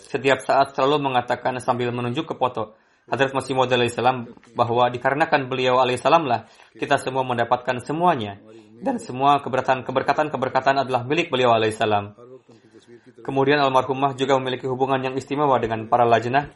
Setiap 0.02 0.42
saat 0.42 0.74
selalu 0.74 0.98
mengatakan 0.98 1.54
sambil 1.62 1.94
menunjuk 1.94 2.26
ke 2.26 2.34
foto 2.34 2.74
Hadrat 3.06 3.30
Masih 3.30 3.54
Maud 3.54 3.70
salam 3.70 4.26
bahwa 4.58 4.90
dikarenakan 4.90 5.46
beliau 5.46 5.78
alaihissalam 5.78 6.26
lah 6.26 6.50
kita 6.74 6.98
semua 6.98 7.22
mendapatkan 7.22 7.78
semuanya 7.86 8.42
dan 8.82 8.98
semua 8.98 9.38
keberatan 9.38 9.86
keberkatan 9.86 10.26
keberkatan 10.34 10.82
adalah 10.82 11.06
milik 11.06 11.30
beliau 11.30 11.54
alaihissalam. 11.54 12.18
Kemudian 13.22 13.62
almarhumah 13.62 14.18
juga 14.18 14.34
memiliki 14.42 14.66
hubungan 14.66 14.98
yang 14.98 15.14
istimewa 15.14 15.54
dengan 15.62 15.86
para 15.86 16.02
lajnah 16.02 16.50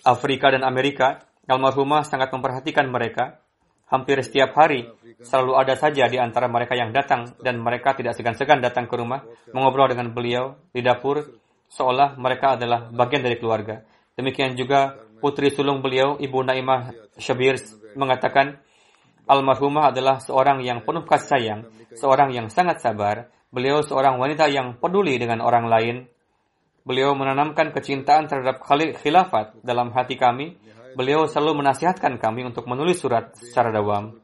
Afrika 0.00 0.48
dan 0.48 0.64
Amerika. 0.64 1.28
Almarhumah 1.44 2.08
sangat 2.08 2.30
memperhatikan 2.32 2.88
mereka 2.88 3.42
Hampir 3.90 4.22
setiap 4.22 4.54
hari 4.54 4.86
selalu 5.18 5.52
ada 5.58 5.74
saja 5.74 6.06
di 6.06 6.16
antara 6.16 6.46
mereka 6.46 6.78
yang 6.78 6.94
datang 6.94 7.34
dan 7.42 7.58
mereka 7.58 7.92
tidak 7.98 8.14
segan-segan 8.14 8.62
datang 8.62 8.86
ke 8.86 8.94
rumah 8.94 9.26
mengobrol 9.50 9.90
dengan 9.90 10.14
beliau 10.14 10.54
di 10.70 10.80
dapur 10.80 11.26
seolah 11.66 12.14
mereka 12.14 12.54
adalah 12.54 12.86
bagian 12.88 13.26
dari 13.26 13.36
keluarga. 13.36 13.82
Demikian 14.14 14.54
juga 14.54 14.94
putri 15.18 15.50
sulung 15.50 15.82
beliau 15.82 16.16
Ibu 16.22 16.38
Naimah 16.46 16.94
Syabir 17.18 17.58
mengatakan 17.98 18.62
almarhumah 19.26 19.90
adalah 19.90 20.22
seorang 20.22 20.62
yang 20.62 20.86
penuh 20.86 21.02
kasih 21.02 21.26
sayang, 21.26 21.60
seorang 21.98 22.30
yang 22.30 22.46
sangat 22.46 22.78
sabar. 22.78 23.28
Beliau 23.50 23.82
seorang 23.82 24.14
wanita 24.22 24.46
yang 24.46 24.78
peduli 24.78 25.18
dengan 25.18 25.42
orang 25.42 25.66
lain, 25.66 26.06
Beliau 26.80 27.12
menanamkan 27.12 27.76
kecintaan 27.76 28.24
terhadap 28.24 28.64
khilafat 28.66 29.60
dalam 29.60 29.92
hati 29.92 30.16
kami 30.16 30.56
beliau 30.94 31.26
selalu 31.26 31.64
menasihatkan 31.64 32.16
kami 32.16 32.46
untuk 32.46 32.66
menulis 32.70 33.02
surat 33.02 33.34
secara 33.36 33.70
dawam. 33.74 34.18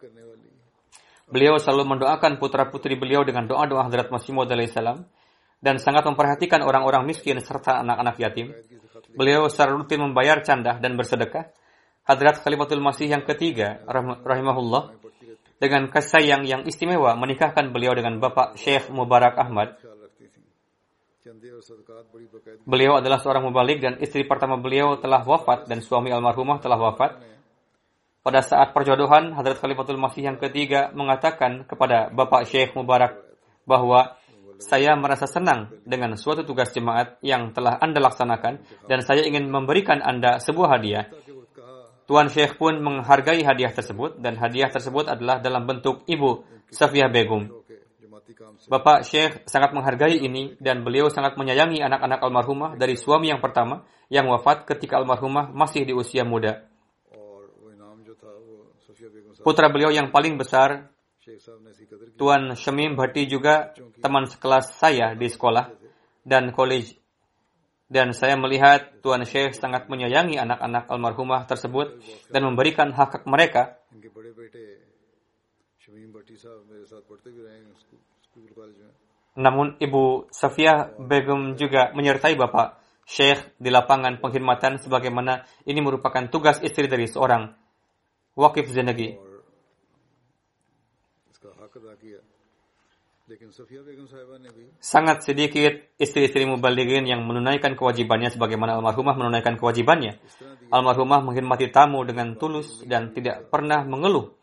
Beliau 1.27 1.59
selalu 1.59 1.99
mendoakan 1.99 2.39
putra-putri 2.39 2.95
beliau 2.95 3.27
dengan 3.27 3.51
doa-doa 3.51 3.91
Hadrat 3.91 4.15
Masih 4.15 4.31
Maud 4.31 4.47
salam 4.71 5.11
dan 5.59 5.83
sangat 5.83 6.07
memperhatikan 6.07 6.63
orang-orang 6.63 7.03
miskin 7.03 7.43
serta 7.43 7.83
anak-anak 7.83 8.15
yatim. 8.23 8.55
Beliau 9.19 9.51
secara 9.51 9.75
rutin 9.75 9.99
membayar 9.99 10.39
candah 10.47 10.79
dan 10.79 10.95
bersedekah. 10.95 11.51
Hadrat 12.07 12.39
Khalifatul 12.39 12.79
Masih 12.79 13.11
yang 13.11 13.27
ketiga, 13.27 13.83
rahimahullah, 14.23 14.95
dengan 15.59 15.91
kasih 15.91 16.23
sayang 16.23 16.47
yang 16.47 16.63
istimewa 16.69 17.19
menikahkan 17.19 17.75
beliau 17.75 17.97
dengan 17.97 18.23
Bapak 18.23 18.55
Syekh 18.61 18.93
Mubarak 18.95 19.35
Ahmad, 19.35 19.75
Beliau 22.63 23.03
adalah 23.03 23.19
seorang 23.19 23.43
mubalik 23.43 23.83
dan 23.83 23.99
istri 23.99 24.23
pertama 24.23 24.55
beliau 24.63 24.95
telah 25.03 25.27
wafat 25.27 25.67
dan 25.67 25.83
suami 25.83 26.15
almarhumah 26.15 26.63
telah 26.63 26.79
wafat. 26.79 27.19
Pada 28.23 28.43
saat 28.43 28.75
perjodohan, 28.75 29.35
Hadrat 29.35 29.59
Khalifatul 29.59 29.99
Masih 29.99 30.27
yang 30.27 30.39
ketiga 30.39 30.91
mengatakan 30.95 31.67
kepada 31.67 32.11
Bapak 32.11 32.47
Syekh 32.47 32.75
Mubarak 32.75 33.23
bahwa 33.67 34.19
saya 34.57 34.97
merasa 34.97 35.29
senang 35.29 35.69
dengan 35.85 36.17
suatu 36.17 36.43
tugas 36.47 36.73
jemaat 36.73 37.21
yang 37.21 37.53
telah 37.53 37.77
Anda 37.77 38.01
laksanakan 38.01 38.87
dan 38.89 38.99
saya 39.05 39.27
ingin 39.27 39.51
memberikan 39.51 40.01
Anda 40.01 40.39
sebuah 40.39 40.79
hadiah. 40.79 41.07
Tuan 42.07 42.31
Syekh 42.31 42.55
pun 42.55 42.79
menghargai 42.79 43.43
hadiah 43.43 43.75
tersebut 43.75 44.23
dan 44.23 44.39
hadiah 44.39 44.71
tersebut 44.71 45.11
adalah 45.11 45.43
dalam 45.43 45.67
bentuk 45.67 46.07
Ibu 46.07 46.47
Safiyah 46.71 47.11
Begum. 47.11 47.66
Bapak 48.67 49.07
Syekh 49.07 49.47
sangat 49.47 49.71
menghargai 49.71 50.19
ini 50.19 50.59
dan 50.59 50.83
beliau 50.83 51.07
sangat 51.07 51.39
menyayangi 51.39 51.79
anak-anak 51.79 52.19
almarhumah 52.19 52.75
dari 52.75 52.99
suami 52.99 53.31
yang 53.31 53.39
pertama 53.39 53.87
yang 54.11 54.27
wafat 54.27 54.67
ketika 54.67 54.99
almarhumah 54.99 55.55
masih 55.55 55.87
di 55.87 55.95
usia 55.95 56.27
muda. 56.27 56.67
Putra 59.47 59.71
beliau 59.71 59.95
yang 59.95 60.11
paling 60.11 60.35
besar, 60.35 60.91
Tuan 62.19 62.59
Shemim 62.59 62.99
Bhatti 62.99 63.31
juga 63.31 63.71
teman 64.03 64.27
sekelas 64.27 64.75
saya 64.75 65.15
di 65.15 65.31
sekolah 65.31 65.71
dan 66.27 66.51
college. 66.51 66.99
Dan 67.87 68.11
saya 68.11 68.35
melihat 68.35 68.99
Tuan 68.99 69.23
Syekh 69.23 69.55
sangat 69.55 69.87
menyayangi 69.87 70.35
anak-anak 70.43 70.91
almarhumah 70.91 71.47
tersebut 71.47 72.03
dan 72.35 72.43
memberikan 72.43 72.91
hak, 72.91 73.23
-hak 73.23 73.25
mereka 73.31 73.79
namun 79.37 79.77
Ibu 79.79 80.33
Safia 80.33 80.91
Begum 80.99 81.55
juga 81.55 81.93
menyertai 81.95 82.35
Bapak 82.35 82.83
Syekh 83.07 83.55
di 83.63 83.71
lapangan 83.71 84.19
pengkhidmatan 84.19 84.83
sebagaimana 84.83 85.47
ini 85.63 85.79
merupakan 85.79 86.27
tugas 86.27 86.59
istri 86.67 86.91
dari 86.91 87.07
seorang 87.07 87.55
wakif 88.35 88.67
Zenegi. 88.67 89.15
Sangat 94.79 95.27
sedikit 95.27 95.75
istri-istri 95.99 96.47
mubalighin 96.47 97.07
yang 97.07 97.27
menunaikan 97.27 97.75
kewajibannya 97.75 98.31
sebagaimana 98.31 98.79
almarhumah 98.79 99.15
menunaikan 99.19 99.59
kewajibannya. 99.59 100.19
Almarhumah 100.71 101.23
menghormati 101.23 101.71
tamu 101.71 102.03
dengan 102.07 102.35
tulus 102.39 102.83
dan 102.87 103.15
tidak 103.15 103.51
pernah 103.51 103.83
mengeluh. 103.83 104.35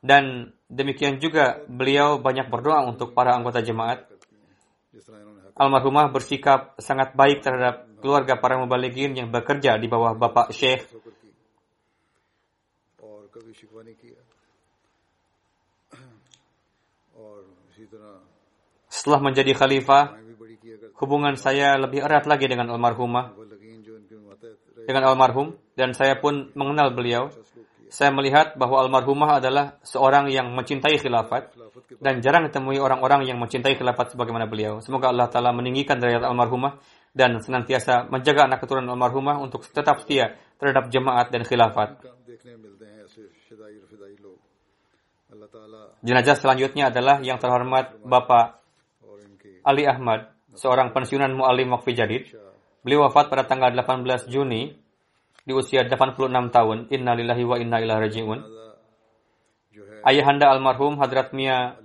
Dan 0.00 0.52
Demikian 0.68 1.16
juga 1.16 1.64
beliau 1.64 2.20
banyak 2.20 2.52
berdoa 2.52 2.84
untuk 2.84 3.16
para 3.16 3.32
anggota 3.32 3.64
jemaat. 3.64 4.04
Almarhumah 5.56 6.12
bersikap 6.12 6.76
sangat 6.78 7.16
baik 7.16 7.40
terhadap 7.40 7.88
keluarga 7.98 8.38
para 8.38 8.60
mubalighin 8.60 9.16
yang 9.16 9.32
bekerja 9.32 9.80
di 9.80 9.88
bawah 9.88 10.14
Bapak 10.14 10.52
Syekh. 10.54 10.86
Setelah 18.88 19.20
menjadi 19.24 19.52
khalifah, 19.56 20.20
hubungan 21.00 21.34
saya 21.40 21.80
lebih 21.80 22.04
erat 22.04 22.28
lagi 22.28 22.44
dengan 22.44 22.68
almarhumah, 22.76 23.32
dengan 24.84 25.04
almarhum, 25.08 25.56
dan 25.78 25.96
saya 25.96 26.18
pun 26.20 26.52
mengenal 26.52 26.92
beliau 26.92 27.32
saya 27.88 28.12
melihat 28.12 28.56
bahwa 28.60 28.84
almarhumah 28.84 29.40
adalah 29.40 29.80
seorang 29.80 30.28
yang 30.28 30.52
mencintai 30.52 31.00
khilafat 31.00 31.56
dan 32.00 32.20
jarang 32.20 32.44
ditemui 32.48 32.76
orang-orang 32.76 33.24
yang 33.24 33.40
mencintai 33.40 33.76
khilafat 33.76 34.12
sebagaimana 34.12 34.44
beliau. 34.44 34.84
Semoga 34.84 35.08
Allah 35.08 35.28
Ta'ala 35.32 35.56
meninggikan 35.56 35.96
derajat 35.96 36.24
almarhumah 36.24 36.80
dan 37.16 37.40
senantiasa 37.40 38.06
menjaga 38.12 38.44
anak 38.46 38.60
keturunan 38.60 38.92
almarhumah 38.92 39.40
untuk 39.40 39.64
tetap 39.64 40.04
setia 40.04 40.36
terhadap 40.60 40.92
jemaat 40.92 41.32
dan 41.32 41.42
khilafat. 41.48 41.98
Jenazah 46.04 46.36
selanjutnya 46.38 46.94
adalah 46.94 47.18
yang 47.24 47.42
terhormat 47.42 47.98
Bapak 48.04 48.62
Ali 49.66 49.84
Ahmad, 49.84 50.32
seorang 50.54 50.94
pensiunan 50.94 51.32
mu'alim 51.34 51.74
wakfi 51.74 51.92
jadid. 51.92 52.30
Beliau 52.80 53.04
wafat 53.10 53.28
pada 53.28 53.44
tanggal 53.44 53.74
18 53.74 54.30
Juni 54.30 54.87
di 55.48 55.56
usia 55.56 55.88
86 55.88 56.28
tahun. 56.52 56.92
Innalillahi 56.92 57.42
wa 57.48 57.56
inna 57.56 57.80
ilaihi 57.80 58.04
rajiun. 58.04 58.38
Ayahanda 60.04 60.52
almarhum 60.52 61.00
Hadrat 61.00 61.32
Mia 61.32 61.80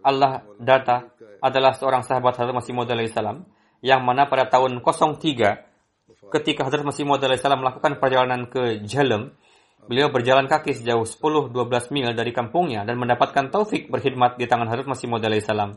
Allah 0.00 0.42
Data 0.56 1.12
adalah 1.44 1.76
seorang 1.76 2.00
sahabat 2.00 2.40
Hadrat 2.40 2.56
Masih 2.56 2.72
Maud 2.72 2.88
salam 3.12 3.44
yang 3.84 4.00
mana 4.00 4.24
pada 4.24 4.48
tahun 4.48 4.80
03 4.80 6.32
ketika 6.32 6.60
Hadrat 6.64 6.84
Masih 6.88 7.04
Maud 7.04 7.20
salam 7.20 7.60
melakukan 7.60 8.00
perjalanan 8.00 8.48
ke 8.48 8.80
Jalem, 8.88 9.36
beliau 9.84 10.08
berjalan 10.08 10.48
kaki 10.48 10.72
sejauh 10.72 11.04
10-12 11.04 11.92
mil 11.92 12.08
dari 12.16 12.32
kampungnya 12.32 12.88
dan 12.88 12.96
mendapatkan 12.96 13.52
taufik 13.52 13.92
berkhidmat 13.92 14.40
di 14.40 14.48
tangan 14.48 14.66
Hadrat 14.72 14.88
Masih 14.88 15.06
Maud 15.06 15.24
salam. 15.44 15.76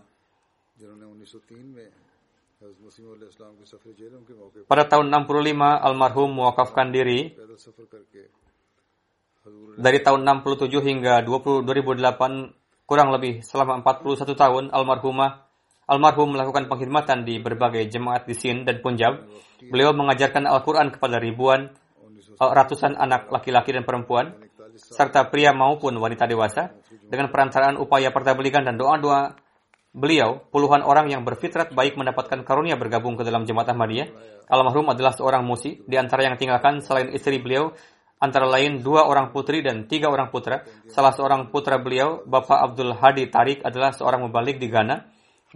Pada 4.67 4.83
tahun 4.89 5.05
65 5.13 5.57
almarhum 5.61 6.29
mewakafkan 6.33 6.89
diri. 6.89 7.33
Dari 9.77 9.99
tahun 10.03 10.27
67 10.27 10.69
hingga 10.83 11.23
20, 11.23 11.63
2008 11.63 12.87
kurang 12.89 13.09
lebih 13.15 13.45
selama 13.45 13.79
41 13.79 14.35
tahun 14.35 14.63
almarhumah 14.75 15.47
Almarhum 15.87 16.35
melakukan 16.35 16.67
pengkhidmatan 16.67 17.23
di 17.23 17.39
berbagai 17.39 17.87
jemaat 17.87 18.27
di 18.27 18.35
Sin 18.35 18.67
dan 18.67 18.83
Punjab. 18.83 19.23
Beliau 19.71 19.95
mengajarkan 19.95 20.43
Al-Quran 20.43 20.91
kepada 20.91 21.15
ribuan, 21.15 21.71
ratusan 22.35 22.99
anak 22.99 23.31
laki-laki 23.31 23.71
dan 23.71 23.87
perempuan, 23.87 24.35
serta 24.75 25.31
pria 25.31 25.55
maupun 25.55 25.95
wanita 25.95 26.27
dewasa, 26.27 26.75
dengan 27.07 27.31
perantaraan 27.31 27.79
upaya 27.79 28.11
pertabelikan 28.11 28.67
dan 28.67 28.75
doa-doa 28.75 29.39
beliau 29.97 30.45
puluhan 30.53 30.85
orang 30.85 31.09
yang 31.09 31.25
berfitrat 31.25 31.73
baik 31.73 31.97
mendapatkan 31.97 32.45
karunia 32.45 32.77
bergabung 32.77 33.17
ke 33.17 33.25
dalam 33.25 33.49
jemaat 33.49 33.73
Ahmadiyah. 33.73 34.13
Almarhum 34.45 34.93
adalah 34.93 35.17
seorang 35.17 35.41
musi 35.41 35.81
di 35.89 35.97
antara 35.97 36.29
yang 36.29 36.37
tinggalkan 36.37 36.85
selain 36.85 37.09
istri 37.09 37.41
beliau 37.41 37.73
antara 38.21 38.45
lain 38.45 38.85
dua 38.85 39.09
orang 39.09 39.33
putri 39.33 39.65
dan 39.65 39.89
tiga 39.89 40.13
orang 40.13 40.29
putra. 40.29 40.61
Salah 40.85 41.13
seorang 41.17 41.49
putra 41.49 41.81
beliau, 41.81 42.21
Bapak 42.29 42.71
Abdul 42.71 42.93
Hadi 42.93 43.25
Tarik 43.33 43.65
adalah 43.65 43.89
seorang 43.89 44.29
mubalik 44.29 44.61
di 44.61 44.69
Ghana 44.69 45.01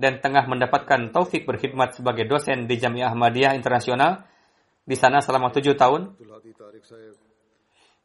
dan 0.02 0.18
tengah 0.18 0.50
mendapatkan 0.50 1.14
taufik 1.14 1.46
berkhidmat 1.46 1.94
sebagai 1.94 2.26
dosen 2.26 2.66
di 2.66 2.76
Jamiah 2.82 3.14
Ahmadiyah 3.14 3.54
Internasional 3.54 4.26
di 4.82 4.98
sana 4.98 5.22
selama 5.22 5.54
tujuh 5.54 5.78
tahun. 5.78 6.18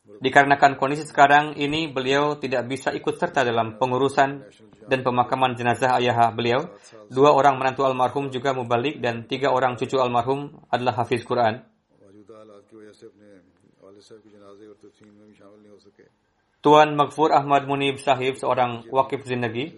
Dikarenakan 0.07 0.79
kondisi 0.79 1.05
sekarang 1.05 1.59
ini 1.59 1.91
beliau 1.91 2.39
tidak 2.39 2.65
bisa 2.71 2.95
ikut 2.95 3.19
serta 3.19 3.43
dalam 3.43 3.77
pengurusan 3.77 4.47
dan 4.87 5.01
pemakaman 5.03 5.59
jenazah 5.59 5.99
ayah 5.99 6.31
beliau. 6.31 6.71
Dua 7.11 7.35
orang 7.35 7.59
menantu 7.59 7.83
almarhum 7.83 8.31
juga 8.31 8.55
mubalik 8.55 9.03
dan 9.03 9.27
tiga 9.27 9.51
orang 9.51 9.75
cucu 9.75 9.99
almarhum 9.99 10.63
adalah 10.71 11.03
hafiz 11.03 11.27
Quran. 11.27 11.61
Tuan 16.63 16.89
Maghfur 16.99 17.31
Ahmad 17.31 17.67
Munib 17.67 17.99
Sahib 18.03 18.39
seorang 18.39 18.87
wakif 18.91 19.23
zindagi 19.27 19.77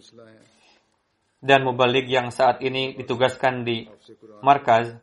dan 1.38 1.62
mubalik 1.64 2.06
yang 2.10 2.28
saat 2.34 2.60
ini 2.60 2.94
ditugaskan 2.94 3.62
di 3.64 3.86
markaz. 4.44 4.94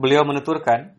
Beliau 0.00 0.24
menuturkan, 0.24 0.96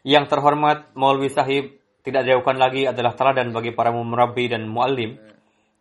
yang 0.00 0.32
terhormat 0.32 0.96
Maulwi 0.96 1.28
Sahib 1.28 1.76
tidak 2.00 2.24
jauhkan 2.24 2.56
lagi 2.56 2.88
adalah 2.88 3.12
teladan 3.12 3.52
bagi 3.52 3.76
para 3.76 3.92
murabi 3.92 4.48
dan 4.48 4.64
muallim. 4.64 5.20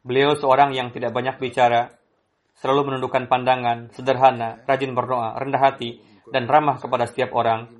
Beliau 0.03 0.35
seorang 0.35 0.75
yang 0.75 0.91
tidak 0.91 1.15
banyak 1.15 1.39
bicara, 1.39 1.91
selalu 2.59 2.91
menundukkan 2.91 3.31
pandangan, 3.31 3.91
sederhana, 3.95 4.59
rajin 4.67 4.91
berdoa, 4.91 5.39
rendah 5.39 5.61
hati, 5.63 6.03
dan 6.31 6.47
ramah 6.47 6.75
kepada 6.79 7.07
setiap 7.07 7.31
orang. 7.31 7.71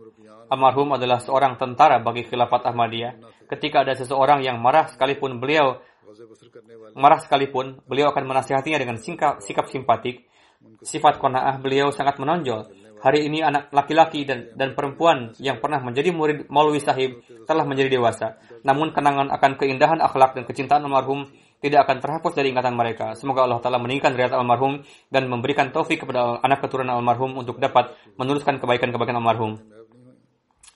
Almarhum 0.50 0.96
adalah 0.98 1.22
seorang 1.22 1.60
tentara 1.60 2.02
bagi 2.02 2.26
khilafat 2.26 2.66
Ahmadiyah. 2.66 3.46
Ketika 3.46 3.86
ada 3.86 3.94
seseorang 3.94 4.42
yang 4.42 4.58
marah 4.58 4.90
sekalipun 4.90 5.38
beliau 5.38 5.78
marah 6.98 7.22
sekalipun, 7.22 7.86
beliau 7.86 8.10
akan 8.10 8.24
menasihatinya 8.26 8.80
dengan 8.82 8.98
sikap, 8.98 9.46
sikap 9.46 9.70
simpatik. 9.70 10.26
Sifat 10.84 11.22
kona'ah 11.22 11.62
beliau 11.62 11.94
sangat 11.94 12.20
menonjol. 12.20 12.68
Hari 13.00 13.32
ini 13.32 13.40
anak 13.40 13.72
laki-laki 13.72 14.28
dan, 14.28 14.52
dan 14.60 14.76
perempuan 14.76 15.32
yang 15.40 15.64
pernah 15.64 15.80
menjadi 15.80 16.12
murid 16.12 16.52
Maulwi 16.52 16.84
Sahib 16.84 17.24
telah 17.48 17.64
menjadi 17.64 17.96
dewasa. 17.96 18.36
Namun 18.68 18.92
kenangan 18.92 19.32
akan 19.32 19.56
keindahan 19.56 20.04
akhlak 20.04 20.36
dan 20.36 20.44
kecintaan 20.44 20.84
almarhum 20.84 21.32
tidak 21.64 21.88
akan 21.88 21.98
terhapus 22.04 22.36
dari 22.36 22.52
ingatan 22.52 22.76
mereka. 22.76 23.16
Semoga 23.16 23.48
Allah 23.48 23.60
Ta'ala 23.64 23.80
meninggikan 23.80 24.16
derajat 24.16 24.36
almarhum 24.36 24.84
dan 25.08 25.32
memberikan 25.32 25.72
taufik 25.72 26.04
kepada 26.04 26.44
anak 26.44 26.60
keturunan 26.64 26.96
almarhum 27.00 27.40
untuk 27.40 27.60
dapat 27.60 27.96
meneruskan 28.20 28.60
kebaikan-kebaikan 28.60 29.16
almarhum. 29.16 29.60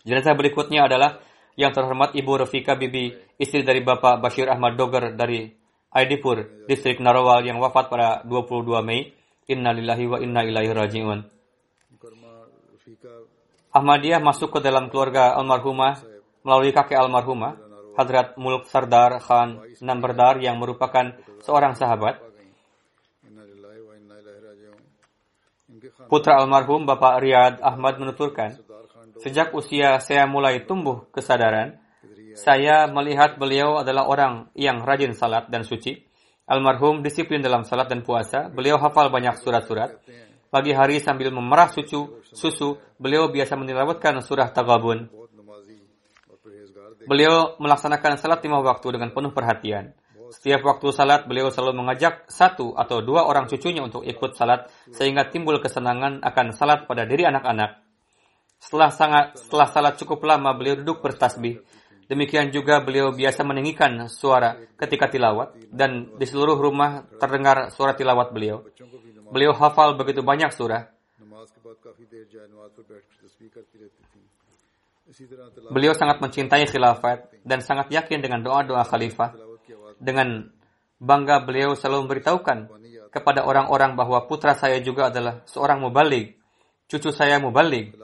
Jenazah 0.03 0.35
berikutnya 0.35 0.87
adalah 0.87 1.19
yang 1.55 1.71
terhormat 1.71 2.15
Ibu 2.15 2.43
Rafika 2.43 2.75
Bibi, 2.75 3.15
istri 3.39 3.63
dari 3.63 3.79
Bapak 3.79 4.19
Bashir 4.19 4.47
Ahmad 4.51 4.75
Doger 4.75 5.15
dari 5.15 5.47
Aidipur, 5.93 6.65
distrik 6.65 6.97
Narawal 6.99 7.45
yang 7.45 7.61
wafat 7.61 7.87
pada 7.87 8.23
22 8.25 8.79
Mei. 8.83 9.13
Innalillahi 9.43 10.05
wa 10.07 10.17
inna 10.23 10.41
ilaihi 10.47 10.71
raji'un. 10.71 11.32
Ahmadiyah 13.73 14.21
masuk 14.21 14.53
ke 14.53 14.59
dalam 14.61 14.91
keluarga 14.91 15.33
almarhumah 15.39 16.03
melalui 16.43 16.75
kakek 16.75 16.99
almarhumah, 16.99 17.57
Hadrat 17.95 18.35
Mulk 18.35 18.67
Sardar 18.67 19.17
Khan 19.23 19.63
Namberdar 19.79 20.37
yang 20.43 20.59
merupakan 20.59 21.15
seorang 21.41 21.73
sahabat. 21.73 22.19
Putra 26.11 26.37
almarhum 26.37 26.85
Bapak 26.85 27.23
Riyad 27.23 27.63
Ahmad 27.63 27.97
menuturkan, 27.97 28.59
sejak 29.23 29.55
usia 29.57 29.97
saya 30.03 30.29
mulai 30.29 30.63
tumbuh 30.67 31.09
kesadaran, 31.09 31.79
saya 32.33 32.89
melihat 32.89 33.37
beliau 33.37 33.81
adalah 33.81 34.09
orang 34.09 34.49
yang 34.57 34.81
rajin 34.81 35.13
salat 35.13 35.49
dan 35.53 35.63
suci. 35.65 36.01
Almarhum 36.43 36.99
disiplin 36.99 37.39
dalam 37.39 37.63
salat 37.63 37.87
dan 37.87 38.03
puasa. 38.03 38.51
Beliau 38.51 38.75
hafal 38.75 39.07
banyak 39.07 39.39
surat-surat. 39.39 39.95
Pagi 40.53 40.69
hari 40.69 41.01
sambil 41.01 41.33
memerah 41.33 41.65
susu, 41.73 42.21
susu 42.29 42.77
beliau 43.01 43.25
biasa 43.33 43.57
menilawatkan 43.57 44.21
surah 44.21 44.53
Tagabun. 44.53 45.09
Beliau 47.09 47.57
melaksanakan 47.57 48.21
salat 48.21 48.45
lima 48.45 48.61
waktu 48.61 48.93
dengan 48.93 49.09
penuh 49.09 49.33
perhatian. 49.33 49.97
Setiap 50.29 50.61
waktu 50.61 50.93
salat, 50.93 51.25
beliau 51.25 51.49
selalu 51.49 51.81
mengajak 51.81 52.29
satu 52.29 52.77
atau 52.77 53.01
dua 53.01 53.25
orang 53.25 53.49
cucunya 53.49 53.81
untuk 53.81 54.05
ikut 54.05 54.37
salat 54.37 54.69
sehingga 54.93 55.25
timbul 55.33 55.57
kesenangan 55.57 56.21
akan 56.21 56.53
salat 56.53 56.85
pada 56.85 57.09
diri 57.09 57.25
anak-anak. 57.25 57.81
Setelah 58.61 58.93
setelah 59.33 59.67
salat 59.73 59.97
cukup 59.97 60.21
lama, 60.21 60.53
beliau 60.53 60.77
duduk 60.77 61.01
bertasbih. 61.01 61.65
Demikian 62.05 62.53
juga 62.53 62.77
beliau 62.77 63.09
biasa 63.09 63.41
meninggikan 63.41 64.05
suara 64.05 64.53
ketika 64.77 65.09
tilawat 65.09 65.57
dan 65.73 66.13
di 66.13 66.25
seluruh 66.29 66.61
rumah 66.61 67.09
terdengar 67.17 67.73
suara 67.73 67.97
tilawat 67.97 68.29
beliau. 68.29 68.61
Beliau 69.33 69.57
hafal 69.57 69.97
begitu 69.97 70.21
banyak 70.21 70.53
surah. 70.53 70.93
Beliau 75.73 75.93
sangat 75.97 76.21
mencintai 76.21 76.69
khilafat 76.69 77.33
dan 77.41 77.59
sangat 77.65 77.89
yakin 77.89 78.21
dengan 78.21 78.45
doa-doa 78.45 78.85
khalifah. 78.85 79.33
Dengan 79.97 80.53
bangga 81.01 81.41
beliau 81.43 81.73
selalu 81.73 82.05
memberitahukan 82.07 82.71
kepada 83.09 83.45
orang-orang 83.45 83.97
bahwa 83.97 84.23
putra 84.29 84.53
saya 84.53 84.79
juga 84.79 85.09
adalah 85.09 85.41
seorang 85.49 85.81
mubalik, 85.81 86.37
cucu 86.85 87.09
saya 87.09 87.41
mubalik. 87.41 87.97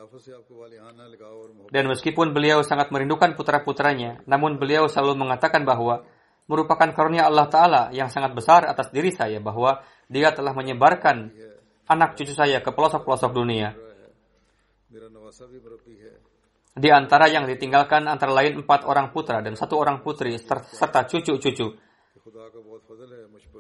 Dan 1.70 1.86
meskipun 1.86 2.34
beliau 2.34 2.66
sangat 2.66 2.90
merindukan 2.90 3.38
putra-putranya, 3.38 4.26
namun 4.26 4.58
beliau 4.58 4.90
selalu 4.90 5.22
mengatakan 5.22 5.64
bahwa 5.64 6.04
merupakan 6.50 6.90
karunia 6.92 7.30
Allah 7.30 7.46
Ta'ala 7.46 7.82
yang 7.94 8.10
sangat 8.10 8.34
besar 8.34 8.66
atas 8.66 8.90
diri 8.90 9.14
saya 9.14 9.38
bahwa 9.38 9.86
dia 10.10 10.34
telah 10.34 10.58
menyebarkan 10.58 11.30
anak 11.86 12.18
cucu 12.18 12.34
saya 12.34 12.66
ke 12.66 12.74
pelosok-pelosok 12.74 13.32
dunia. 13.32 13.78
Di 16.74 16.90
antara 16.90 17.30
yang 17.30 17.46
ditinggalkan 17.46 18.10
antara 18.10 18.34
lain 18.34 18.66
empat 18.66 18.90
orang 18.90 19.14
putra 19.14 19.46
dan 19.46 19.54
satu 19.54 19.78
orang 19.78 20.02
putri 20.02 20.34
serta 20.42 21.06
cucu-cucu. 21.06 21.78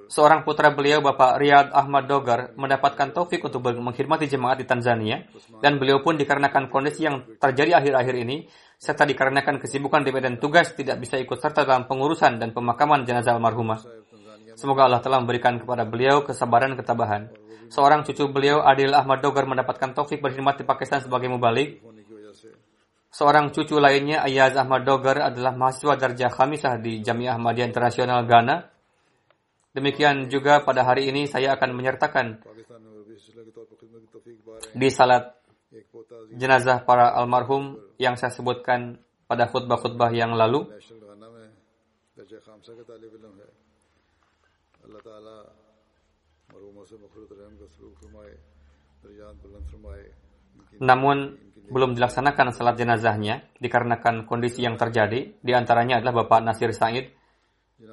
Seorang 0.10 0.42
putra 0.42 0.74
beliau, 0.74 1.06
Bapak 1.06 1.38
Riyad 1.38 1.70
Ahmad 1.70 2.10
Dogar, 2.10 2.58
mendapatkan 2.58 3.14
taufik 3.14 3.46
untuk 3.46 3.62
mengkhidmati 3.62 4.26
jemaat 4.26 4.58
di 4.58 4.66
Tanzania, 4.66 5.22
dan 5.62 5.78
beliau 5.78 6.02
pun 6.02 6.18
dikarenakan 6.18 6.66
kondisi 6.66 7.06
yang 7.06 7.38
terjadi 7.38 7.78
akhir-akhir 7.78 8.16
ini, 8.18 8.50
serta 8.82 9.06
dikarenakan 9.06 9.62
kesibukan 9.62 10.02
di 10.02 10.10
medan 10.10 10.42
tugas 10.42 10.74
tidak 10.74 10.98
bisa 10.98 11.22
ikut 11.22 11.38
serta 11.38 11.62
dalam 11.62 11.86
pengurusan 11.86 12.42
dan 12.42 12.50
pemakaman 12.58 13.06
jenazah 13.06 13.38
almarhumah. 13.38 13.99
Semoga 14.60 14.92
Allah 14.92 15.00
telah 15.00 15.24
memberikan 15.24 15.56
kepada 15.56 15.88
beliau 15.88 16.28
kesabaran 16.28 16.76
dan 16.76 16.84
ketabahan. 16.84 17.22
Seorang 17.72 18.04
cucu 18.04 18.28
beliau, 18.28 18.60
Adil 18.60 18.92
Ahmad 18.92 19.24
Dogar, 19.24 19.48
mendapatkan 19.48 19.96
taufik 19.96 20.20
berkhidmat 20.20 20.60
di 20.60 20.68
Pakistan 20.68 21.00
sebagai 21.00 21.32
mubalik. 21.32 21.80
Seorang 23.08 23.56
cucu 23.56 23.80
lainnya, 23.80 24.20
Ayaz 24.20 24.60
Ahmad 24.60 24.84
Dogar, 24.84 25.32
adalah 25.32 25.56
mahasiswa 25.56 25.96
darjah 25.96 26.28
khamisah 26.28 26.76
di 26.76 27.00
Jamiah 27.00 27.40
Ahmadiyah 27.40 27.72
Internasional 27.72 28.28
Ghana. 28.28 28.68
Demikian 29.72 30.28
juga 30.28 30.60
pada 30.68 30.84
hari 30.84 31.08
ini 31.08 31.24
saya 31.24 31.56
akan 31.56 31.70
menyertakan 31.72 32.44
di 34.76 34.90
salat 34.92 35.40
jenazah 36.36 36.84
para 36.84 37.16
almarhum 37.16 37.80
yang 37.96 38.20
saya 38.20 38.34
sebutkan 38.34 39.00
pada 39.30 39.48
khutbah-khutbah 39.48 40.10
yang 40.12 40.34
lalu. 40.34 40.68
Namun 50.82 51.18
belum 51.70 51.94
dilaksanakan 51.94 52.52
salat 52.52 52.76
jenazahnya 52.82 53.46
dikarenakan 53.62 54.26
kondisi 54.26 54.66
yang 54.66 54.76
terjadi. 54.76 55.38
Di 55.40 55.52
antaranya 55.54 56.02
adalah 56.02 56.26
Bapak 56.26 56.40
Nasir 56.42 56.74
Said, 56.74 57.14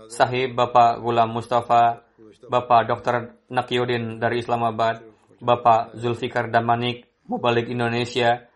Sahib 0.09 0.57
Bapak 0.57 0.99
Gulam 1.05 1.31
Mustafa, 1.37 2.03
Bapak 2.49 2.81
Dr. 2.89 3.47
Nakiuddin 3.53 4.19
dari 4.19 4.41
Islamabad, 4.41 5.05
Bapak 5.39 5.95
Zulfikar 5.99 6.49
Damanik, 6.49 7.07
Mubalik 7.29 7.69
Indonesia. 7.69 8.49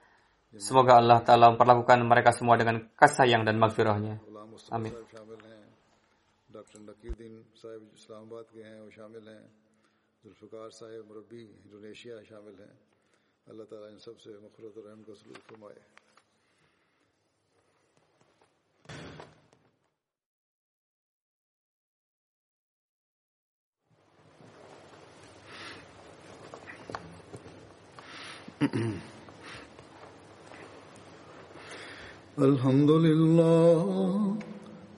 Semoga 0.58 0.98
Allah 0.98 1.22
Ta'ala 1.22 1.54
memperlakukan 1.54 2.02
mereka 2.02 2.34
semua 2.34 2.58
dengan 2.58 2.90
kasih 2.98 3.22
sayang 3.22 3.46
dan 3.46 3.54
maghfirahnya. 3.62 4.18
Amin. 4.74 4.90
ڈاکٹر 6.60 6.80
نقی 6.80 7.08
الدین 7.08 7.42
صاحب 7.56 7.84
اسلام 7.92 8.22
آباد 8.22 8.44
کے 8.52 8.64
ہیں، 8.64 8.80
وہ 8.80 8.90
شامل 8.90 9.28
ہیں۔ 9.28 9.48
ذوالفقار 10.24 10.70
صاحب 10.70 11.10
مربی 11.10 11.52
انڈونیشیا 11.64 12.16
شامل 12.28 12.60
ہیں۔ 12.60 12.76
اللہ 13.46 13.62
تعالیٰ 13.62 13.88
ان 13.88 13.98
سب 13.98 14.20
سے 14.20 14.30
مخرت 14.30 14.78
الرحم 14.78 15.02
کو 15.02 15.14
سلوک 15.14 15.48
فرمائے۔ 15.48 15.80
الحمد 32.36 32.90
للہ 32.90 33.80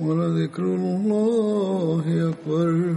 ولذكر 0.00 0.62
الله 0.62 2.04
أكبر 2.32 2.94